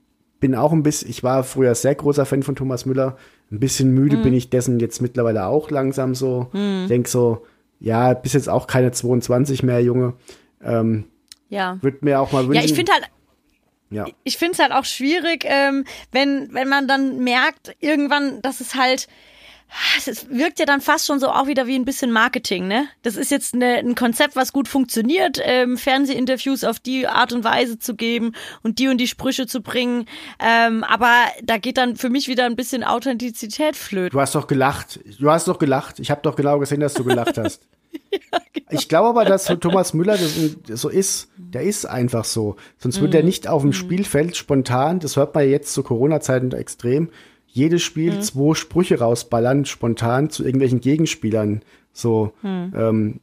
[0.41, 3.17] bin auch ein bisschen, ich war früher sehr großer Fan von Thomas Müller.
[3.51, 4.23] Ein bisschen müde Mhm.
[4.23, 6.49] bin ich dessen jetzt mittlerweile auch langsam so.
[6.53, 7.45] Ich denk so,
[7.81, 10.15] ja, bist jetzt auch keine 22 mehr, Junge.
[10.63, 11.05] Ähm,
[11.49, 11.79] ja.
[11.81, 12.55] Würde mir auch mal wünschen.
[12.63, 13.05] Ja, ich finde halt,
[13.91, 14.07] ja.
[14.25, 18.75] ich finde es halt auch schwierig, ähm, wenn, wenn man dann merkt, irgendwann, dass es
[18.75, 19.09] halt,
[20.07, 22.87] es wirkt ja dann fast schon so auch wieder wie ein bisschen Marketing, ne?
[23.03, 27.45] Das ist jetzt eine, ein Konzept, was gut funktioniert, ähm, Fernsehinterviews auf die Art und
[27.45, 30.07] Weise zu geben und die und die Sprüche zu bringen.
[30.41, 31.13] Ähm, aber
[31.43, 34.11] da geht dann für mich wieder ein bisschen Authentizität flöten.
[34.17, 35.01] Du hast doch gelacht.
[35.19, 35.99] Du hast doch gelacht.
[36.01, 37.63] Ich habe doch genau gesehen, dass du gelacht hast.
[38.11, 38.39] genau.
[38.71, 41.29] Ich glaube aber, dass Thomas Müller das so ist.
[41.37, 42.57] Der ist einfach so.
[42.79, 43.29] Sonst würde er Mhm.
[43.29, 47.11] nicht auf dem Spielfeld spontan, das hört man ja jetzt zu Corona-Zeiten extrem,
[47.49, 48.21] jedes Spiel Mhm.
[48.21, 51.63] zwei Sprüche rausballern, spontan zu irgendwelchen Gegenspielern.
[51.93, 52.73] So, Mhm.
[52.77, 53.21] ähm,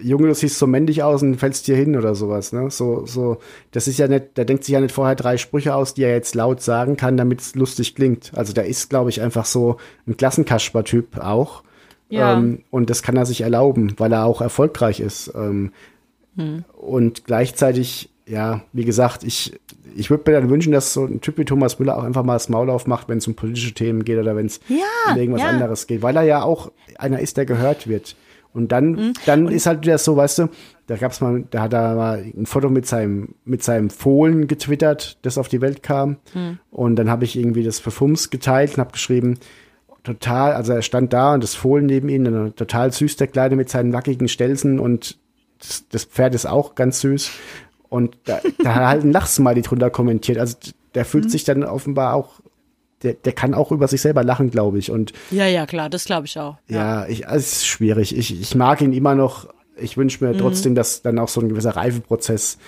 [0.00, 2.70] Junge, du siehst so männlich aus und fällst hier hin oder sowas, ne?
[2.70, 3.38] So, so,
[3.72, 6.12] das ist ja nicht, der denkt sich ja nicht vorher drei Sprüche aus, die er
[6.12, 8.30] jetzt laut sagen kann, damit es lustig klingt.
[8.36, 11.64] Also der ist, glaube ich, einfach so ein Klassenkasper-Typ auch.
[12.10, 12.34] Ja.
[12.38, 15.32] Ähm, und das kann er sich erlauben, weil er auch erfolgreich ist.
[15.34, 15.72] Ähm,
[16.76, 19.58] Und gleichzeitig, ja, wie gesagt, ich,
[19.96, 22.34] ich würde mir dann wünschen, dass so ein Typ wie Thomas Müller auch einfach mal
[22.34, 25.42] das Maul aufmacht, wenn es um politische Themen geht oder wenn es Ja, um irgendwas
[25.42, 25.48] ja.
[25.48, 28.16] anderes geht, weil er ja auch einer ist, der gehört wird.
[28.54, 29.12] Und dann, Mhm.
[29.26, 30.48] dann ist halt wieder so, weißt du,
[30.86, 35.18] da gab's mal, da hat er mal ein Foto mit seinem, mit seinem Fohlen getwittert,
[35.22, 36.16] das auf die Welt kam.
[36.34, 36.58] Mhm.
[36.70, 39.38] Und dann habe ich irgendwie das für Fums geteilt und habe geschrieben,
[40.02, 43.56] total, also er stand da und das Fohlen neben ihm, dann total süß der Kleine
[43.56, 45.18] mit seinen wackigen Stelzen und
[45.60, 47.30] das, das Pferd ist auch ganz süß.
[47.88, 50.38] Und da, da hat halt ein Lachsmiley drunter kommentiert.
[50.38, 50.56] Also
[50.94, 51.28] der fühlt Mhm.
[51.30, 52.40] sich dann offenbar auch,
[53.02, 54.90] der, der kann auch über sich selber lachen, glaube ich.
[54.90, 56.56] Und Ja, ja, klar, das glaube ich auch.
[56.68, 58.16] ja, ich, also es ist schwierig.
[58.16, 59.48] Ich, ich mag ihn immer noch.
[59.76, 60.32] Ich wünsche Mhm.
[60.32, 62.58] mir trotzdem, dass dann auch so ein gewisser Reifeprozess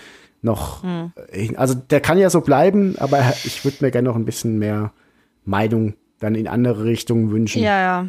[0.42, 1.12] noch, Mhm.
[1.32, 4.58] äh, also der kann ja so bleiben, aber ich würde mir gerne noch ein bisschen
[4.58, 4.92] mehr
[5.44, 7.62] Meinung dann in andere Richtungen wünschen.
[7.62, 8.06] Ja, ja.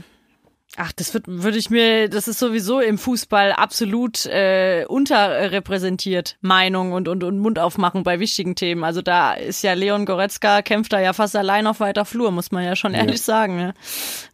[0.78, 6.94] Ach, das wird, würde ich mir, das ist sowieso im Fußball absolut äh, unterrepräsentiert, Meinung
[6.94, 8.86] und, und, und Mund aufmachen bei wichtigen Themen.
[8.86, 12.54] Also da ist ja Leon Goretzka, kämpft da ja fast allein auf weiter Flur, muss
[12.54, 13.60] man ja schon ehrlich sagen.
[13.60, 13.74] Ja.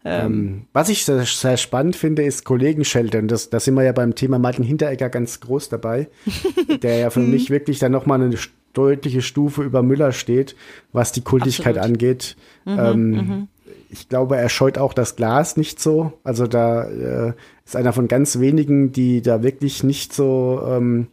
[0.06, 3.28] Ähm, was ich sehr, sehr spannend finde, ist Kollegen sheltern.
[3.28, 6.08] Das, da sind wir ja beim Thema Martin Hinteregger ganz groß dabei,
[6.84, 8.38] der ja für mich wirklich dann nochmal eine
[8.74, 10.56] deutliche Stufe über Müller steht,
[10.94, 11.96] was die Kultigkeit Absolut.
[11.96, 12.36] angeht.
[12.66, 13.48] Mhm, ähm,
[13.90, 16.14] ich glaube, er scheut auch das Glas nicht so.
[16.24, 17.34] Also da äh,
[17.66, 21.08] ist einer von ganz wenigen, die da wirklich nicht so ähm,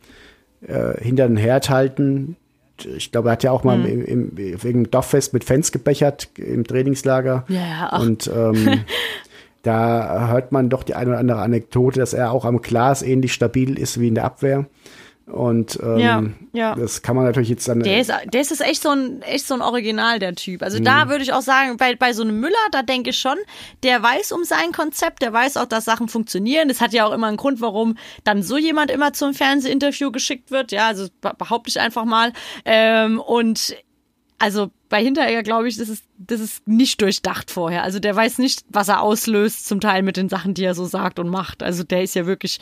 [0.67, 2.37] äh, hinter den Herd halten.
[2.97, 6.65] Ich glaube, er hat ja auch mal im, im, wegen Dorffest mit Fans gebechert im
[6.65, 7.45] Trainingslager.
[7.49, 8.03] Ja, ja, ach.
[8.03, 8.81] Und ähm,
[9.63, 13.33] da hört man doch die eine oder andere Anekdote, dass er auch am Glas ähnlich
[13.33, 14.67] stabil ist wie in der Abwehr.
[15.27, 16.23] Und ähm, Ja,
[16.53, 16.75] ja.
[16.75, 17.81] das kann man natürlich jetzt dann.
[17.81, 20.63] Der ist, der ist echt so ein, echt so ein Original, der Typ.
[20.63, 20.85] Also Mhm.
[20.85, 23.39] da würde ich auch sagen, bei, bei so einem Müller, da denke ich schon,
[23.83, 26.69] der weiß um sein Konzept, der weiß auch, dass Sachen funktionieren.
[26.69, 30.51] Das hat ja auch immer einen Grund, warum dann so jemand immer zum Fernsehinterview geschickt
[30.51, 30.73] wird.
[30.73, 32.33] Ja, also be- behaupte ich einfach mal.
[32.67, 33.77] Ähm, und
[34.39, 37.83] also bei Hinteregger glaube ich, das ist, das ist nicht durchdacht vorher.
[37.83, 40.85] Also der weiß nicht, was er auslöst, zum Teil mit den Sachen, die er so
[40.85, 41.63] sagt und macht.
[41.63, 42.59] Also der ist ja wirklich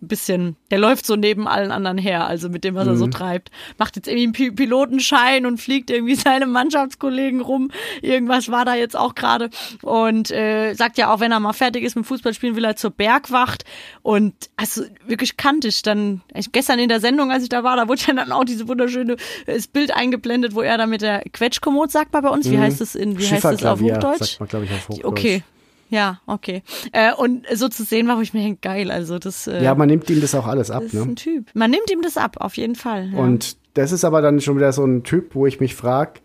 [0.00, 3.06] ein bisschen, der läuft so neben allen anderen her, also mit dem, was er so
[3.08, 3.50] treibt.
[3.78, 7.70] Macht jetzt irgendwie einen Pi- Pilotenschein und fliegt irgendwie seine Mannschaftskollegen rum.
[8.02, 9.50] Irgendwas war da jetzt auch gerade.
[9.82, 12.90] Und äh, sagt ja auch, wenn er mal fertig ist mit Fußballspielen, will er zur
[12.90, 13.64] Bergwacht.
[14.02, 15.82] Und also wirklich kantig.
[15.82, 18.44] Dann, ich, gestern in der Sendung, als ich da war, da wurde ja dann auch
[18.44, 19.14] diese wunderschöne
[19.46, 22.58] äh, das Bild eingeblendet, wo er da mit der Quetschkommod, sagt man bei uns, wie
[22.58, 24.38] heißt das in, wie heißt das auf Hochdeutsch?
[24.38, 25.04] sagt man, ich, auf Hochdeutsch.
[25.04, 25.42] Okay.
[25.90, 26.62] Ja, okay.
[26.92, 29.74] Äh, und so zu sehen war, wo ich mir denke, geil, also das, äh, Ja,
[29.74, 30.82] man nimmt ihm das auch alles ab.
[30.84, 31.12] das ist Ne?
[31.12, 31.46] ein Typ.
[31.54, 33.10] Man nimmt ihm das ab, auf jeden Fall.
[33.12, 33.18] Ja.
[33.18, 36.20] Und das ist aber dann schon wieder so ein Typ, wo ich mich frage,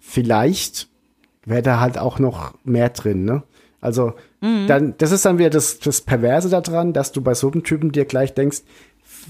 [0.00, 0.88] vielleicht
[1.44, 3.42] wäre da halt auch noch mehr drin, ne?
[3.80, 4.66] Also, Mhm.
[4.66, 7.92] dann, das ist dann wieder das, das Perverse daran, dass du bei so einem Typen
[7.92, 8.62] dir gleich denkst,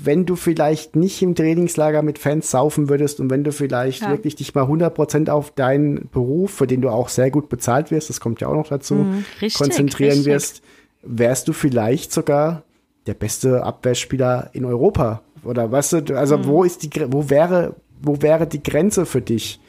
[0.03, 4.11] wenn du vielleicht nicht im Trainingslager mit Fans saufen würdest und wenn du vielleicht Ja.
[4.11, 8.09] wirklich dich mal 100% auf deinen Beruf, für den du auch sehr gut bezahlt wirst,
[8.11, 9.25] das kommt ja auch noch dazu, Mhm.
[9.41, 10.27] richtig, konzentrieren richtig.
[10.33, 10.63] wirst,
[11.03, 12.63] wärst du vielleicht sogar
[13.07, 15.21] der beste Abwehrspieler in Europa.
[15.45, 16.47] Oder weißt du, also Mhm.
[16.47, 19.61] wo ist die, wo wäre, wo wäre die Grenze für dich?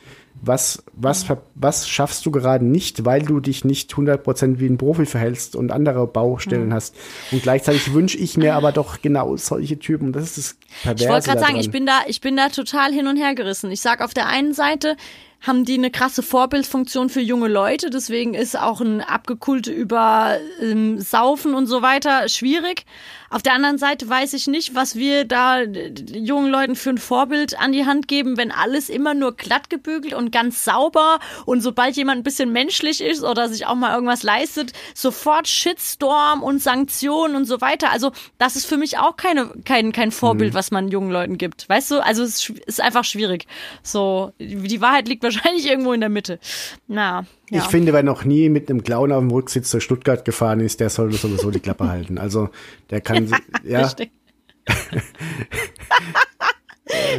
[0.41, 1.25] Was, was,
[1.55, 5.71] was schaffst du gerade nicht, weil du dich nicht 100% wie ein Profi verhältst und
[5.71, 6.73] andere Baustellen Mhm.
[6.73, 6.95] hast?
[7.31, 10.11] Und gleichzeitig wünsche ich mir aber doch genau solche Typen.
[10.11, 12.91] Das ist das Perverse Ich wollte gerade sagen, ich bin da, ich bin da total
[12.91, 13.71] hin und her gerissen.
[13.71, 14.97] Ich sag auf der einen Seite
[15.45, 20.99] haben die eine krasse Vorbildfunktion für junge Leute, deswegen ist auch ein Abgekulte über ähm,
[20.99, 22.85] Saufen und so weiter schwierig.
[23.29, 27.59] Auf der anderen Seite weiß ich nicht, was wir da jungen Leuten für ein Vorbild
[27.59, 31.97] an die Hand geben, wenn alles immer nur glatt gebügelt und ganz sauber und sobald
[31.97, 37.35] jemand ein bisschen menschlich ist oder sich auch mal irgendwas leistet, sofort Shitstorm und Sanktionen
[37.35, 37.91] und so weiter.
[37.91, 40.57] Also das ist für mich auch keine, kein, kein Vorbild, Mhm.
[40.57, 41.67] was man jungen Leuten gibt.
[41.67, 43.47] Weißt du, also es ist- ist einfach schwierig.
[43.83, 46.39] So, die Wahrheit liegt wahrscheinlich irgendwo in der Mitte.
[46.87, 47.61] Na, ja.
[47.61, 50.79] Ich finde, wer noch nie mit einem Clown auf dem Rücksitz zu Stuttgart gefahren ist,
[50.79, 52.17] der sollte sowieso die Klappe halten.
[52.17, 52.49] Also
[52.89, 53.31] der kann,
[53.63, 53.89] ja.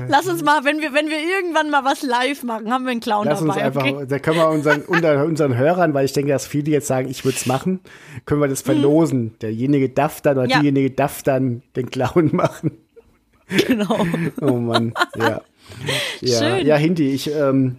[0.08, 3.00] Lass uns mal, wenn wir, wenn wir irgendwann mal was live machen, haben wir einen
[3.00, 3.66] Clown lass uns dabei.
[3.66, 4.06] einfach, okay?
[4.08, 7.24] da können wir unseren, unter unseren Hörern, weil ich denke, dass viele jetzt sagen, ich
[7.24, 7.80] würde es machen,
[8.24, 9.36] können wir das verlosen.
[9.40, 10.48] Derjenige darf dann oder.
[10.48, 10.60] Ja.
[10.60, 12.72] diejenige darf dann den Clown machen.
[13.48, 14.06] Genau.
[14.40, 15.40] Oh Mann, ja.
[16.20, 16.66] Ja, Schön.
[16.66, 17.78] ja Hindi, ich, ähm,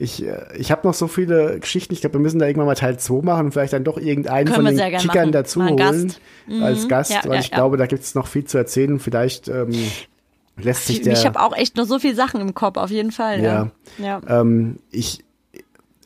[0.00, 1.92] ich, äh, ich habe noch so viele Geschichten.
[1.92, 4.46] Ich glaube, wir müssen da irgendwann mal Teil 2 machen und vielleicht dann doch irgendeinen
[4.46, 5.32] Können von den Kickern machen.
[5.32, 6.20] dazu holen Gast.
[6.46, 6.62] Mhm.
[6.62, 7.56] als Gast, Ja, weil ja, ich ja.
[7.56, 9.00] glaube, da gibt es noch viel zu erzählen.
[9.00, 9.72] Vielleicht ähm,
[10.56, 11.14] lässt sich der.
[11.14, 13.42] ich habe auch echt noch so viele Sachen im Kopf, auf jeden Fall.
[13.42, 13.70] Ja.
[13.98, 14.20] ja.
[14.28, 15.24] Ähm, ich,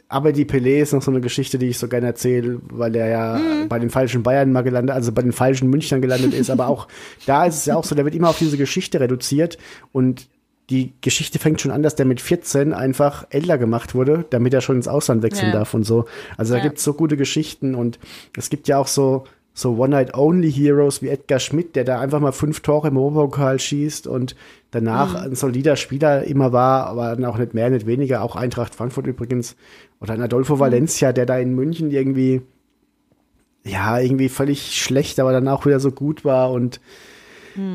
[0.09, 3.09] aber die Pelé ist noch so eine Geschichte, die ich so gerne erzähle, weil er
[3.09, 3.68] ja Mhm.
[3.68, 6.49] bei den falschen Bayern mal gelandet, also bei den falschen Münchnern gelandet ist.
[6.51, 6.88] Aber auch
[7.26, 9.59] da ist es ja auch so, der wird immer auf diese Geschichte reduziert
[9.93, 10.28] und
[10.70, 14.60] die Geschichte fängt schon an, dass der mit 14 einfach älter gemacht wurde, damit er
[14.60, 15.58] schon ins Ausland wechseln Ja.
[15.58, 16.06] darf und so.
[16.36, 16.62] Also da Ja.
[16.64, 17.98] gibt's so gute Geschichten und
[18.36, 22.60] es gibt ja auch so so One-Night-Only-Heroes wie Edgar Schmidt, der da einfach mal fünf
[22.60, 24.34] Tore im Europapokal schießt und
[24.70, 28.74] danach ein solider Spieler immer war, aber dann auch nicht mehr, nicht weniger, auch Eintracht
[28.74, 29.54] Frankfurt übrigens.
[30.00, 32.40] Oder ein Adolfo Valencia, der da in München irgendwie,
[33.64, 36.80] ja, irgendwie völlig schlecht, aber dann auch wieder so gut war und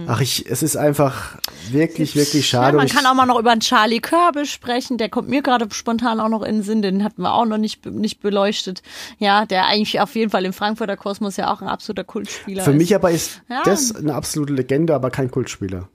[0.08, 1.38] ach, ich, es ist einfach
[1.72, 2.78] wirklich, wirklich schade.
[2.78, 4.98] Ja, man kann auch mal noch über einen Charlie Körbel sprechen.
[4.98, 6.82] Der kommt mir gerade spontan auch noch in den Sinn.
[6.82, 8.82] Den hatten wir auch noch nicht, nicht beleuchtet.
[9.20, 12.72] Ja, der eigentlich auf jeden Fall im Frankfurter Kosmos ja auch ein absoluter Kultspieler Für
[12.72, 12.78] ist.
[12.78, 13.62] mich aber ist Ja.
[13.66, 15.90] das eine absolute Legende, aber kein Kultspieler.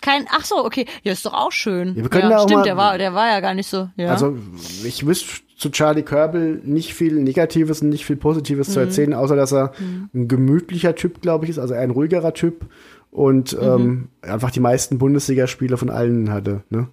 [0.00, 0.86] Kein, ach so, okay.
[1.04, 1.90] Ja, ist doch auch schön.
[1.96, 3.68] Ja, wir können ja, da auch stimmt, mal- der war, der war ja gar nicht
[3.68, 3.88] so.
[3.96, 4.10] Ja.
[4.10, 4.36] Also
[4.84, 8.72] ich wüsste zu Charlie Körbel nicht viel Negatives und nicht viel Positives Mhm.
[8.72, 9.70] zu erzählen, außer dass er
[10.12, 12.66] ein gemütlicher Typ, glaube ich, ist, also eher ein ruhigerer Typ
[13.12, 13.62] und Mhm.
[13.62, 16.64] ähm, einfach die meisten Bundesligaspiele von allen hatte.
[16.70, 16.88] Ne?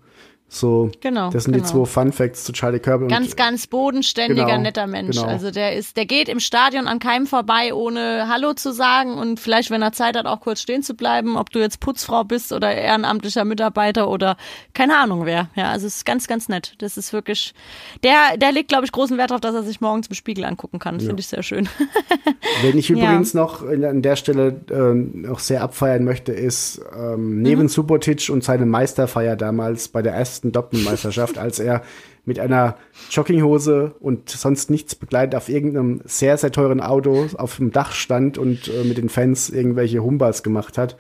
[0.52, 1.66] So, Genau, das sind genau.
[1.66, 3.08] die zwei Fun Facts zu Charlie Kirby.
[3.08, 5.16] Ganz, ganz bodenständiger, Genau, netter Mensch.
[5.16, 5.28] genau.
[5.30, 9.40] Also der ist, der geht im Stadion an keinem vorbei, ohne Hallo zu sagen und
[9.40, 12.52] vielleicht, wenn er Zeit hat, auch kurz stehen zu bleiben, ob du jetzt Putzfrau bist
[12.52, 14.38] oder ehrenamtlicher Mitarbeiter oder
[14.74, 15.50] keine Ahnung wer.
[15.56, 16.74] Ja, also es ist ganz, ganz nett.
[16.80, 17.54] Das ist wirklich,
[18.04, 20.80] der, der legt, glaube ich, großen Wert darauf, dass er sich morgens im Spiegel angucken
[20.80, 21.00] kann.
[21.00, 21.70] Finde ich sehr schön.
[22.64, 22.96] Wenn ich Ja.
[22.96, 27.42] übrigens noch in, an der Stelle äh, noch sehr abfeiern möchte, ist ähm, Mhm.
[27.44, 31.84] neben Subotic und seine Meisterfeier damals bei der ersten Doppelmeisterschaft, als er
[32.26, 32.76] mit einer
[33.12, 38.38] Jogginghose und sonst nichts begleitet auf irgendeinem sehr, sehr teuren Auto auf dem Dach stand
[38.38, 40.98] und äh, mit den Fans irgendwelche Humbas gemacht hat.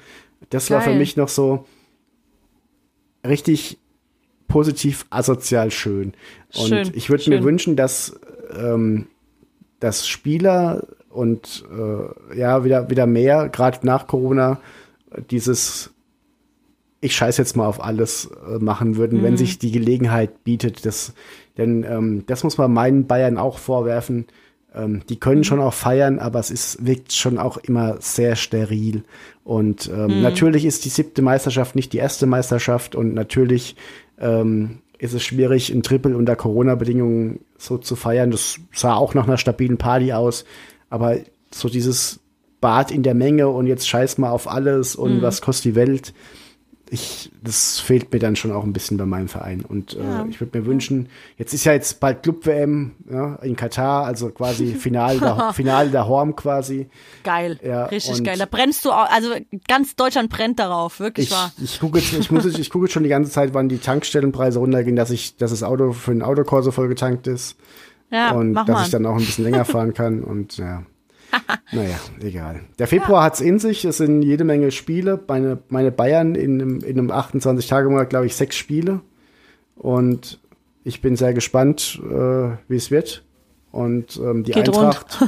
[0.49, 0.99] Das war für Geil.
[0.99, 1.65] mich noch so
[3.25, 3.77] richtig
[4.47, 6.13] positiv asozial schön.
[6.55, 8.19] Und Schön, ich würde mir wünschen, dass,
[8.57, 9.07] ähm,
[9.79, 14.59] dass Spieler und äh, ja, wieder, wieder mehr, gerade nach Corona,
[15.29, 15.91] dieses
[17.01, 19.23] ich scheiß jetzt mal auf alles äh, machen würden, Mhm.
[19.23, 20.85] wenn sich die Gelegenheit bietet.
[20.85, 21.13] Das,
[21.57, 24.25] denn ähm, das muss man meinen Bayern auch vorwerfen.
[24.75, 25.19] Ähm, die Mhm.
[25.19, 29.03] können schon auch feiern, aber es ist, wirkt schon auch immer sehr steril.
[29.43, 30.21] Und ähm, Mhm.
[30.21, 33.75] natürlich ist die siebte Meisterschaft nicht die erste Meisterschaft und natürlich
[34.19, 38.31] ähm, ist es schwierig, ein Triple unter Corona-Bedingungen so zu feiern.
[38.31, 40.43] Das sah auch nach einer stabilen Party aus,
[40.89, 41.15] aber
[41.51, 42.19] so dieses
[42.59, 45.21] Bad in der Menge und jetzt scheiß mal auf alles und Mhm.
[45.21, 46.13] was kostet die Welt.
[46.91, 49.61] Ich, das fehlt mir dann schon auch ein bisschen bei meinem Verein.
[49.63, 50.23] Und Ja.
[50.23, 51.07] äh, ich würde mir wünschen,
[51.37, 56.07] jetzt ist ja jetzt bald Club-WM ja, in Katar, also quasi Finale der, Finale der
[56.07, 56.89] Horm quasi.
[57.23, 57.59] Geil.
[57.63, 58.37] Ja, Richtig geil.
[58.39, 59.29] Da brennst du auch, also
[59.67, 61.51] ganz Deutschland brennt darauf, wirklich Ich, wahr.
[61.63, 63.77] ich gucke jetzt, ich muss, jetzt- ich gucke jetzt schon die ganze Zeit, wann die
[63.77, 67.55] Tankstellenpreise runtergehen, dass ich, dass das Auto für ein Autokorso voll getankt ist
[68.11, 68.83] Ja, und dass mal.
[68.85, 70.83] ich dann auch ein bisschen länger fahren kann und ja.
[71.71, 72.61] naja, egal.
[72.77, 75.19] Der Februar hat's in sich, es sind jede Menge Spiele.
[75.27, 79.01] Meine, meine Bayern in einem, in einem 28-Tage-Monat, glaube ich, sechs Spiele.
[79.75, 80.39] Und
[80.83, 83.23] ich bin sehr gespannt, äh, wie es wird.
[83.71, 85.19] Und ähm, die Geht Eintracht,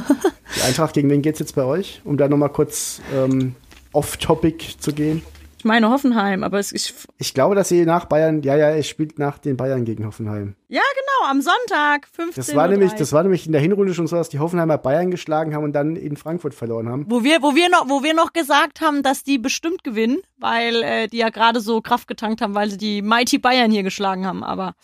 [0.56, 2.00] die Eintracht, gegen wen geht's jetzt bei euch?
[2.04, 3.54] Um da nochmal kurz ähm,
[3.92, 5.22] off-topic zu gehen.
[5.62, 8.82] Ich meine Hoffenheim, aber es ist, Ich glaube, dass sie nach Bayern, ja, ja, er
[8.82, 10.56] spielt nach den Bayern gegen Hoffenheim.
[10.66, 14.08] ja genau, am Sonntag, 15 Das war nämlich, das war nämlich in der Hinrunde schon
[14.08, 17.06] so, dass die Hoffenheimer Bayern geschlagen haben und dann in Frankfurt verloren haben.
[17.08, 20.82] Wo wir, wo wir noch, wo wir noch gesagt haben, dass die bestimmt gewinnen, weil
[20.82, 24.26] äh, die ja gerade so Kraft getankt haben, weil sie die Mighty Bayern hier geschlagen
[24.26, 24.74] haben, aber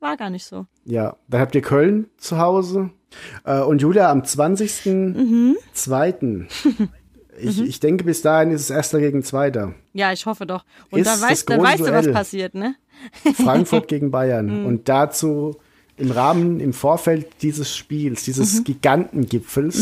[0.00, 0.64] war gar nicht so.
[0.86, 2.88] Ja, dann habt ihr Köln zu Hause.
[3.44, 6.46] Äh, und Julia am 20.02.
[7.38, 9.74] Ich, ich denke, bis dahin ist es Erster gegen Zweiter.
[9.92, 10.64] Ja, ich hoffe doch.
[10.90, 12.76] Und Ist dann weißt, dann weißt du, was passiert, ne?
[13.34, 14.46] Frankfurt gegen Bayern.
[14.60, 14.66] Mhm.
[14.66, 15.56] Und dazu
[15.96, 18.64] im Rahmen, im Vorfeld dieses Spiels, dieses Mhm.
[18.64, 19.78] Gigantengipfels,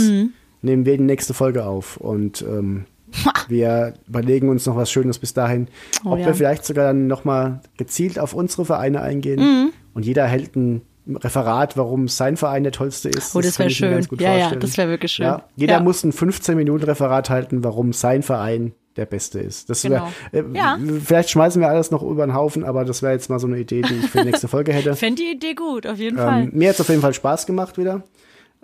[0.63, 1.97] nehmen wir die nächste Folge auf.
[1.97, 2.85] Und ähm,
[3.49, 5.69] wir überlegen uns noch was Schönes bis dahin.
[6.05, 6.27] Oh ob ja.
[6.27, 9.41] wir vielleicht sogar dann nochmal gezielt auf unsere Vereine eingehen.
[9.41, 9.73] Mhm.
[9.95, 13.35] Und jeder hält ein Referat, warum sein Verein der tollste ist.
[13.35, 14.19] Oh, das wär ich mir schön.
[14.21, 15.27] Ja, ja, das wär wirklich schön.
[15.27, 15.81] Ja, jeder Ja.
[15.81, 19.69] muss ein 15-Minuten-Referat halten, warum sein Verein der beste ist.
[19.71, 20.49] Das wär, Genau.
[20.55, 20.79] äh, Ja.
[21.05, 23.59] Vielleicht schmeißen wir alles noch über den Haufen, aber das wäre jetzt mal so eine
[23.59, 24.95] Idee, die ich für die nächste Folge hätte.
[24.97, 26.49] Fände die Idee gut, auf jeden Ähm, Fall.
[26.53, 28.03] mir hat es auf jeden Fall Spaß gemacht wieder.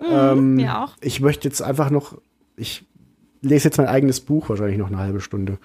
[0.07, 0.93] ähm, Mir auch.
[1.01, 2.17] Ich möchte jetzt einfach noch,
[2.55, 2.85] ich
[3.41, 5.57] lese jetzt mein eigenes Buch wahrscheinlich noch eine halbe Stunde.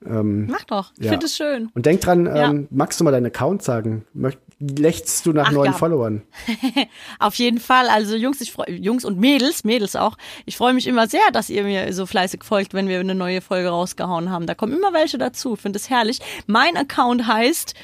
[0.00, 0.92] Mach doch.
[0.98, 1.10] Ich ja.
[1.12, 1.70] finde es schön.
[1.74, 2.50] Und denk dran, Ja.
[2.50, 4.04] ähm, magst du mal deinen Account sagen?
[4.14, 5.78] Möcht, lächst du nach Ach, neuen ja.
[5.78, 6.22] Followern?
[7.18, 7.88] Auf jeden Fall.
[7.88, 10.16] Also Jungs, ich freu, Jungs und Mädels, Mädels auch.
[10.46, 13.40] Ich freue mich immer sehr, dass ihr mir so fleißig folgt, wenn wir eine neue
[13.40, 14.46] Folge rausgehauen haben.
[14.46, 15.56] Da kommen immer welche dazu.
[15.56, 16.20] Finde es herrlich.
[16.46, 17.74] Mein Account heißt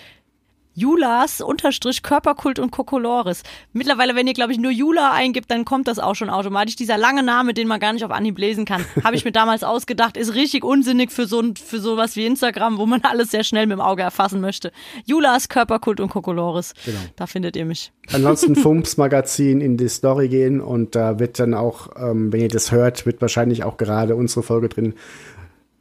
[0.74, 3.42] Julas unterstrich Körperkult und Kokolores.
[3.72, 6.76] Mittlerweile, wenn ihr, glaube ich, nur Jula eingibt, dann kommt das auch schon automatisch.
[6.76, 9.62] Dieser lange Name, den man gar nicht auf Anhieb lesen kann, habe ich mir damals
[9.62, 13.66] ausgedacht, ist richtig unsinnig für so für sowas wie Instagram, wo man alles sehr schnell
[13.66, 14.72] mit dem Auge erfassen möchte.
[15.04, 16.74] Julas Körperkult und Kokolores.
[16.84, 16.98] Genau.
[17.16, 17.92] Da findet ihr mich.
[18.12, 22.48] Ansonsten Fumps Magazin in die Story gehen und da wird dann auch, ähm, wenn ihr
[22.48, 24.94] das hört, wird wahrscheinlich auch gerade unsere Folge drin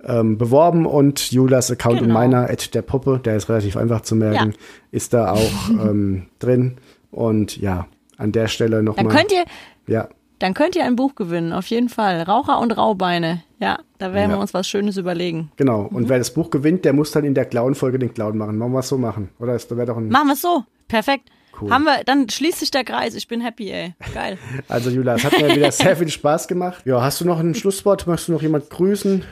[0.06, 2.20] ähm, beworben und Julas Account und Genau.
[2.20, 4.58] meiner, at der Puppe, der ist relativ einfach zu merken, Ja.
[4.92, 5.40] ist da auch
[5.70, 6.78] ähm, drin.
[7.12, 9.08] Und ja, an der Stelle Dann nochmal.
[9.08, 9.44] könnt ihr,
[9.88, 10.10] Ja,
[10.40, 12.22] Dann könnt ihr ein Buch gewinnen, auf jeden Fall.
[12.24, 13.44] Raucher und Raubeine.
[13.60, 14.38] Ja, da werden Ja.
[14.38, 15.52] wir uns was Schönes überlegen.
[15.56, 15.84] genau.
[15.84, 15.96] Mhm.
[15.96, 18.60] Und wer das Buch gewinnt, der muss dann in der Clown-Folge den Clown machen.
[18.60, 19.30] Wollen wir es so machen?
[19.40, 20.10] Oder ist da wäre doch ein.
[20.10, 20.64] Machen wir es so.
[20.90, 21.30] Perfekt.
[21.62, 21.70] Cool.
[21.70, 23.14] Haben wir, dann schließt sich der Kreis.
[23.16, 23.94] Ich bin happy, ey.
[24.14, 24.38] Geil.
[24.68, 26.82] Also Julia, es hat mir wieder sehr viel Spaß gemacht.
[26.86, 28.08] Ja, hast du noch ein Schlusswort?
[28.08, 29.24] Möchtest du noch jemand grüßen?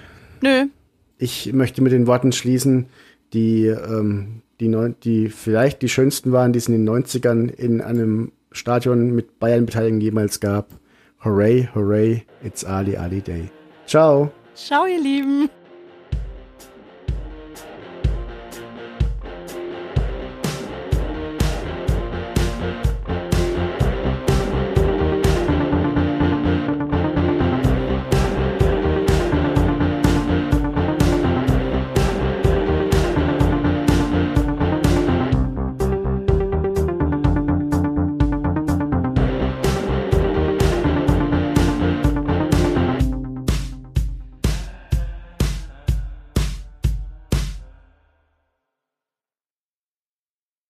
[0.42, 0.66] Nö.
[1.18, 2.88] Ich möchte mit den Worten schließen,
[3.34, 7.82] die, ähm, die, neun, die vielleicht die schönsten waren, die es in den 90ern in
[7.82, 10.70] einem Stadion mit Bayern-Beteiligung jemals gab.
[11.24, 13.50] Hooray, hooray, it's Ali Ali Day.
[13.86, 14.32] Ciao.
[14.56, 15.50] Ciao, ihr Lieben.